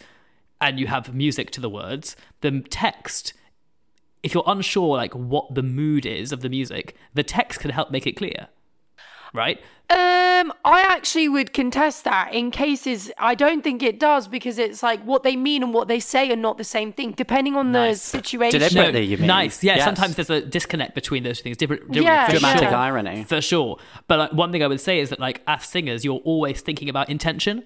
and 0.59 0.81
you 0.81 0.87
have 0.87 1.15
music 1.15 1.49
to 1.51 1.61
the 1.61 1.69
words, 1.69 2.17
the 2.41 2.59
text, 2.69 3.31
if 4.21 4.33
you're 4.33 4.43
unsure 4.45 4.97
like 4.97 5.13
what 5.13 5.55
the 5.55 5.63
mood 5.63 6.05
is 6.05 6.33
of 6.33 6.41
the 6.41 6.49
music, 6.49 6.97
the 7.13 7.23
text 7.23 7.61
can 7.61 7.69
help 7.69 7.89
make 7.89 8.05
it 8.05 8.17
clear. 8.17 8.49
Right? 9.33 9.59
Um, 9.89 10.51
I 10.65 10.81
actually 10.89 11.29
would 11.29 11.53
contest 11.53 12.03
that 12.03 12.33
in 12.33 12.51
cases 12.51 13.09
I 13.17 13.35
don't 13.35 13.63
think 13.63 13.81
it 13.81 13.99
does 13.99 14.27
because 14.27 14.57
it's 14.59 14.83
like 14.83 15.01
what 15.03 15.23
they 15.23 15.35
mean 15.37 15.63
and 15.63 15.73
what 15.73 15.87
they 15.87 15.99
say 16.01 16.29
are 16.31 16.35
not 16.35 16.57
the 16.57 16.63
same 16.65 16.91
thing, 16.91 17.11
depending 17.13 17.55
on 17.55 17.71
the 17.71 17.79
Nice. 17.79 18.01
situation. 18.01 18.59
Deliberate- 18.59 18.71
Separately, 18.73 19.05
you 19.05 19.17
mean? 19.17 19.27
nice. 19.27 19.63
Yeah, 19.63 19.75
Yes. 19.75 19.85
sometimes 19.85 20.15
there's 20.17 20.29
a 20.29 20.41
disconnect 20.41 20.93
between 20.93 21.23
those 21.23 21.39
things. 21.39 21.55
Different, 21.55 21.83
different 21.91 22.05
Yeah, 22.05 22.29
Dramatic 22.29 22.67
sure. 22.69 22.77
irony. 22.77 23.23
For 23.23 23.39
sure. 23.41 23.77
But 24.07 24.19
like, 24.19 24.33
one 24.33 24.51
thing 24.51 24.61
I 24.63 24.67
would 24.67 24.81
say 24.81 24.99
is 24.99 25.09
that 25.09 25.19
like 25.21 25.41
as 25.47 25.63
singers, 25.65 26.03
you're 26.03 26.21
always 26.25 26.59
thinking 26.61 26.89
about 26.89 27.09
intention. 27.09 27.63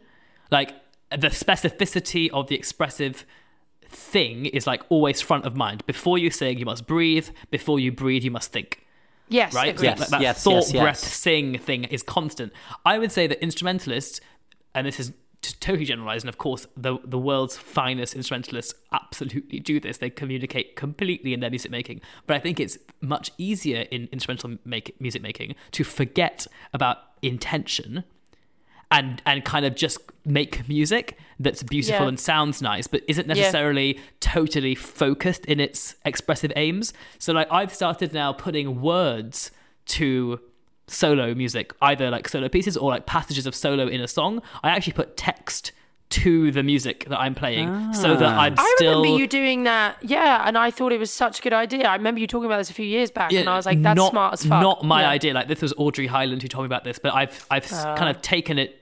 Like 0.52 0.74
the 1.10 1.30
specificity 1.30 2.30
of 2.32 2.48
the 2.48 2.56
expressive 2.56 3.26
thing 3.90 4.46
is 4.46 4.68
like 4.68 4.84
always 4.90 5.22
front 5.22 5.46
of 5.46 5.56
mind. 5.56 5.86
Before 5.86 6.18
you 6.18 6.30
sing, 6.30 6.58
you 6.60 6.66
must 6.66 6.86
breathe. 6.88 7.30
Before 7.50 7.80
you 7.80 7.92
breathe, 7.92 8.24
you 8.24 8.32
must 8.32 8.52
think 8.52 8.81
Yes, 9.32 9.54
right? 9.54 9.70
agreed. 9.70 9.98
So 9.98 10.04
that, 10.04 10.10
that 10.12 10.22
yes, 10.22 10.44
thought, 10.44 10.54
yes, 10.54 10.74
yes. 10.74 10.84
breath, 10.84 10.98
sing 10.98 11.58
thing 11.58 11.86
is 11.86 12.04
constant. 12.04 12.52
I 12.86 13.00
would 13.00 13.12
say 13.12 13.28
that 13.28 13.42
instrumentalists, 13.42 14.20
and 14.76 14.86
this 14.86 15.00
is 15.00 15.14
t- 15.42 15.56
totally 15.60 15.86
generalized, 15.86 16.26
and 16.26 16.30
of 16.30 16.38
course, 16.38 16.68
the 16.76 16.98
the 17.04 17.18
world's 17.18 17.58
finest 17.58 18.16
instrumentalists 18.16 18.74
absolutely 18.92 19.60
do 19.60 19.80
this. 19.80 19.98
They 19.98 20.10
communicate 20.10 20.76
completely 20.76 21.34
in 21.34 21.40
their 21.40 21.50
music 21.50 21.72
making. 21.72 22.02
But 22.28 22.36
I 22.36 22.40
think 22.40 22.60
it's 22.60 22.78
much 23.00 23.32
easier 23.38 23.86
in 23.90 24.10
instrumental 24.12 24.58
make, 24.66 25.00
music 25.00 25.22
making 25.22 25.56
to 25.72 25.84
forget 25.84 26.46
about 26.74 26.98
intention 27.22 28.04
and 28.92 29.22
and 29.26 29.44
kind 29.46 29.66
of 29.66 29.76
just 29.76 29.98
make 30.26 30.68
music 30.68 31.18
that's 31.40 31.64
beautiful 31.64 32.02
Yeah. 32.02 32.10
and 32.10 32.20
sounds 32.20 32.62
nice 32.62 32.86
but 32.88 33.02
isn't 33.08 33.28
necessarily 33.28 34.00
totally 34.20 34.76
focused 34.76 35.46
in 35.46 35.60
its 35.60 35.96
expressive 36.06 36.52
aims 36.56 36.94
so 37.18 37.34
like 37.34 37.48
i've 37.52 37.74
started 37.74 38.14
now 38.14 38.32
putting 38.34 38.82
words 38.82 39.52
to 39.88 40.40
solo 40.88 41.34
music 41.34 41.74
either 41.82 42.12
like 42.12 42.28
solo 42.28 42.50
pieces 42.50 42.78
or 42.78 42.92
like 42.92 43.06
passages 43.06 43.46
of 43.48 43.56
solo 43.56 43.88
in 43.88 44.02
a 44.02 44.08
song 44.08 44.42
i 44.64 44.70
actually 44.70 44.94
put 44.94 45.18
text 45.18 45.72
to 46.10 46.52
the 46.52 46.62
music 46.62 47.06
that 47.08 47.20
i'm 47.20 47.34
playing 47.34 47.94
so 47.94 48.16
that 48.16 48.28
ah. 48.28 48.42
i'm 48.42 48.56
still. 48.58 48.66
I 48.68 48.74
still 48.76 49.02
remember 49.02 49.20
you 49.22 49.28
doing 49.28 49.64
that, 49.64 49.98
yeah, 50.02 50.44
and 50.46 50.58
I 50.58 50.72
thought 50.72 50.92
it 50.92 51.00
was 51.00 51.12
such 51.12 51.40
a 51.40 51.42
good 51.42 51.54
idea. 51.54 51.88
I 51.88 51.96
remember 51.96 52.20
you 52.20 52.28
talking 52.28 52.48
about 52.48 52.58
this 52.58 52.70
a 52.70 52.74
few 52.74 52.86
years 52.86 53.12
back, 53.12 53.32
and 53.32 53.48
I 53.48 53.56
was 53.56 53.66
like, 53.66 53.82
"That's 53.82 53.96
not, 53.96 54.12
smart 54.12 54.34
as 54.34 54.46
fuck." 54.46 54.62
Not 54.62 54.84
my 54.84 55.02
Yeah. 55.04 55.10
idea. 55.10 55.34
Like 55.34 55.48
this 55.48 55.62
was 55.62 55.74
Audrey 55.78 56.08
Hyland 56.08 56.42
who 56.42 56.48
told 56.48 56.64
me 56.64 56.66
about 56.66 56.84
this, 56.84 56.98
but 57.00 57.14
I've 57.14 57.46
I've 57.52 57.64
s 57.64 57.84
kind 57.84 58.04
ah. 58.04 58.10
of 58.10 58.22
taken 58.22 58.58
it. 58.58 58.81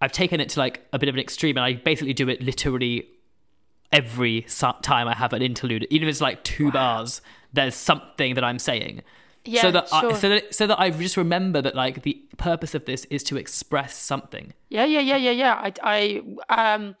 I've 0.00 0.12
taken 0.12 0.40
it 0.40 0.48
to 0.50 0.60
like 0.60 0.86
a 0.92 0.98
bit 0.98 1.08
of 1.08 1.14
an 1.14 1.20
extreme, 1.20 1.56
and 1.56 1.64
I 1.64 1.74
basically 1.74 2.14
do 2.14 2.28
it 2.28 2.42
literally 2.42 3.08
every 3.92 4.42
time 4.82 5.08
I 5.08 5.14
have 5.14 5.32
an 5.32 5.42
interlude, 5.42 5.86
even 5.90 6.08
if 6.08 6.12
it's 6.12 6.20
like 6.20 6.44
two 6.44 6.70
bars. 6.70 7.20
There's 7.52 7.74
something 7.74 8.34
that 8.34 8.44
I'm 8.44 8.58
saying. 8.58 9.02
Yeah, 9.44 9.62
so 9.62 9.70
that 9.70 9.88
sure. 9.88 10.12
I, 10.12 10.14
so 10.14 10.28
that 10.28 10.54
so 10.54 10.66
that 10.66 10.78
I 10.78 10.90
just 10.90 11.16
remember 11.16 11.62
that 11.62 11.74
like 11.74 12.02
the 12.02 12.20
purpose 12.36 12.74
of 12.74 12.84
this 12.84 13.06
is 13.06 13.22
to 13.24 13.38
express 13.38 13.96
something. 13.96 14.52
Yeah, 14.68 14.84
yeah, 14.84 15.00
yeah, 15.00 15.16
yeah, 15.16 15.30
yeah. 15.30 15.54
I, 15.82 16.22
I, 16.50 16.74
um, 16.74 16.96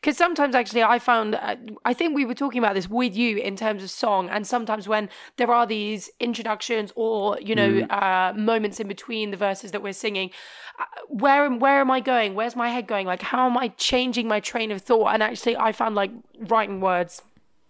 because 0.00 0.16
sometimes 0.16 0.54
actually 0.54 0.82
I 0.82 0.98
found, 0.98 1.34
uh, 1.34 1.56
I 1.84 1.94
think 1.94 2.14
we 2.14 2.24
were 2.24 2.34
talking 2.34 2.58
about 2.58 2.74
this 2.74 2.88
with 2.88 3.16
you 3.16 3.38
in 3.38 3.56
terms 3.56 3.82
of 3.82 3.90
song, 3.90 4.28
and 4.28 4.46
sometimes 4.46 4.88
when 4.88 5.08
there 5.36 5.52
are 5.52 5.66
these 5.66 6.10
introductions 6.20 6.92
or 6.96 7.38
you 7.40 7.54
know 7.54 7.70
Mm. 7.72 7.92
uh, 7.92 8.32
moments 8.34 8.80
in 8.80 8.88
between 8.88 9.30
the 9.30 9.36
verses 9.36 9.70
that 9.72 9.82
we're 9.82 9.92
singing, 9.92 10.30
uh, 10.78 10.84
where 11.08 11.44
am 11.44 11.58
where 11.58 11.80
am 11.80 11.90
I 11.90 12.00
going? 12.00 12.34
Where's 12.34 12.56
my 12.56 12.68
head 12.68 12.86
going? 12.86 13.06
Like 13.06 13.22
how 13.22 13.46
am 13.46 13.56
I 13.56 13.68
changing 13.68 14.28
my 14.28 14.40
train 14.40 14.70
of 14.70 14.82
thought? 14.82 15.08
And 15.14 15.22
actually, 15.22 15.56
I 15.56 15.72
found 15.72 15.94
like 15.94 16.10
writing 16.38 16.80
words 16.80 17.22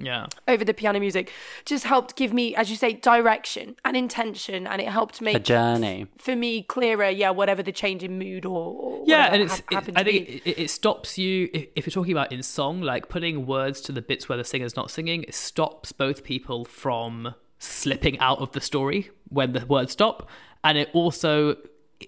Yeah. 0.02 0.26
over 0.48 0.64
the 0.64 0.74
piano 0.74 0.98
music 1.00 1.30
just 1.64 1.84
helped 1.84 2.16
give 2.16 2.32
me, 2.32 2.54
as 2.54 2.70
you 2.70 2.76
say, 2.76 2.92
direction 2.94 3.76
and 3.84 3.96
intention, 3.96 4.66
and 4.66 4.80
it 4.80 4.88
helped 4.88 5.20
make 5.20 5.34
A 5.34 5.38
make 5.38 5.44
journey. 5.44 6.06
for 6.18 6.34
me 6.36 6.62
clearer. 6.62 7.08
Yeah, 7.08 7.30
whatever 7.30 7.62
the 7.62 7.72
change 7.72 8.02
in 8.02 8.18
mood 8.18 8.44
or, 8.44 8.74
or 8.74 9.02
yeah 9.06 9.32
and 9.32 9.42
it's 9.42 9.56
hap- 9.56 9.64
it, 9.70 9.74
happened 9.74 9.98
i 9.98 10.04
think 10.04 10.28
it, 10.28 10.42
it, 10.44 10.58
it 10.62 10.70
stops 10.70 11.18
you 11.18 11.48
if, 11.52 11.66
if 11.76 11.86
you're 11.86 11.92
talking 11.92 12.12
about 12.12 12.30
in 12.32 12.42
song 12.42 12.80
like 12.80 13.08
putting 13.08 13.46
words 13.46 13.80
to 13.80 13.92
the 13.92 14.02
bits 14.02 14.28
where 14.28 14.38
the 14.38 14.44
singer's 14.44 14.76
not 14.76 14.90
singing 14.90 15.22
it 15.24 15.34
stops 15.34 15.92
both 15.92 16.22
people 16.22 16.64
from 16.64 17.34
slipping 17.58 18.18
out 18.18 18.38
of 18.38 18.52
the 18.52 18.60
story 18.60 19.10
when 19.28 19.52
the 19.52 19.64
words 19.66 19.92
stop 19.92 20.28
and 20.64 20.78
it 20.78 20.88
also 20.92 21.56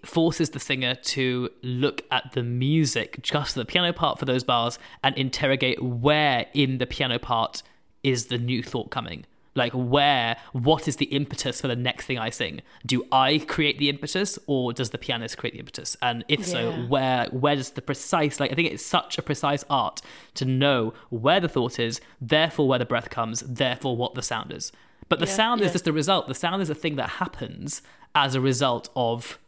forces 0.05 0.51
the 0.51 0.61
singer 0.61 0.95
to 0.95 1.49
look 1.63 2.03
at 2.11 2.33
the 2.33 2.43
music 2.43 3.21
just 3.23 3.55
the 3.55 3.65
piano 3.65 3.93
part 3.93 4.19
for 4.19 4.25
those 4.25 4.45
bars 4.45 4.79
and 5.03 5.17
interrogate 5.17 5.83
where 5.83 6.47
in 6.55 6.79
the 6.79 6.87
piano 6.87 7.19
part 7.19 7.63
is 8.05 8.27
the 8.27 8.39
new 8.39 8.63
thought 8.63 8.91
coming? 8.91 9.25
Like 9.57 9.73
where 9.73 10.37
what 10.53 10.89
is 10.89 10.97
the 10.97 11.05
impetus 11.07 11.61
for 11.61 11.69
the 11.69 11.77
next 11.77 12.07
thing 12.07 12.19
i 12.19 12.29
sing? 12.29 12.61
Do 12.85 13.07
i 13.13 13.39
create 13.39 13.79
the 13.79 13.89
impetus 13.89 14.37
or 14.49 14.73
does 14.73 14.91
the 14.91 14.99
pianist 14.99 15.39
create 15.39 15.53
the 15.53 15.61
impetus? 15.61 15.97
And 16.03 16.25
if 16.29 16.45
so 16.45 16.73
where 16.73 17.27
where 17.27 17.55
does 17.55 17.71
the 17.71 17.83
precise 17.83 18.41
like 18.41 18.51
i 18.51 18.55
think 18.57 18.73
it's 18.73 18.85
such 18.85 19.17
a 19.17 19.23
precise 19.23 19.65
art 19.71 20.01
to 20.35 20.45
know 20.45 20.93
where 21.09 21.39
the 21.39 21.49
thought 21.49 21.79
is 21.79 22.01
therefore 22.21 22.67
where 22.67 22.81
the 22.81 22.85
breath 22.85 23.11
comes 23.11 23.41
therefore 23.43 23.97
what 23.97 24.15
the 24.17 24.23
sound 24.23 24.53
is. 24.53 24.73
But 25.09 25.21
the 25.21 25.27
Yeah, 25.27 25.35
sound 25.35 25.61
yeah. 25.61 25.67
is 25.69 25.73
just 25.73 25.85
the 25.85 25.93
result. 25.93 26.27
The 26.27 26.35
sound 26.35 26.61
is 26.61 26.69
a 26.71 26.75
thing 26.75 26.97
that 26.97 27.11
happens 27.23 27.81
as 28.15 28.35
a 28.35 28.41
result 28.41 28.89
of 28.97 29.39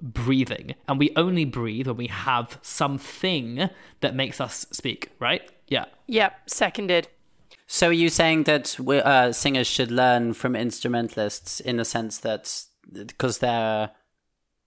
breathing. 0.00 0.74
And 0.88 0.98
we 0.98 1.10
only 1.16 1.44
breathe 1.44 1.86
when 1.88 1.96
we 1.96 2.06
have 2.06 2.58
something 2.62 3.68
that 4.00 4.14
makes 4.14 4.40
us 4.40 4.66
speak 4.72 5.10
right? 5.18 5.42
Yeah. 5.68 5.86
Yep, 6.06 6.50
seconded. 6.50 7.08
So 7.72 7.88
are 7.88 7.92
you 7.94 8.10
saying 8.10 8.42
that 8.42 8.76
we, 8.78 8.98
uh, 8.98 9.32
singers 9.32 9.66
should 9.66 9.90
learn 9.90 10.34
from 10.34 10.54
instrumentalists 10.54 11.58
in 11.58 11.78
the 11.78 11.86
sense 11.86 12.18
that 12.18 12.64
because 12.92 13.38
they're 13.38 13.92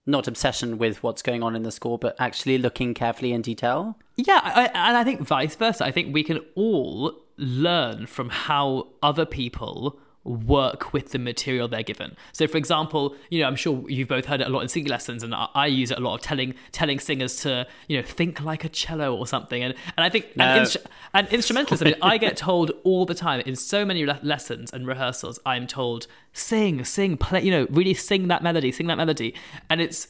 not 0.07 0.27
obsession 0.27 0.79
with 0.79 1.03
what's 1.03 1.21
going 1.21 1.43
on 1.43 1.55
in 1.55 1.61
the 1.61 1.71
score, 1.71 1.99
but 1.99 2.15
actually 2.17 2.57
looking 2.57 2.95
carefully 2.95 3.31
in 3.31 3.43
detail? 3.43 3.95
Yeah, 4.15 4.39
I, 4.43 4.71
and 4.73 4.97
I 4.97 5.03
think 5.03 5.21
vice 5.21 5.53
versa. 5.53 5.85
I 5.85 5.91
think 5.91 6.15
we 6.15 6.23
can 6.23 6.39
all 6.55 7.13
learn 7.37 8.07
from 8.07 8.29
how 8.29 8.87
other 9.03 9.27
people 9.27 9.99
work 10.25 10.91
with 10.91 11.11
the 11.11 11.19
material 11.19 11.67
they're 11.67 11.83
given. 11.83 12.17
So, 12.33 12.47
for 12.47 12.57
example, 12.57 13.15
you 13.29 13.39
know, 13.39 13.47
I'm 13.47 13.55
sure 13.55 13.87
you've 13.89 14.07
both 14.07 14.25
heard 14.25 14.41
it 14.41 14.47
a 14.47 14.49
lot 14.49 14.61
in 14.61 14.67
singing 14.67 14.89
lessons, 14.89 15.23
and 15.23 15.33
I, 15.33 15.47
I 15.55 15.67
use 15.67 15.91
it 15.91 15.97
a 15.97 16.01
lot 16.01 16.15
of 16.15 16.21
telling 16.21 16.55
telling 16.73 16.99
singers 16.99 17.37
to, 17.41 17.67
you 17.87 17.95
know, 17.97 18.03
think 18.03 18.41
like 18.41 18.63
a 18.65 18.69
cello 18.69 19.15
or 19.15 19.27
something. 19.27 19.63
And 19.63 19.73
and 19.95 20.03
I 20.03 20.09
think 20.09 20.35
No. 20.35 20.43
and, 20.45 20.65
instru- 20.65 20.85
and 21.13 21.27
instrumentalists. 21.29 21.81
I 21.83 21.85
mean, 21.85 21.95
I 22.01 22.17
get 22.17 22.35
told 22.35 22.71
all 22.83 23.05
the 23.05 23.13
time 23.15 23.39
in 23.41 23.55
so 23.55 23.85
many 23.85 24.05
le- 24.05 24.19
lessons 24.23 24.73
and 24.73 24.85
rehearsals. 24.87 25.39
I'm 25.45 25.67
told 25.67 26.07
sing, 26.33 26.83
sing, 26.83 27.17
play. 27.17 27.43
You 27.43 27.51
know, 27.51 27.67
really 27.69 27.93
sing 27.93 28.27
that 28.27 28.41
melody, 28.43 28.71
sing 28.71 28.87
that 28.87 28.97
melody, 28.97 29.33
and 29.69 29.79
it's 29.79 30.07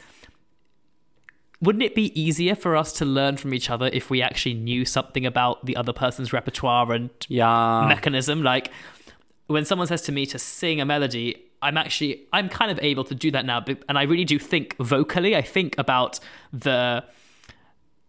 wouldn't 1.61 1.83
it 1.83 1.95
be 1.95 2.19
easier 2.19 2.53
for 2.53 2.75
us 2.75 2.91
to 2.91 3.05
learn 3.05 3.37
from 3.37 3.53
each 3.53 3.69
other 3.69 3.89
if 3.93 4.09
we 4.09 4.21
actually 4.21 4.53
knew 4.53 4.83
something 4.85 5.25
about 5.25 5.65
the 5.65 5.75
other 5.75 5.93
person's 5.93 6.33
repertoire 6.33 6.91
and 6.91 7.09
Yeah. 7.29 7.85
mechanism 7.87 8.43
like 8.43 8.71
when 9.47 9.65
someone 9.65 9.87
says 9.87 10.01
to 10.01 10.11
me 10.11 10.25
to 10.25 10.39
sing 10.39 10.81
a 10.81 10.85
melody 10.85 11.35
i'm 11.61 11.77
actually 11.77 12.23
i'm 12.33 12.49
kind 12.49 12.71
of 12.71 12.79
able 12.81 13.03
to 13.03 13.15
do 13.15 13.31
that 13.31 13.45
now 13.45 13.63
and 13.87 13.97
i 13.97 14.03
really 14.03 14.25
do 14.25 14.39
think 14.39 14.75
vocally 14.77 15.35
i 15.35 15.41
think 15.41 15.77
about 15.77 16.19
the 16.51 17.03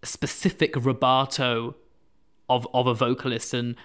specific 0.07 0.75
rubato 0.75 1.75
of 2.49 2.67
of 2.73 2.87
a 2.87 2.95
vocalist. 2.95 3.53
And 3.53 3.77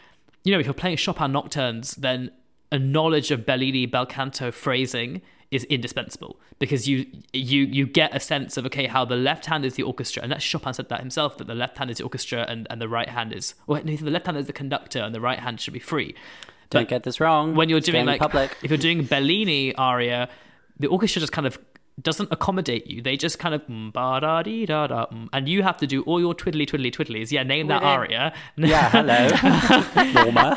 you 0.43 0.53
know 0.53 0.59
if 0.59 0.65
you're 0.65 0.73
playing 0.73 0.97
chopin 0.97 1.31
nocturnes 1.31 1.95
then 1.95 2.31
a 2.71 2.79
knowledge 2.79 3.31
of 3.31 3.45
bellini 3.45 3.85
bel 3.85 4.05
canto 4.05 4.51
phrasing 4.51 5.21
is 5.49 5.65
indispensable 5.65 6.39
because 6.59 6.87
you 6.87 7.05
you 7.33 7.63
you 7.63 7.85
get 7.85 8.15
a 8.15 8.19
sense 8.19 8.55
of 8.55 8.65
okay 8.65 8.87
how 8.87 9.03
the 9.03 9.17
left 9.17 9.47
hand 9.47 9.65
is 9.65 9.75
the 9.75 9.83
orchestra. 9.83 10.23
And 10.23 10.31
that 10.31 10.41
Chopin 10.41 10.73
said 10.73 10.87
that 10.87 11.01
himself 11.01 11.37
that 11.37 11.47
the 11.47 11.55
left 11.55 11.77
hand 11.77 11.91
is 11.91 11.97
the 11.97 12.05
orchestra 12.05 12.45
and, 12.47 12.67
and 12.69 12.81
the 12.81 12.87
right 12.87 13.09
hand 13.09 13.33
is 13.33 13.55
well 13.67 13.81
no, 13.83 13.95
the 13.95 14.09
left 14.09 14.27
hand 14.27 14.37
is 14.37 14.47
the 14.47 14.53
conductor 14.53 14.99
and 14.99 15.13
the 15.13 15.19
right 15.19 15.39
hand 15.39 15.59
should 15.59 15.73
be 15.73 15.79
free 15.79 16.15
Don't 16.71 16.89
get 16.89 17.03
this 17.03 17.19
wrong. 17.19 17.55
when 17.55 17.69
you're 17.69 17.79
doing 17.79 18.05
like 18.05 18.19
public. 18.19 18.57
if 18.63 18.71
you're 18.71 18.77
doing 18.77 19.03
Bellini 19.03 19.75
aria, 19.75 20.29
the 20.79 20.87
orchestra 20.87 21.19
just 21.19 21.31
kind 21.31 21.45
of 21.45 21.59
doesn't 22.01 22.29
accommodate 22.31 22.87
you. 22.87 23.01
They 23.01 23.17
just 23.17 23.39
kind 23.39 23.53
of 23.53 23.65
mm, 23.67 23.91
ba 23.93 24.19
da 24.21 24.41
dee 24.43 24.65
da 24.65 24.87
da, 24.87 25.05
mm, 25.07 25.27
and 25.33 25.47
you 25.47 25.63
have 25.63 25.77
to 25.77 25.87
do 25.87 26.01
all 26.03 26.19
your 26.19 26.33
twiddly 26.33 26.65
twiddly 26.65 26.91
twiddlies. 26.91 27.31
Yeah, 27.31 27.43
name 27.43 27.67
that 27.67 27.83
aria. 27.83 28.33
Yeah, 28.55 28.89
hello, 28.89 29.27
Norma. 30.13 30.55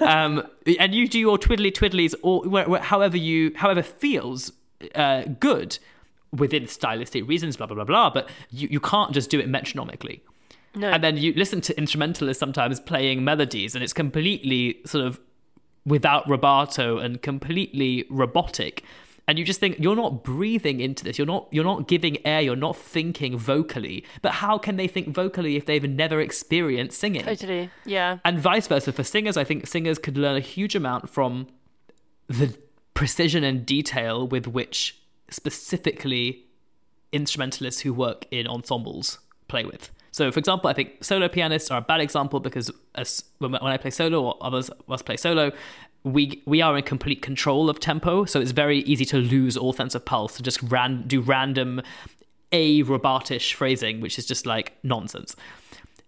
um, 0.06 0.42
and 0.78 0.94
you 0.94 1.08
do 1.08 1.18
your 1.18 1.38
twiddly 1.38 1.72
twiddlies 1.72 2.14
or 2.22 2.78
however 2.80 3.16
you 3.16 3.52
however 3.56 3.82
feels 3.82 4.52
uh, 4.94 5.22
good 5.40 5.78
within 6.32 6.66
stylistic 6.66 7.26
reasons. 7.28 7.56
Blah 7.56 7.66
blah 7.66 7.76
blah 7.76 7.84
blah. 7.84 8.10
But 8.10 8.28
you, 8.50 8.68
you 8.70 8.80
can't 8.80 9.12
just 9.12 9.30
do 9.30 9.38
it 9.38 9.48
metronomically. 9.48 10.20
No. 10.74 10.90
And 10.90 11.02
then 11.04 11.16
you 11.16 11.32
listen 11.34 11.60
to 11.62 11.78
instrumentalists 11.78 12.40
sometimes 12.40 12.80
playing 12.80 13.24
melodies, 13.24 13.74
and 13.74 13.84
it's 13.84 13.92
completely 13.92 14.80
sort 14.84 15.04
of 15.06 15.20
without 15.86 16.26
rubato 16.26 17.02
and 17.02 17.20
completely 17.22 18.04
robotic. 18.10 18.82
And 19.26 19.38
you 19.38 19.44
just 19.44 19.58
think 19.58 19.78
you're 19.78 19.96
not 19.96 20.22
breathing 20.22 20.80
into 20.80 21.02
this. 21.02 21.16
You're 21.16 21.26
not. 21.26 21.48
You're 21.50 21.64
not 21.64 21.88
giving 21.88 22.18
air. 22.26 22.42
You're 22.42 22.56
not 22.56 22.76
thinking 22.76 23.38
vocally. 23.38 24.04
But 24.20 24.32
how 24.32 24.58
can 24.58 24.76
they 24.76 24.86
think 24.86 25.08
vocally 25.08 25.56
if 25.56 25.64
they've 25.64 25.88
never 25.88 26.20
experienced 26.20 26.98
singing? 26.98 27.22
Totally. 27.24 27.70
Yeah. 27.86 28.18
and 28.24 28.38
vice 28.38 28.66
versa 28.66 28.92
for 28.92 29.02
singers 29.02 29.36
i 29.38 29.44
think 29.44 29.66
singers 29.66 29.98
could 29.98 30.16
learn 30.18 30.36
a 30.36 30.40
huge 30.40 30.74
amount 30.74 31.08
from 31.08 31.46
the 32.28 32.56
precision 32.94 33.44
and 33.44 33.64
detail 33.66 34.26
with 34.26 34.46
which 34.46 35.00
specifically 35.30 36.44
instrumentalists 37.12 37.80
who 37.82 37.92
work 37.92 38.26
in 38.30 38.46
ensembles 38.46 39.18
play 39.48 39.64
with 39.64 39.90
so 40.14 40.30
for 40.30 40.38
example 40.38 40.70
i 40.70 40.72
think 40.72 41.02
solo 41.02 41.28
pianists 41.28 41.70
are 41.70 41.78
a 41.78 41.82
bad 41.82 42.00
example 42.00 42.40
because 42.40 42.70
as 42.94 43.24
when, 43.38 43.54
i 43.56 43.76
play 43.76 43.90
solo 43.90 44.22
or 44.22 44.36
others 44.40 44.68
of 44.68 44.90
us 44.90 45.02
play 45.02 45.16
solo 45.16 45.50
we 46.04 46.42
we 46.46 46.62
are 46.62 46.76
in 46.76 46.84
complete 46.84 47.20
control 47.20 47.68
of 47.68 47.80
tempo 47.80 48.24
so 48.24 48.40
it's 48.40 48.52
very 48.52 48.78
easy 48.80 49.04
to 49.04 49.16
lose 49.16 49.56
all 49.56 49.72
sense 49.72 49.94
of 49.94 50.04
pulse 50.04 50.36
to 50.36 50.42
just 50.42 50.62
ran, 50.62 51.02
do 51.06 51.20
random 51.20 51.80
a 52.52 52.82
robatish 52.84 53.54
phrasing 53.54 54.00
which 54.00 54.18
is 54.18 54.26
just 54.26 54.46
like 54.46 54.72
nonsense 54.82 55.34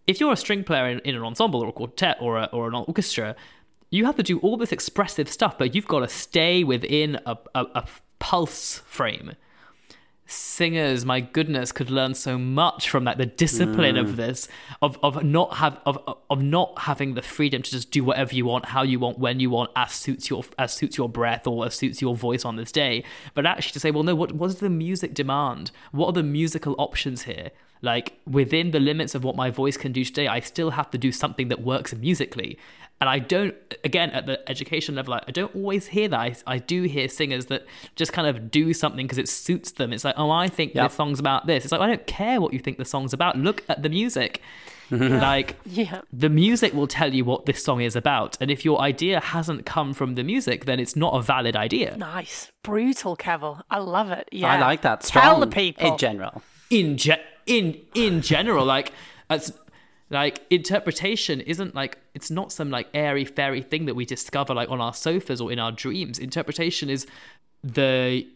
if 0.07 0.21
you're 0.21 0.33
a 0.33 0.37
string 0.37 0.63
player 0.63 0.87
in, 0.87 1.01
in 1.01 1.17
an 1.17 1.23
ensemble 1.23 1.63
or 1.63 1.69
a 1.69 1.73
quartet 1.73 2.17
or, 2.21 2.39
a, 2.39 2.45
or 2.53 2.69
an 2.69 2.75
orchestra, 2.75 3.35
you 3.91 4.05
have 4.05 4.17
to 4.17 4.23
do 4.23 4.39
all 4.39 4.57
this 4.57 4.73
expressive 4.73 5.29
stuff, 5.29 5.59
but 5.59 5.75
you've 5.75 5.89
got 5.89 6.01
to 6.01 6.09
stay 6.09 6.65
within 6.65 7.19
a, 7.27 7.37
a, 7.55 7.67
a 7.75 7.87
pulse 8.19 8.79
frame. 8.87 9.33
Singers, 10.29 11.05
my 11.05 11.20
goodness, 11.20 11.70
could 11.70 11.89
learn 11.89 12.14
so 12.14 12.37
much 12.37 12.91
from 12.91 13.05
that. 13.05 13.16
The 13.16 13.27
discipline 13.27 13.97
of 13.97 14.09
mm. 14.09 14.16
this, 14.16 14.49
of 14.83 14.99
of 15.03 15.22
not 15.22 15.55
have 15.59 15.81
of 15.87 15.99
of 16.29 16.43
not 16.43 16.81
having 16.81 17.14
the 17.14 17.22
freedom 17.22 17.62
to 17.62 17.70
just 17.70 17.93
do 17.93 18.03
whatever 18.03 18.35
you 18.35 18.45
want, 18.45 18.66
how 18.66 18.83
you 18.83 18.99
want, 18.99 19.20
when 19.20 19.39
you 19.39 19.51
want, 19.51 19.70
as 19.77 19.93
suits 19.93 20.29
your 20.29 20.43
as 20.59 20.72
suits 20.72 20.99
your 20.99 21.09
breath 21.09 21.47
or 21.47 21.66
as 21.66 21.77
suits 21.77 22.03
your 22.03 22.16
voice 22.16 22.45
on 22.45 22.57
this 22.57 22.72
day. 22.72 23.05
But 23.35 23.47
actually 23.47 23.72
to 23.74 23.81
say, 23.81 23.93
well, 23.93 24.03
no, 24.03 24.16
what 24.16 24.33
what 24.33 24.49
does 24.49 24.59
the 24.59 24.68
music 24.68 25.14
demand? 25.14 25.70
What 25.93 26.09
are 26.09 26.12
the 26.12 26.24
musical 26.24 26.74
options 26.77 27.22
here? 27.22 27.53
like 27.83 28.18
within 28.27 28.70
the 28.70 28.81
limits 28.81 29.14
of 29.14 29.22
what 29.22 29.37
my 29.37 29.51
voice 29.51 29.77
can 29.77 29.93
do 29.93 30.03
today 30.03 30.27
i 30.27 30.41
still 30.41 30.70
have 30.70 30.91
to 30.91 30.97
do 30.97 31.12
something 31.12 31.49
that 31.49 31.61
works 31.61 31.95
musically 31.95 32.59
and 33.01 33.11
i 33.11 33.18
don't 33.18 33.55
again 33.84 34.11
at 34.11 34.26
the 34.26 34.49
education 34.51 34.94
level 34.94 35.14
i, 35.14 35.20
I 35.28 35.30
don't 35.30 35.55
always 35.55 35.88
hear 35.88 36.09
that 36.09 36.18
I, 36.20 36.34
I 36.47 36.59
do 36.59 36.82
hear 36.84 37.09
singers 37.09 37.47
that 37.47 37.66
just 37.94 38.12
kind 38.12 38.26
of 38.26 38.51
do 38.51 38.72
something 38.72 39.07
because 39.07 39.18
it 39.18 39.28
suits 39.28 39.72
them 39.72 39.92
it's 39.92 40.05
like 40.05 40.14
oh 40.16 40.30
i 40.30 40.49
think 40.49 40.74
Yep. 40.74 40.88
this 40.88 40.97
song's 40.97 41.20
about 41.20 41.47
this 41.47 41.64
it's 41.64 41.72
like 41.72 41.80
i 41.82 41.86
don't 41.86 42.07
care 42.07 42.40
what 42.40 42.53
you 42.53 42.59
think 42.59 42.78
the 42.78 42.84
song's 42.84 43.12
about 43.12 43.36
look 43.36 43.62
at 43.68 43.82
the 43.82 43.88
music 43.88 44.40
like 44.90 45.57
Yeah. 45.64 46.03
the 46.12 46.28
music 46.28 46.72
will 46.72 46.86
tell 46.86 47.12
you 47.12 47.24
what 47.24 47.44
this 47.47 47.62
song 47.62 47.80
is 47.80 47.97
about 47.97 48.36
and 48.40 48.51
if 48.53 48.64
your 48.64 48.80
idea 48.80 49.18
hasn't 49.20 49.66
come 49.66 49.92
from 49.92 50.14
the 50.14 50.22
music 50.22 50.64
then 50.64 50.78
it's 50.78 50.94
not 50.94 51.12
a 51.14 51.20
valid 51.22 51.57
idea 51.57 51.97
Nice. 51.97 52.53
Brutal, 52.62 53.16
Kevel. 53.16 53.62
I 53.70 53.78
love 53.78 54.11
it. 54.11 54.28
Yeah. 54.32 54.53
I 54.53 54.59
like 54.61 54.82
that. 54.82 55.01
Tell 55.03 55.38
the 55.40 55.47
people. 55.47 55.92
in 55.92 55.99
general. 55.99 56.42
in 56.70 56.97
ge- 56.97 57.20
in 57.47 57.80
in 57.94 58.20
general 58.22 58.64
like 58.64 58.92
as 59.30 59.53
like 60.09 60.43
interpretation 60.51 61.41
isn't 61.41 61.75
like 61.75 61.99
it's 62.15 62.31
not 62.31 62.53
some 62.53 62.71
like 62.71 62.89
airy 62.95 63.25
fairy 63.25 63.63
thing 63.63 63.87
that 63.87 63.95
we 63.95 64.05
discover 64.05 64.55
like 64.55 64.71
on 64.71 64.81
our 64.81 64.95
sofas 64.95 65.41
or 65.41 65.51
in 65.51 65.59
our 65.59 65.73
dreams. 65.73 66.19
Interpretation 66.19 66.89
is 66.89 67.07
the 67.65 68.27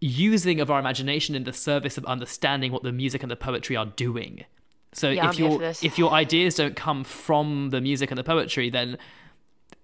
using 0.00 0.60
of 0.60 0.70
our 0.70 0.78
imagination 0.78 1.34
in 1.34 1.44
the 1.44 1.52
service 1.52 1.98
of 1.98 2.04
understanding 2.06 2.72
what 2.72 2.82
the 2.82 2.92
music 2.92 3.22
and 3.22 3.30
the 3.30 3.36
poetry 3.36 3.76
are 3.76 3.86
doing. 3.86 4.44
So 4.92 5.10
Yeah, 5.10 5.30
if 5.30 5.38
your 5.38 5.62
if 5.62 5.98
your 5.98 6.12
ideas 6.12 6.54
don't 6.54 6.76
come 6.76 7.04
from 7.04 7.70
the 7.70 7.80
music 7.80 8.10
and 8.10 8.18
the 8.18 8.24
poetry 8.24 8.70
then 8.70 8.96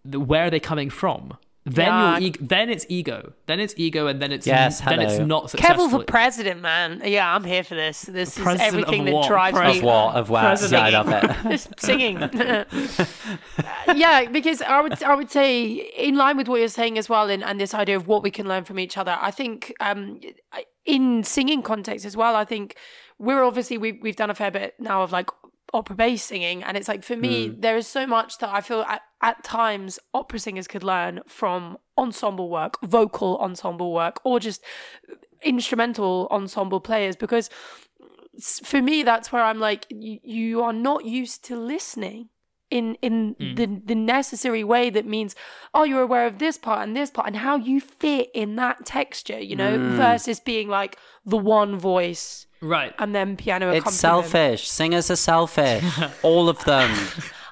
the, 0.05 0.21
where 0.21 0.45
are 0.47 0.51
they 0.51 0.61
coming 0.61 0.91
from 0.91 1.37
then 1.67 1.87
Yeah. 1.87 2.19
your 2.19 2.29
e- 2.29 2.35
then 2.41 2.71
it's 2.71 2.87
ego 2.89 3.33
then 3.47 3.59
it's 3.59 3.75
ego 3.77 4.07
and 4.07 4.23
then 4.23 4.31
it's 4.31 4.47
Yes, 4.47 4.81
then 4.81 5.01
it's 5.01 5.19
not 5.19 5.51
successful 5.51 5.89
Kevel 5.89 5.91
for 6.01 6.05
president, 6.05 6.63
man. 6.63 7.03
Yeah, 7.05 7.35
I'm 7.35 7.43
here 7.45 7.65
for 7.65 7.75
this. 7.75 8.03
This 8.03 8.39
is 8.39 8.47
everything 8.61 9.05
that 9.05 9.15
what? 9.15 9.27
drives 9.29 9.59
Pres- 9.59 9.73
me. 9.75 9.79
Of 9.81 9.85
what? 9.85 10.15
Of 10.15 10.31
what? 10.31 10.41
President. 10.43 10.93
Yeah, 10.93 11.01
I 11.01 11.03
love 11.03 11.25
it. 11.45 11.51
Just 11.51 11.81
singing. 11.81 12.19
yeah, 13.95 14.27
because 14.31 14.63
I 14.63 14.81
would 14.81 15.03
I 15.03 15.15
would 15.15 15.31
say 15.31 15.65
in 15.97 16.17
line 16.17 16.37
with 16.37 16.49
what 16.49 16.61
you're 16.61 16.69
saying 16.69 16.99
as 16.99 17.09
well, 17.09 17.29
and, 17.29 17.43
and 17.43 17.61
this 17.61 17.75
idea 17.75 17.97
of 17.97 18.07
what 18.07 18.23
we 18.23 18.31
can 18.31 18.47
learn 18.49 18.65
from 18.65 18.79
each 18.79 18.97
other. 18.97 19.17
I 19.21 19.31
think 19.31 19.75
um, 19.81 20.21
in 20.85 21.25
singing 21.25 21.63
context 21.63 22.05
as 22.07 22.17
well. 22.17 22.37
I 22.37 22.45
think 22.45 22.77
we're 23.19 23.43
obviously 23.43 23.77
we've 23.77 23.99
we've 24.01 24.17
done 24.17 24.31
a 24.31 24.35
fair 24.35 24.51
bit 24.51 24.75
now 24.79 25.03
of 25.03 25.13
like 25.13 25.31
opera 25.75 25.97
based 25.97 26.27
singing, 26.27 26.63
and 26.63 26.77
it's 26.77 26.89
like 26.89 27.03
for 27.03 27.17
me 27.17 27.49
there 27.49 27.77
is 27.77 27.87
so 27.87 28.07
much 28.07 28.39
that 28.39 28.51
I 28.51 28.61
feel 28.61 28.85
at, 29.23 29.37
at 29.37 29.45
times 29.45 29.99
opera 30.15 30.39
singers 30.39 30.67
could 30.67 30.85
learn 30.85 31.21
from 31.27 31.79
ensemble 31.99 32.51
work, 32.51 32.81
vocal 32.83 33.39
ensemble 33.39 33.93
work, 33.93 34.21
or 34.25 34.41
just 34.41 34.63
instrumental 35.43 36.29
ensemble 36.31 36.81
players 36.81 37.15
because 37.15 37.51
for 38.41 38.83
me 38.83 39.03
that's 39.03 39.31
where 39.33 39.43
i'm 39.43 39.59
like 39.59 39.87
you, 39.91 40.19
you 40.23 40.63
are 40.63 40.73
not 40.73 41.05
used 41.05 41.45
to 41.45 41.57
listening 41.57 42.29
in 42.71 42.97
in 43.01 43.35
mm. 43.37 43.57
the 43.57 43.67
the 43.85 43.95
necessary 43.95 44.65
way 44.65 44.91
that 44.91 45.07
means 45.07 45.35
oh 45.73 45.85
you're 45.85 46.03
aware 46.03 46.27
of 46.27 46.39
this 46.39 46.59
part 46.59 46.87
and 46.87 46.97
this 46.97 47.11
part 47.11 47.27
and 47.27 47.37
how 47.37 47.57
you 47.57 47.81
fit 47.81 48.29
in 48.35 48.57
that 48.57 48.85
texture 48.85 49.39
you 49.39 49.55
know 49.55 49.79
mm. 49.79 49.97
versus 49.97 50.41
being 50.41 50.69
like 50.69 50.99
the 51.25 51.37
one 51.37 51.79
voice 51.79 52.47
right 52.61 52.93
and 52.99 53.15
then 53.15 53.37
piano 53.37 53.71
It's 53.71 53.95
selfish. 53.95 54.69
Singers 54.69 55.11
are 55.11 55.17
selfish. 55.17 55.85
All 56.23 56.49
of 56.49 56.65
them. 56.65 56.97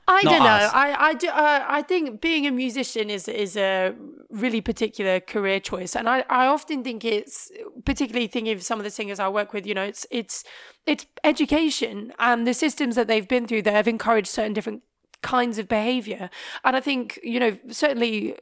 I 0.06 0.22
Not 0.22 0.30
don't 0.30 0.42
know. 0.44 0.50
us. 0.50 0.70
I 0.74 0.94
I 1.08 1.14
do. 1.14 1.28
Uh, 1.28 1.64
I 1.66 1.82
think 1.82 2.20
being 2.20 2.46
a 2.46 2.50
musician 2.50 3.08
is 3.08 3.26
is 3.26 3.56
a 3.56 3.94
really 4.30 4.60
particular 4.60 5.20
career 5.20 5.60
choice, 5.60 5.96
and 5.96 6.08
I, 6.08 6.24
I 6.28 6.46
often 6.46 6.84
think 6.84 7.04
it's 7.04 7.50
particularly 7.84 8.26
thinking 8.26 8.52
of 8.54 8.62
some 8.62 8.78
of 8.78 8.84
the 8.84 8.90
singers 8.90 9.18
I 9.18 9.28
work 9.28 9.52
with. 9.52 9.66
You 9.66 9.74
know, 9.74 9.82
it's 9.82 10.06
it's 10.10 10.44
it's 10.86 11.06
education 11.22 12.12
and 12.18 12.46
the 12.46 12.52
systems 12.54 12.96
that 12.96 13.08
they've 13.08 13.26
been 13.26 13.46
through 13.46 13.62
that 13.62 13.72
have 13.72 13.88
encouraged 13.88 14.28
certain 14.28 14.52
different 14.52 14.82
kinds 15.22 15.58
of 15.58 15.68
behavior, 15.68 16.28
and 16.64 16.76
I 16.76 16.80
think 16.80 17.18
you 17.22 17.40
know 17.40 17.58
certainly. 17.68 18.36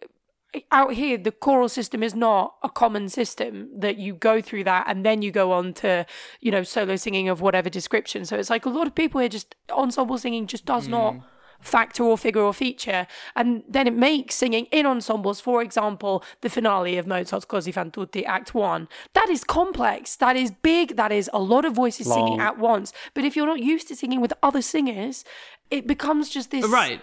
Out 0.70 0.92
here, 0.92 1.16
the 1.16 1.32
choral 1.32 1.70
system 1.70 2.02
is 2.02 2.14
not 2.14 2.56
a 2.62 2.68
common 2.68 3.08
system 3.08 3.70
that 3.74 3.96
you 3.96 4.12
go 4.12 4.42
through 4.42 4.64
that 4.64 4.84
and 4.86 5.02
then 5.02 5.22
you 5.22 5.30
go 5.30 5.50
on 5.50 5.72
to, 5.72 6.04
you 6.42 6.50
know, 6.50 6.62
solo 6.62 6.94
singing 6.96 7.30
of 7.30 7.40
whatever 7.40 7.70
description. 7.70 8.26
So 8.26 8.36
it's 8.36 8.50
like 8.50 8.66
a 8.66 8.68
lot 8.68 8.86
of 8.86 8.94
people 8.94 9.20
here 9.22 9.30
just 9.30 9.54
ensemble 9.70 10.18
singing 10.18 10.46
just 10.46 10.66
does 10.66 10.88
not 10.88 11.16
factor 11.62 12.02
or 12.04 12.18
figure 12.18 12.42
or 12.42 12.52
feature. 12.52 13.06
And 13.34 13.62
then 13.68 13.86
it 13.86 13.94
makes 13.94 14.34
singing 14.34 14.66
in 14.70 14.84
ensembles, 14.86 15.40
for 15.40 15.62
example, 15.62 16.22
the 16.42 16.50
finale 16.50 16.98
of 16.98 17.06
Mozart's 17.06 17.46
Così 17.46 17.72
fan 17.72 17.90
tutte, 17.90 18.24
Act 18.26 18.54
One. 18.54 18.88
That 19.14 19.28
is 19.30 19.44
complex. 19.44 20.16
That 20.16 20.36
is 20.36 20.50
big. 20.50 20.96
That 20.96 21.12
is 21.12 21.30
a 21.32 21.38
lot 21.38 21.64
of 21.64 21.72
voices 21.74 22.06
singing 22.12 22.40
at 22.40 22.58
once. 22.58 22.92
But 23.14 23.24
if 23.24 23.36
you're 23.36 23.46
not 23.46 23.60
used 23.60 23.88
to 23.88 23.96
singing 23.96 24.20
with 24.20 24.32
other 24.42 24.60
singers, 24.62 25.24
it 25.70 25.86
becomes 25.86 26.28
just 26.28 26.50
this 26.50 26.68
right 26.68 27.00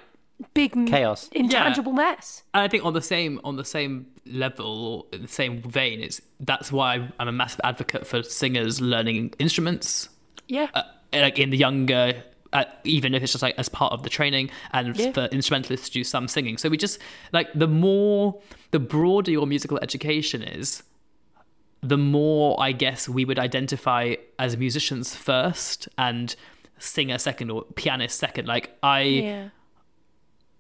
big 0.53 0.72
Chaos. 0.88 1.28
intangible 1.34 1.91
mess. 1.91 2.43
And 2.53 2.62
I 2.64 2.68
think 2.68 2.86
on 2.86 2.93
the 2.93 3.01
same 3.01 3.41
on 3.43 3.57
the 3.57 3.66
same 3.66 4.07
level 4.26 4.66
or 4.88 5.05
in 5.12 5.22
the 5.24 5.28
same 5.28 5.62
vein, 5.62 5.99
it's 6.01 6.22
that's 6.39 6.72
why 6.72 7.10
I'm 7.20 7.28
a 7.28 7.32
massive 7.32 7.60
advocate 7.64 8.05
for 8.07 8.24
singers 8.24 8.80
learning 8.80 9.34
instruments, 9.39 10.10
Yeah. 10.47 10.68
uh, 10.74 10.84
like 11.12 11.39
in 11.39 11.49
the 11.49 11.57
younger. 11.57 12.24
Uh, 12.52 12.64
even 12.84 13.14
if 13.14 13.22
it's 13.22 13.34
just 13.34 13.43
like 13.43 13.54
as 13.60 13.70
part 13.70 13.93
of 13.93 14.02
the 14.02 14.10
training 14.10 14.50
and 14.72 14.97
Yeah. 14.97 15.12
for 15.12 15.26
instrumentalists 15.26 15.88
to 15.89 15.93
do 15.93 16.04
some 16.04 16.28
singing 16.28 16.58
so 16.58 16.68
we 16.68 16.78
just 16.78 16.97
like 17.32 17.47
the 17.54 17.68
more 17.68 18.41
the 18.72 18.80
broader 18.80 19.30
your 19.30 19.45
musical 19.45 19.78
education 19.84 20.41
is 20.41 20.82
the 21.82 21.97
more 21.97 22.60
i 22.60 22.72
guess 22.72 23.08
we 23.08 23.24
would 23.24 23.38
identify 23.38 24.16
as 24.39 24.58
musicians 24.58 25.16
first 25.16 25.88
and 25.95 26.36
singer 26.80 27.20
second 27.20 27.52
or 27.52 27.66
pianist 27.76 28.18
second 28.18 28.47
like 28.47 28.76
i 28.82 29.02
yeah. 29.02 29.50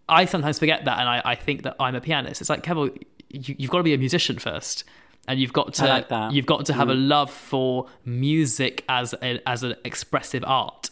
I 0.07 0.25
sometimes 0.25 0.57
forget 0.57 0.85
that, 0.85 0.97
and 0.99 1.07
I, 1.07 1.21
I 1.23 1.35
think 1.35 1.61
that 1.63 1.75
I'm 1.79 1.93
a 1.93 2.01
pianist. 2.01 2.41
It's 2.41 2.49
like 2.49 2.63
Kevo, 2.63 2.95
you, 3.29 3.55
you've 3.59 3.69
got 3.69 3.77
to 3.77 3.83
be 3.83 3.93
a 3.93 3.97
musician 3.97 4.39
first 4.39 4.83
and 5.27 5.39
you've 5.39 5.53
got 5.53 5.73
to 5.75 5.85
like 5.85 6.07
you've 6.33 6.47
got 6.47 6.65
to 6.65 6.73
have 6.73 6.89
a 6.89 6.95
love 6.95 7.29
for 7.31 7.85
music 8.05 8.83
as 8.89 9.13
a, 9.21 9.39
as 9.47 9.61
an 9.61 9.75
expressive 9.85 10.43
art 10.47 10.89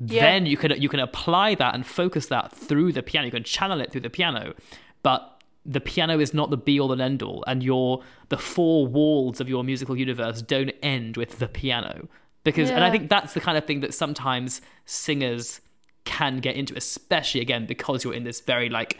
Yeah. 0.00 0.22
then 0.22 0.46
you 0.46 0.56
can 0.56 0.80
you 0.80 0.88
can 0.88 1.00
apply 1.00 1.54
that 1.56 1.74
and 1.74 1.84
focus 1.84 2.26
that 2.26 2.52
through 2.52 2.92
the 2.92 3.02
piano. 3.02 3.26
You 3.26 3.32
can 3.32 3.44
channel 3.44 3.80
it 3.80 3.90
through 3.90 4.02
the 4.02 4.10
piano 4.10 4.54
but 5.02 5.42
the 5.66 5.80
piano 5.80 6.18
is 6.18 6.32
not 6.32 6.50
the 6.50 6.56
be 6.56 6.80
all 6.80 6.92
and 6.92 7.00
end 7.00 7.22
all 7.22 7.44
and 7.46 7.62
your 7.62 8.02
the 8.28 8.38
four 8.38 8.86
walls 8.86 9.40
of 9.40 9.48
your 9.48 9.62
musical 9.64 9.96
universe 9.96 10.40
don't 10.40 10.70
end 10.82 11.16
with 11.16 11.38
the 11.38 11.48
piano. 11.48 12.08
Because 12.44 12.70
and 12.70 12.84
i 12.84 12.90
think 12.90 13.10
that's 13.10 13.34
the 13.34 13.40
kind 13.40 13.58
of 13.58 13.64
thing 13.66 13.80
that 13.80 13.92
sometimes 13.92 14.62
singers 14.86 15.60
can 16.04 16.38
get 16.38 16.56
into 16.56 16.74
especially 16.74 17.40
again 17.40 17.66
because 17.66 18.04
you're 18.04 18.14
in 18.14 18.24
this 18.24 18.40
very 18.40 18.70
like 18.70 18.96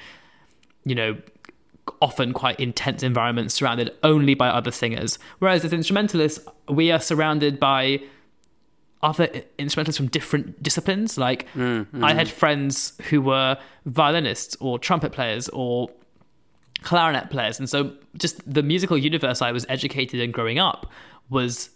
you 0.84 0.94
know 0.94 1.16
often 2.02 2.32
quite 2.32 2.58
intense 2.60 3.02
environments 3.02 3.54
surrounded 3.54 3.90
only 4.02 4.34
by 4.34 4.48
other 4.48 4.70
singers. 4.70 5.18
Whereas 5.38 5.64
as 5.64 5.72
instrumentalists 5.72 6.44
we 6.68 6.90
are 6.90 7.00
surrounded 7.00 7.58
by 7.58 8.00
other 9.02 9.28
instrumentalists 9.58 9.96
from 9.96 10.08
different 10.08 10.62
disciplines. 10.62 11.16
Like 11.16 11.46
mm, 11.54 11.86
mm. 11.86 12.04
i 12.04 12.14
had 12.14 12.28
friends 12.28 12.94
who 13.10 13.22
were 13.22 13.58
violinists 13.86 14.56
or 14.60 14.78
trumpet 14.78 15.12
players 15.12 15.48
or 15.50 15.90
clarinet 16.82 17.30
players. 17.30 17.58
And 17.58 17.68
so 17.68 17.92
just 18.16 18.40
the 18.52 18.62
musical 18.62 18.98
universe 18.98 19.42
i 19.42 19.52
was 19.52 19.66
educated 19.68 20.20
in 20.20 20.30
growing 20.30 20.58
up 20.58 20.90
was 21.30 21.70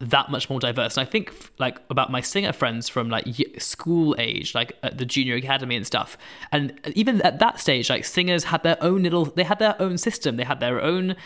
that 0.00 0.30
much 0.30 0.48
more 0.48 0.60
diverse. 0.60 0.96
And 0.96 1.06
i 1.06 1.10
think 1.10 1.34
like 1.58 1.80
about 1.90 2.10
my 2.10 2.20
singer 2.20 2.52
friends 2.52 2.88
from 2.88 3.10
like 3.10 3.26
school 3.58 4.14
age 4.18 4.54
like 4.54 4.72
at 4.82 4.98
the 4.98 5.04
junior 5.04 5.34
academy 5.34 5.74
and 5.74 5.86
stuff. 5.86 6.16
And 6.52 6.78
even 6.94 7.20
at 7.22 7.40
that 7.40 7.58
stage 7.58 7.90
like 7.90 8.04
singers 8.04 8.44
had 8.44 8.62
their 8.62 8.80
own 8.80 9.02
little 9.02 9.24
they 9.24 9.44
had 9.44 9.58
their 9.58 9.80
own 9.82 9.98
system. 9.98 10.36
They 10.36 10.44
had 10.44 10.60
their 10.60 10.80
own 10.80 11.16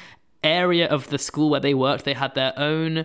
area 0.42 0.88
of 0.88 1.08
the 1.08 1.18
school 1.18 1.50
where 1.50 1.60
they 1.60 1.74
worked. 1.74 2.04
They 2.04 2.14
had 2.14 2.34
their 2.34 2.52
own 2.58 3.04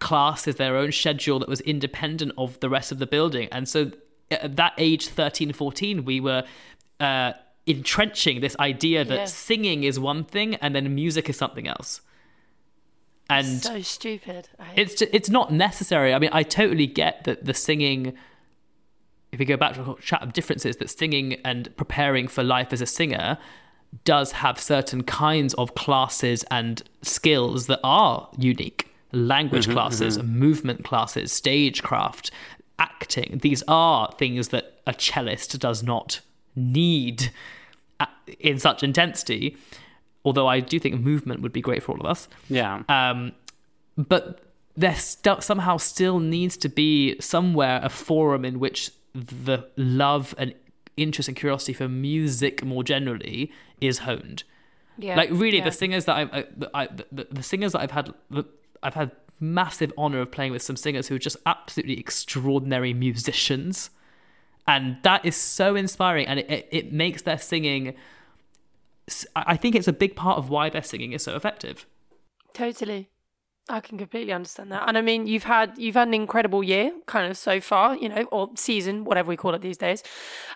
classes 0.00 0.56
their 0.56 0.76
own 0.76 0.92
schedule 0.92 1.38
that 1.38 1.48
was 1.48 1.60
independent 1.62 2.32
of 2.36 2.58
the 2.60 2.68
rest 2.68 2.92
of 2.92 2.98
the 2.98 3.06
building 3.06 3.48
and 3.52 3.68
so 3.68 3.90
at 4.30 4.56
that 4.56 4.72
age 4.78 5.06
13 5.08 5.52
14 5.52 6.04
we 6.04 6.20
were 6.20 6.44
uh, 7.00 7.32
entrenching 7.66 8.40
this 8.40 8.56
idea 8.58 9.04
that 9.04 9.14
Yeah. 9.16 9.24
singing 9.24 9.84
is 9.84 9.98
one 9.98 10.24
thing 10.24 10.54
and 10.56 10.74
then 10.74 10.94
music 10.94 11.28
is 11.28 11.36
something 11.36 11.66
else 11.68 12.00
and 13.30 13.62
so 13.62 13.80
stupid. 13.80 14.48
It's 14.76 15.00
it's 15.00 15.30
not 15.30 15.50
necessary. 15.50 16.12
I 16.12 16.18
mean, 16.18 16.28
I 16.32 16.42
totally 16.42 16.86
get 16.86 17.24
that 17.24 17.44
the 17.46 17.54
singing. 17.54 18.14
If 19.32 19.38
we 19.38 19.46
go 19.46 19.56
back 19.56 19.74
to 19.74 19.82
the 19.82 19.94
chat 19.94 20.22
of 20.22 20.32
differences, 20.34 20.76
that 20.76 20.90
singing 20.90 21.34
and 21.44 21.74
preparing 21.76 22.28
for 22.28 22.44
life 22.44 22.70
as 22.72 22.82
a 22.82 22.86
singer 22.86 23.38
does 24.04 24.32
have 24.32 24.60
certain 24.60 25.02
kinds 25.04 25.54
of 25.54 25.74
classes 25.74 26.44
and 26.50 26.82
skills 27.02 27.66
that 27.66 27.80
are 27.82 28.28
unique. 28.38 28.93
Language 29.14 29.64
mm-hmm, 29.64 29.72
classes, 29.72 30.18
mm-hmm. 30.18 30.38
movement 30.38 30.84
classes, 30.84 31.32
stagecraft, 31.32 32.30
acting. 32.78 33.38
These 33.42 33.62
are 33.68 34.12
things 34.18 34.48
that 34.48 34.80
a 34.86 34.92
cellist 34.92 35.58
does 35.58 35.82
not 35.82 36.20
need 36.56 37.30
uh, 38.00 38.06
in 38.40 38.58
such 38.58 38.82
intensity. 38.82 39.56
Although 40.24 40.46
I 40.46 40.60
do 40.60 40.78
think 40.78 41.00
movement 41.00 41.42
would 41.42 41.52
be 41.52 41.60
great 41.60 41.82
for 41.82 41.92
all 41.92 42.00
of 42.00 42.06
us 42.06 42.28
Yeah. 42.48 42.82
um, 42.88 43.32
but 43.96 44.40
there 44.76 44.94
st- 44.96 45.42
somehow 45.42 45.76
still 45.76 46.18
needs 46.18 46.56
to 46.56 46.68
be 46.68 47.20
somewhere 47.20 47.80
a 47.82 47.88
forum 47.88 48.44
in 48.44 48.58
which 48.58 48.90
the 49.14 49.68
love 49.76 50.34
and 50.36 50.54
interest 50.96 51.28
and 51.28 51.36
curiosity 51.36 51.72
for 51.72 51.88
music 51.88 52.64
more 52.64 52.82
generally 52.82 53.52
is 53.80 53.98
honed. 53.98 54.42
yeah, 54.98 55.14
Like 55.16 55.30
really, 55.30 55.58
yeah. 55.58 55.64
the 55.64 55.72
singers 55.72 56.06
that 56.06 56.16
I've, 56.16 56.32
I, 56.74 56.82
I, 56.82 56.88
the, 57.12 57.26
the 57.30 57.42
singers 57.42 57.72
that 57.72 57.80
I've 57.82 57.90
had, 57.92 58.12
I've 58.84 58.94
had 58.94 59.12
massive 59.40 59.92
honor 59.98 60.20
of 60.20 60.30
playing 60.30 60.52
with 60.52 60.62
some 60.62 60.76
singers 60.76 61.08
who 61.08 61.16
are 61.16 61.18
just 61.18 61.36
absolutely 61.44 61.98
extraordinary 61.98 62.94
musicians, 62.94 63.90
and 64.66 64.98
that 65.02 65.24
is 65.24 65.36
so 65.36 65.74
inspiring, 65.74 66.26
and 66.26 66.40
it, 66.40 66.50
it, 66.50 66.68
it 66.70 66.92
makes 66.92 67.22
their 67.22 67.38
singing. 67.38 67.94
I 69.36 69.44
I 69.46 69.56
think 69.56 69.74
it's 69.74 69.88
a 69.88 69.92
big 69.92 70.16
part 70.16 70.38
of 70.38 70.50
why 70.50 70.70
their 70.70 70.82
singing 70.82 71.12
is 71.12 71.22
so 71.22 71.36
effective. 71.36 71.86
Totally. 72.52 73.10
I 73.68 73.80
can 73.80 73.96
completely 73.96 74.32
understand 74.32 74.70
that. 74.72 74.84
And 74.86 74.98
I 74.98 75.00
mean, 75.00 75.26
you've 75.26 75.44
had 75.44 75.78
you've 75.78 75.94
had 75.94 76.08
an 76.08 76.14
incredible 76.14 76.62
year 76.62 76.92
kind 77.06 77.30
of 77.30 77.36
so 77.38 77.60
far, 77.60 77.96
you 77.96 78.10
know, 78.10 78.24
or 78.24 78.50
season, 78.56 79.04
whatever 79.04 79.28
we 79.30 79.36
call 79.36 79.54
it 79.54 79.62
these 79.62 79.78
days. 79.78 80.02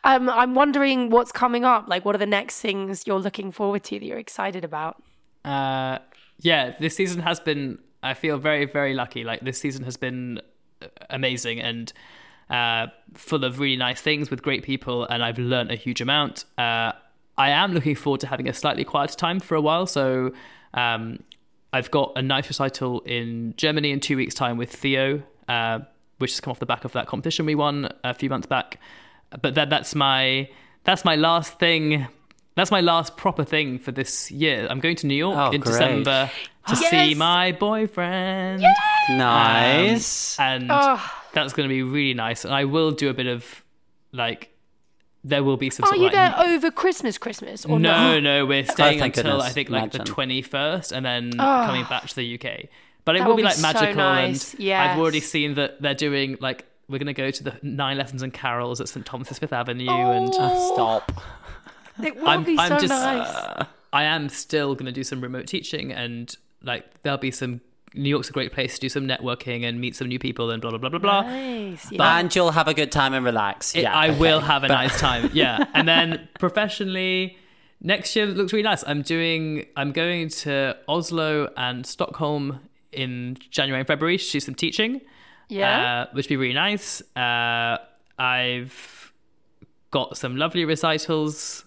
Um 0.05 0.29
I'm 0.29 0.55
wondering 0.55 1.09
what's 1.09 1.33
coming 1.33 1.65
up. 1.65 1.89
Like 1.89 2.05
what 2.05 2.15
are 2.15 2.19
the 2.19 2.27
next 2.27 2.61
things 2.61 3.07
you're 3.07 3.19
looking 3.19 3.51
forward 3.51 3.83
to 3.85 3.99
that 3.99 4.05
you're 4.05 4.19
excited 4.19 4.63
about? 4.63 5.03
Uh, 5.45 5.99
yeah, 6.39 6.75
this 6.79 6.97
season 6.97 7.23
has 7.23 7.41
been. 7.41 7.79
I 8.03 8.15
feel 8.15 8.39
very, 8.39 8.65
very 8.65 8.95
lucky. 8.95 9.25
Like 9.25 9.41
this 9.41 9.59
season 9.59 9.85
has 9.85 9.97
been 9.97 10.41
uh, 10.83 10.87
amazing 11.11 11.61
and 11.61 11.93
uh, 12.51 12.87
full 13.15 13.45
of 13.45 13.59
really 13.59 13.77
nice 13.77 14.01
things 14.01 14.31
with 14.31 14.43
great 14.43 14.63
people, 14.63 15.05
and 15.05 15.23
I've 15.23 15.39
learned 15.39 15.71
a 15.71 15.75
huge 15.75 16.01
amount. 16.01 16.45
Uh, 16.57 16.93
I 17.37 17.51
am 17.51 17.73
looking 17.73 17.95
forward 17.95 18.21
to 18.23 18.27
having 18.27 18.49
a 18.49 18.55
slightly 18.55 18.85
quieter 18.85 19.15
time 19.15 19.39
for 19.41 19.55
a 19.55 19.61
while, 19.61 19.87
so 19.87 20.33
um, 20.75 21.23
I've 21.73 21.91
got 21.91 22.13
a 22.17 22.23
nice 22.23 22.49
recital 22.49 23.01
in 23.01 23.55
Germany 23.57 23.91
in 23.91 24.01
two 24.01 24.17
weeks' 24.17 24.35
time 24.35 24.57
with 24.57 24.73
Theo, 24.73 25.23
uh, 25.47 25.81
which 26.19 26.33
has 26.33 26.41
come 26.41 26.51
off 26.51 26.59
the 26.59 26.67
back 26.67 26.85
of 26.85 26.93
that 26.93 27.07
competition 27.07 27.47
we 27.47 27.55
won 27.55 27.89
a 28.03 28.15
few 28.15 28.31
months 28.31 28.47
back. 28.47 28.81
But 29.43 29.55
that 29.55 29.69
that's 29.69 29.95
my 29.95 30.49
that's 30.85 31.05
my 31.05 31.17
last 31.17 31.59
thing. 31.59 32.09
That's 32.59 32.71
my 32.71 32.81
last 32.81 33.17
proper 33.17 33.45
thing 33.45 33.79
for 33.79 33.93
this 33.93 34.31
year. 34.31 34.67
I'm 34.69 34.81
going 34.81 34.97
to 34.97 35.07
New 35.07 35.15
York 35.15 35.39
Oh, 35.39 35.51
in 35.51 35.61
great. 35.61 35.73
December 35.73 36.31
to 36.69 36.77
Yes! 36.79 36.91
see 36.91 37.15
my 37.15 37.53
boyfriend. 37.53 38.65
Um, 38.65 39.17
nice. 39.17 40.39
And 40.39 40.69
Oh. 40.71 41.01
that's 41.33 41.53
going 41.53 41.69
to 41.69 41.73
be 41.73 41.83
really 41.83 42.15
nice. 42.15 42.45
And 42.45 42.53
I 42.53 42.65
will 42.65 42.91
do 42.91 43.09
a 43.09 43.15
bit 43.15 43.27
of 43.27 43.65
like, 44.13 44.51
there 45.25 45.43
will 45.45 45.57
be 45.57 45.71
some 45.71 45.85
Are 45.85 45.89
sort 45.89 45.99
you 46.01 46.07
of 46.09 46.13
like, 46.13 46.37
there 46.37 46.47
over 46.55 46.71
Christmas 46.71 47.17
Christmas 47.19 47.65
or 47.65 47.79
no, 47.79 48.15
not? 48.15 48.23
no, 48.23 48.47
we're 48.47 48.65
oh, 48.69 48.73
staying 48.73 48.99
thank 48.99 49.17
until 49.17 49.33
goodness. 49.33 49.51
I 49.51 49.53
think 49.55 49.71
like 49.71 49.91
the 49.93 49.99
twenty 50.01 50.43
first, 50.43 50.93
and 50.93 51.05
then 51.05 51.33
Oh. 51.39 51.63
coming 51.67 51.85
back 51.85 52.07
to 52.09 52.15
the 52.17 52.35
UK. 52.35 52.69
But 53.05 53.17
it 53.17 53.21
will 53.21 53.29
will 53.29 53.37
be 53.37 53.43
be 53.43 53.47
like 53.47 53.55
so 53.55 53.63
magical, 53.63 53.95
nice. 53.97 54.55
and 54.55 54.63
Yes. 54.63 54.91
I've 54.93 54.99
already 54.99 55.21
seen 55.21 55.55
that 55.55 55.81
they're 55.83 55.95
doing 55.95 56.37
like 56.41 56.65
we're 56.89 56.99
gonna 56.99 57.13
go 57.13 57.31
to 57.31 57.43
the 57.45 57.55
nine 57.63 57.99
lessons 57.99 58.23
and 58.23 58.33
carols 58.33 58.81
at 58.81 58.89
St 58.89 59.05
Thomas's 59.05 59.39
Fifth 59.39 59.53
Avenue, 59.53 59.91
and 59.91 60.31
Oh. 60.33 60.39
Ah, 60.41 60.75
stop. 60.75 61.13
It 62.03 62.17
will 62.17 62.29
I'm- 62.29 62.45
be 62.45 62.57
I'm 62.59 62.69
so 62.69 62.79
just- 62.79 62.89
nice. 62.91 63.67
I 63.93 64.03
am 64.05 64.29
still 64.29 64.75
gonna 64.75 64.93
do 64.93 65.03
some 65.03 65.21
remote 65.21 65.47
teaching, 65.47 65.93
and 65.93 66.35
like 66.63 67.03
there'll 67.03 67.19
be 67.19 67.31
some. 67.31 67.61
New 67.95 68.11
York's 68.11 68.29
a 68.29 68.33
great 68.33 68.53
place 68.53 68.75
to 68.75 68.81
do 68.83 68.91
some 68.91 69.09
networking 69.09 69.65
and 69.67 69.81
meet 69.81 69.97
some 69.97 70.09
new 70.09 70.19
people 70.19 70.51
and 70.51 70.61
blah 70.61 70.71
blah 70.71 70.79
blah 70.79 70.91
blah 70.91 70.99
blah. 70.99 71.23
nice. 71.23 71.91
Yeah. 71.91 72.19
And 72.19 72.35
you'll 72.37 72.51
have 72.51 72.69
a 72.69 72.75
good 72.75 72.93
time 72.93 73.15
and 73.15 73.25
relax. 73.25 73.75
It- 73.75 73.83
yeah, 73.85 73.97
I 73.97 74.11
okay. 74.11 74.19
will 74.19 74.41
have 74.41 74.63
a 74.63 74.69
nice 74.69 75.01
time. 75.01 75.31
Yeah. 75.35 75.65
And 75.73 75.89
then 75.89 76.29
professionally, 76.39 77.39
next 77.81 78.15
year 78.15 78.27
looks 78.27 78.53
really 78.53 78.63
nice. 78.65 78.85
I'm 78.87 79.01
doing, 79.01 79.65
I'm 79.75 79.93
going 79.93 80.29
to 80.45 80.77
Oslo 80.87 81.51
and 81.57 81.87
Stockholm 81.87 82.61
in 82.93 83.39
January 83.51 83.81
and 83.81 83.87
February 83.87 84.19
to 84.19 84.31
do 84.33 84.39
some 84.41 84.55
teaching, 84.55 85.01
yeah. 85.49 86.03
uh, 86.03 86.07
which 86.13 86.27
would 86.27 86.29
be 86.29 86.37
really 86.37 86.55
nice. 86.55 87.01
Uh, 87.17 87.79
I've 88.19 89.13
got 89.91 90.19
some 90.19 90.37
lovely 90.37 90.67
recitals 90.67 91.65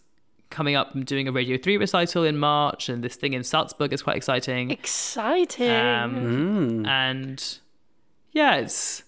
coming 0.52 0.76
up. 0.76 0.94
I'm 0.94 1.04
doing 1.04 1.28
a 1.28 1.32
Radio 1.32 1.58
3 1.58 1.78
recital 1.78 2.24
in 2.24 2.38
March, 2.38 2.90
and 2.90 3.04
this 3.04 3.16
thing 3.16 3.34
in 3.34 3.44
Salzburg 3.44 3.92
is 3.94 4.02
quite 4.04 4.18
exciting. 4.18 4.70
Exciting. 4.72 5.70
Um, 5.72 6.84
Mm. 6.84 6.88
And 6.88 7.58
yeah, 8.34 8.58
it's 8.58 9.04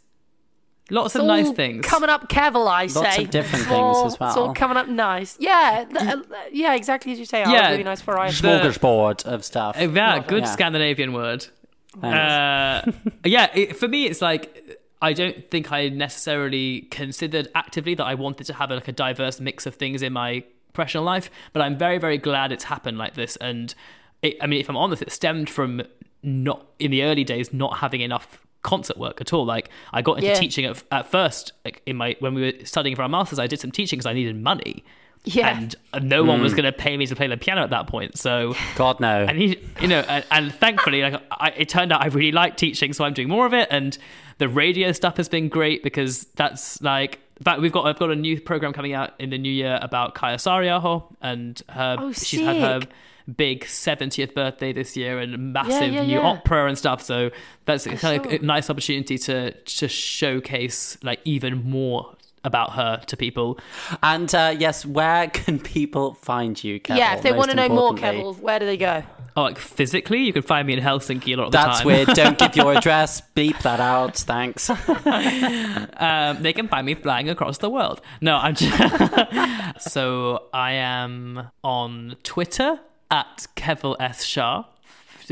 lots 0.90 1.16
It's 1.16 1.22
of 1.22 1.28
nice 1.28 1.52
things. 1.52 1.86
Coming 1.86 2.10
up, 2.10 2.30
Kevel, 2.30 2.68
I 2.68 2.88
say. 2.88 3.00
Lots 3.00 3.18
of 3.20 3.30
different 3.30 3.66
things 3.66 3.98
as 4.06 4.20
well. 4.20 4.30
It's 4.30 4.38
all 4.38 4.54
coming 4.54 4.78
up 4.78 4.88
nice. 4.88 5.38
Yeah, 5.40 5.86
th- 5.90 6.02
uh, 6.10 6.18
yeah, 6.52 6.74
exactly 6.76 7.12
as 7.12 7.20
you 7.20 7.26
say. 7.26 7.40
Yeah. 7.42 7.52
Yeah, 7.52 7.70
really 7.72 7.84
nice 7.84 8.02
variety. 8.02 8.42
The- 8.42 8.48
Smorgasbord 8.48 9.26
of 9.26 9.44
stuff. 9.46 9.78
Uh, 9.80 9.90
Yeah, 9.90 10.16
Love 10.16 10.24
it. 10.24 10.28
good 10.28 10.44
Yeah. 10.44 10.50
Scandinavian 10.52 11.14
word. 11.14 11.48
Uh, 12.02 12.82
yeah, 13.24 13.50
it, 13.54 13.78
for 13.78 13.88
me, 13.88 14.06
it's 14.06 14.22
like 14.22 14.80
I 15.02 15.14
don't 15.14 15.50
think 15.52 15.72
I 15.72 15.90
necessarily 15.90 16.82
considered 16.90 17.50
actively 17.54 17.94
that 17.96 18.06
I 18.06 18.16
wanted 18.16 18.46
to 18.48 18.54
have 18.54 18.72
like 18.72 18.88
a 18.88 18.92
diverse 18.92 19.40
mix 19.40 19.66
of 19.66 19.76
things 19.76 20.02
in 20.02 20.14
my 20.14 20.44
professional 20.74 21.04
life, 21.04 21.30
but 21.54 21.62
I'm 21.62 21.78
very, 21.78 21.98
very 21.98 22.18
glad 22.18 22.52
it's 22.52 22.66
happened 22.66 22.98
like 22.98 23.16
this. 23.16 23.36
And 23.38 23.74
it, 24.22 24.38
I 24.42 24.48
mean, 24.48 24.60
if 24.60 24.70
I'm 24.70 24.78
honest, 24.78 25.02
it 25.02 25.12
stemmed 25.12 25.50
from 25.50 25.84
not 26.24 26.68
in 26.80 26.92
the 26.92 27.04
early 27.04 27.24
days 27.24 27.54
not 27.54 27.78
having 27.80 28.02
enough 28.02 28.42
concert 28.62 28.98
work 28.98 29.22
at 29.22 29.34
all. 29.34 29.46
Like 29.46 29.70
I 29.92 30.02
got 30.02 30.18
into 30.18 30.30
Yeah. 30.30 30.36
teaching 30.36 30.66
at, 30.66 30.82
at 30.92 31.12
first, 31.12 31.52
like 31.64 31.82
in 31.86 31.98
my 31.98 32.16
when 32.20 32.34
we 32.34 32.42
were 32.42 32.66
studying 32.66 32.96
for 32.96 33.04
our 33.04 33.10
masters, 33.10 33.40
I 33.40 33.48
did 33.48 33.60
some 33.60 33.72
teaching 33.72 33.98
because 33.98 34.06
I 34.08 34.14
needed 34.14 34.42
money. 34.42 34.84
Yeah. 35.26 35.58
And 35.58 35.76
no 36.04 36.24
one 36.24 36.42
was 36.42 36.54
mm. 36.54 36.58
going 36.58 36.66
to 36.66 36.78
pay 36.78 36.98
me 36.98 37.06
to 37.06 37.16
play 37.16 37.28
the 37.28 37.38
piano 37.38 37.64
at 37.64 37.70
that 37.70 37.88
point. 37.88 38.18
So 38.18 38.56
God 38.76 39.00
no. 39.00 39.26
and 39.26 39.38
he, 39.38 39.58
you 39.80 39.88
know, 39.88 40.02
and, 40.02 40.26
and 40.32 40.54
thankfully, 40.54 41.02
like 41.02 41.22
I, 41.32 41.50
it 41.52 41.70
turned 41.70 41.94
out 41.94 42.02
I 42.02 42.08
really 42.08 42.32
like 42.32 42.58
teaching, 42.58 42.92
so 42.92 43.06
I'm 43.06 43.14
doing 43.14 43.30
more 43.30 43.46
of 43.46 43.54
it. 43.54 43.68
And 43.72 43.98
the 44.38 44.50
radio 44.50 44.92
stuff 44.92 45.18
has 45.18 45.30
been 45.30 45.48
great 45.48 45.82
because 45.84 46.26
that's 46.36 46.82
like, 46.82 47.20
in 47.44 47.52
fact, 47.52 47.60
we've 47.60 47.74
got 47.74 47.86
I've 47.86 48.00
got 48.00 48.10
a 48.10 48.16
new 48.16 48.40
program 48.40 48.72
coming 48.72 48.94
out 48.94 49.12
in 49.20 49.30
the 49.30 49.38
new 49.38 49.52
year 49.52 49.78
about 49.82 50.16
Kaija 50.16 50.36
Saariaho 50.36 51.14
and 51.22 51.62
her. 51.68 51.98
Oh, 52.00 52.14
she's 52.14 52.40
had 52.40 52.56
her 52.56 52.80
big 53.36 53.66
70th 53.66 54.34
birthday 54.34 54.72
this 54.72 54.96
year 54.96 55.20
and 55.20 55.52
massive 55.52 55.92
yeah, 55.92 56.06
new 56.06 56.20
yeah. 56.20 56.26
opera 56.26 56.68
and 56.70 56.78
stuff. 56.78 57.02
So 57.02 57.32
that's 57.66 57.86
kind 57.86 58.26
of 58.26 58.32
saw. 58.32 58.38
a 58.38 58.40
nice 58.40 58.70
opportunity 58.70 59.18
to 59.18 59.52
to 59.52 59.90
showcase 59.90 60.98
like 61.04 61.20
even 61.26 61.70
more 61.70 62.16
about 62.46 62.76
her 62.76 63.02
to 63.08 63.18
people. 63.18 63.60
And 64.02 64.34
uh, 64.34 64.56
yes, 64.58 64.86
where 64.86 65.28
can 65.28 65.60
people 65.60 66.14
find 66.14 66.64
you, 66.64 66.80
Kev? 66.80 66.96
yeah, 66.96 67.18
if 67.18 67.24
they 67.24 67.34
want 67.34 67.50
to 67.50 67.58
know 67.58 67.68
more, 67.68 67.90
importantly? 67.90 68.24
Kev, 68.24 68.40
where 68.40 68.60
do 68.60 68.66
they 68.66 68.78
go? 68.78 69.04
Oh, 69.36 69.44
like 69.44 69.58
physically, 69.58 70.20
you 70.20 70.32
can 70.32 70.44
find 70.44 70.68
me 70.68 70.74
in 70.74 70.80
Helsinki 70.80 71.34
a 71.34 71.38
lot 71.38 71.46
of 71.48 71.52
the 71.52 71.58
time. 71.58 71.70
That's 71.70 71.86
weird. 71.86 72.08
Don't 72.10 72.38
give 72.38 72.56
your 72.56 72.74
address. 72.78 73.22
Beep 73.34 73.58
that 73.60 73.80
out. 73.80 74.18
Thanks. 74.18 74.70
Um, 75.96 76.42
they 76.44 76.54
can 76.54 76.68
find 76.68 76.86
me 76.86 76.96
flying 76.96 77.30
across 77.30 77.60
the 77.60 77.70
world. 77.70 78.02
No, 78.20 78.36
I'm 78.38 78.56
just. 78.56 79.82
so 79.92 80.48
I 80.54 80.74
am 80.74 81.50
on 81.64 82.16
Twitter 82.24 82.80
at 83.10 83.48
Kevil 83.56 83.96
S. 84.00 84.24
Shah. 84.24 84.66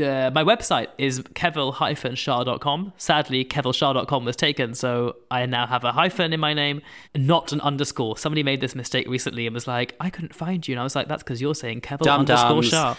Uh, 0.00 0.30
my 0.34 0.44
website 0.44 0.88
is 0.98 1.20
kevil-shah.com. 1.34 2.92
Sadly, 2.96 3.44
kevilshah.com 3.44 4.24
was 4.24 4.36
taken, 4.36 4.74
so 4.74 5.16
I 5.30 5.46
now 5.46 5.66
have 5.66 5.84
a 5.84 5.92
hyphen 5.92 6.32
in 6.32 6.40
my 6.40 6.54
name, 6.54 6.82
not 7.14 7.52
an 7.52 7.60
underscore. 7.62 8.18
Somebody 8.18 8.42
made 8.42 8.60
this 8.60 8.74
mistake 8.74 9.08
recently 9.08 9.46
and 9.46 9.54
was 9.54 9.66
like, 9.66 9.94
I 9.98 10.10
couldn't 10.10 10.34
find 10.34 10.66
you. 10.66 10.74
And 10.74 10.80
I 10.80 10.84
was 10.84 10.94
like, 10.94 11.08
that's 11.08 11.22
because 11.22 11.40
you're 11.40 11.54
saying 11.54 11.80
Kevil 11.80 12.08
underscore 12.08 12.62
Dum-dums. 12.62 12.68
Shah. 12.68 12.96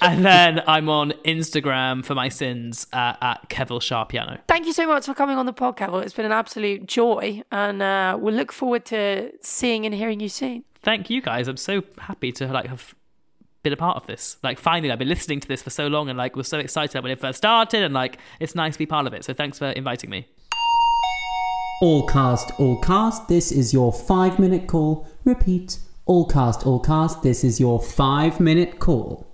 and 0.00 0.24
then 0.24 0.62
I'm 0.66 0.88
on 0.88 1.12
Instagram 1.24 2.04
for 2.04 2.14
my 2.14 2.28
sins 2.28 2.86
uh, 2.92 3.14
at 3.20 3.48
Kevil 3.48 3.80
Shah 3.80 4.04
Piano. 4.04 4.38
Thank 4.48 4.66
you 4.66 4.72
so 4.72 4.86
much 4.86 5.06
for 5.06 5.14
coming 5.14 5.36
on 5.38 5.46
the 5.46 5.52
pod, 5.52 5.68
podcast. 5.76 6.02
It's 6.04 6.14
been 6.14 6.26
an 6.26 6.32
absolute 6.32 6.86
joy, 6.86 7.42
and 7.52 7.82
uh, 7.82 8.16
we'll 8.20 8.34
look 8.34 8.52
forward 8.52 8.84
to 8.86 9.32
seeing 9.42 9.84
and 9.86 9.94
hearing 9.94 10.20
you 10.20 10.28
soon. 10.28 10.64
thank 10.82 11.10
you 11.10 11.20
guys. 11.20 11.48
I'm 11.48 11.56
so 11.56 11.82
happy 11.98 12.32
to 12.32 12.46
like 12.46 12.66
have 12.66 12.94
been 13.62 13.72
a 13.72 13.76
part 13.76 13.96
of 13.96 14.06
this. 14.06 14.36
Like 14.42 14.58
finally, 14.58 14.90
I've 14.90 14.98
been 14.98 15.08
listening 15.08 15.40
to 15.40 15.48
this 15.48 15.62
for 15.62 15.70
so 15.70 15.86
long 15.86 16.08
and 16.08 16.16
like 16.16 16.36
was 16.36 16.48
so 16.48 16.58
excited 16.58 17.02
when 17.02 17.12
it 17.12 17.18
first 17.18 17.38
started, 17.38 17.82
and 17.82 17.94
like 17.94 18.18
it's 18.40 18.54
nice 18.54 18.74
to 18.74 18.78
be 18.78 18.86
part 18.86 19.06
of 19.06 19.14
it. 19.14 19.24
So 19.24 19.32
thanks 19.32 19.58
for 19.58 19.66
inviting 19.70 20.10
me. 20.10 20.26
All 21.80 22.06
cast, 22.06 22.50
all 22.58 22.80
cast, 22.80 23.28
this 23.28 23.52
is 23.52 23.72
your 23.72 23.92
five 23.92 24.38
minute 24.38 24.66
call. 24.66 25.06
Repeat. 25.24 25.78
All 26.06 26.26
cast, 26.26 26.66
all 26.66 26.80
cast, 26.80 27.22
this 27.22 27.44
is 27.44 27.60
your 27.60 27.80
five 27.80 28.40
minute 28.40 28.78
call. 28.78 29.27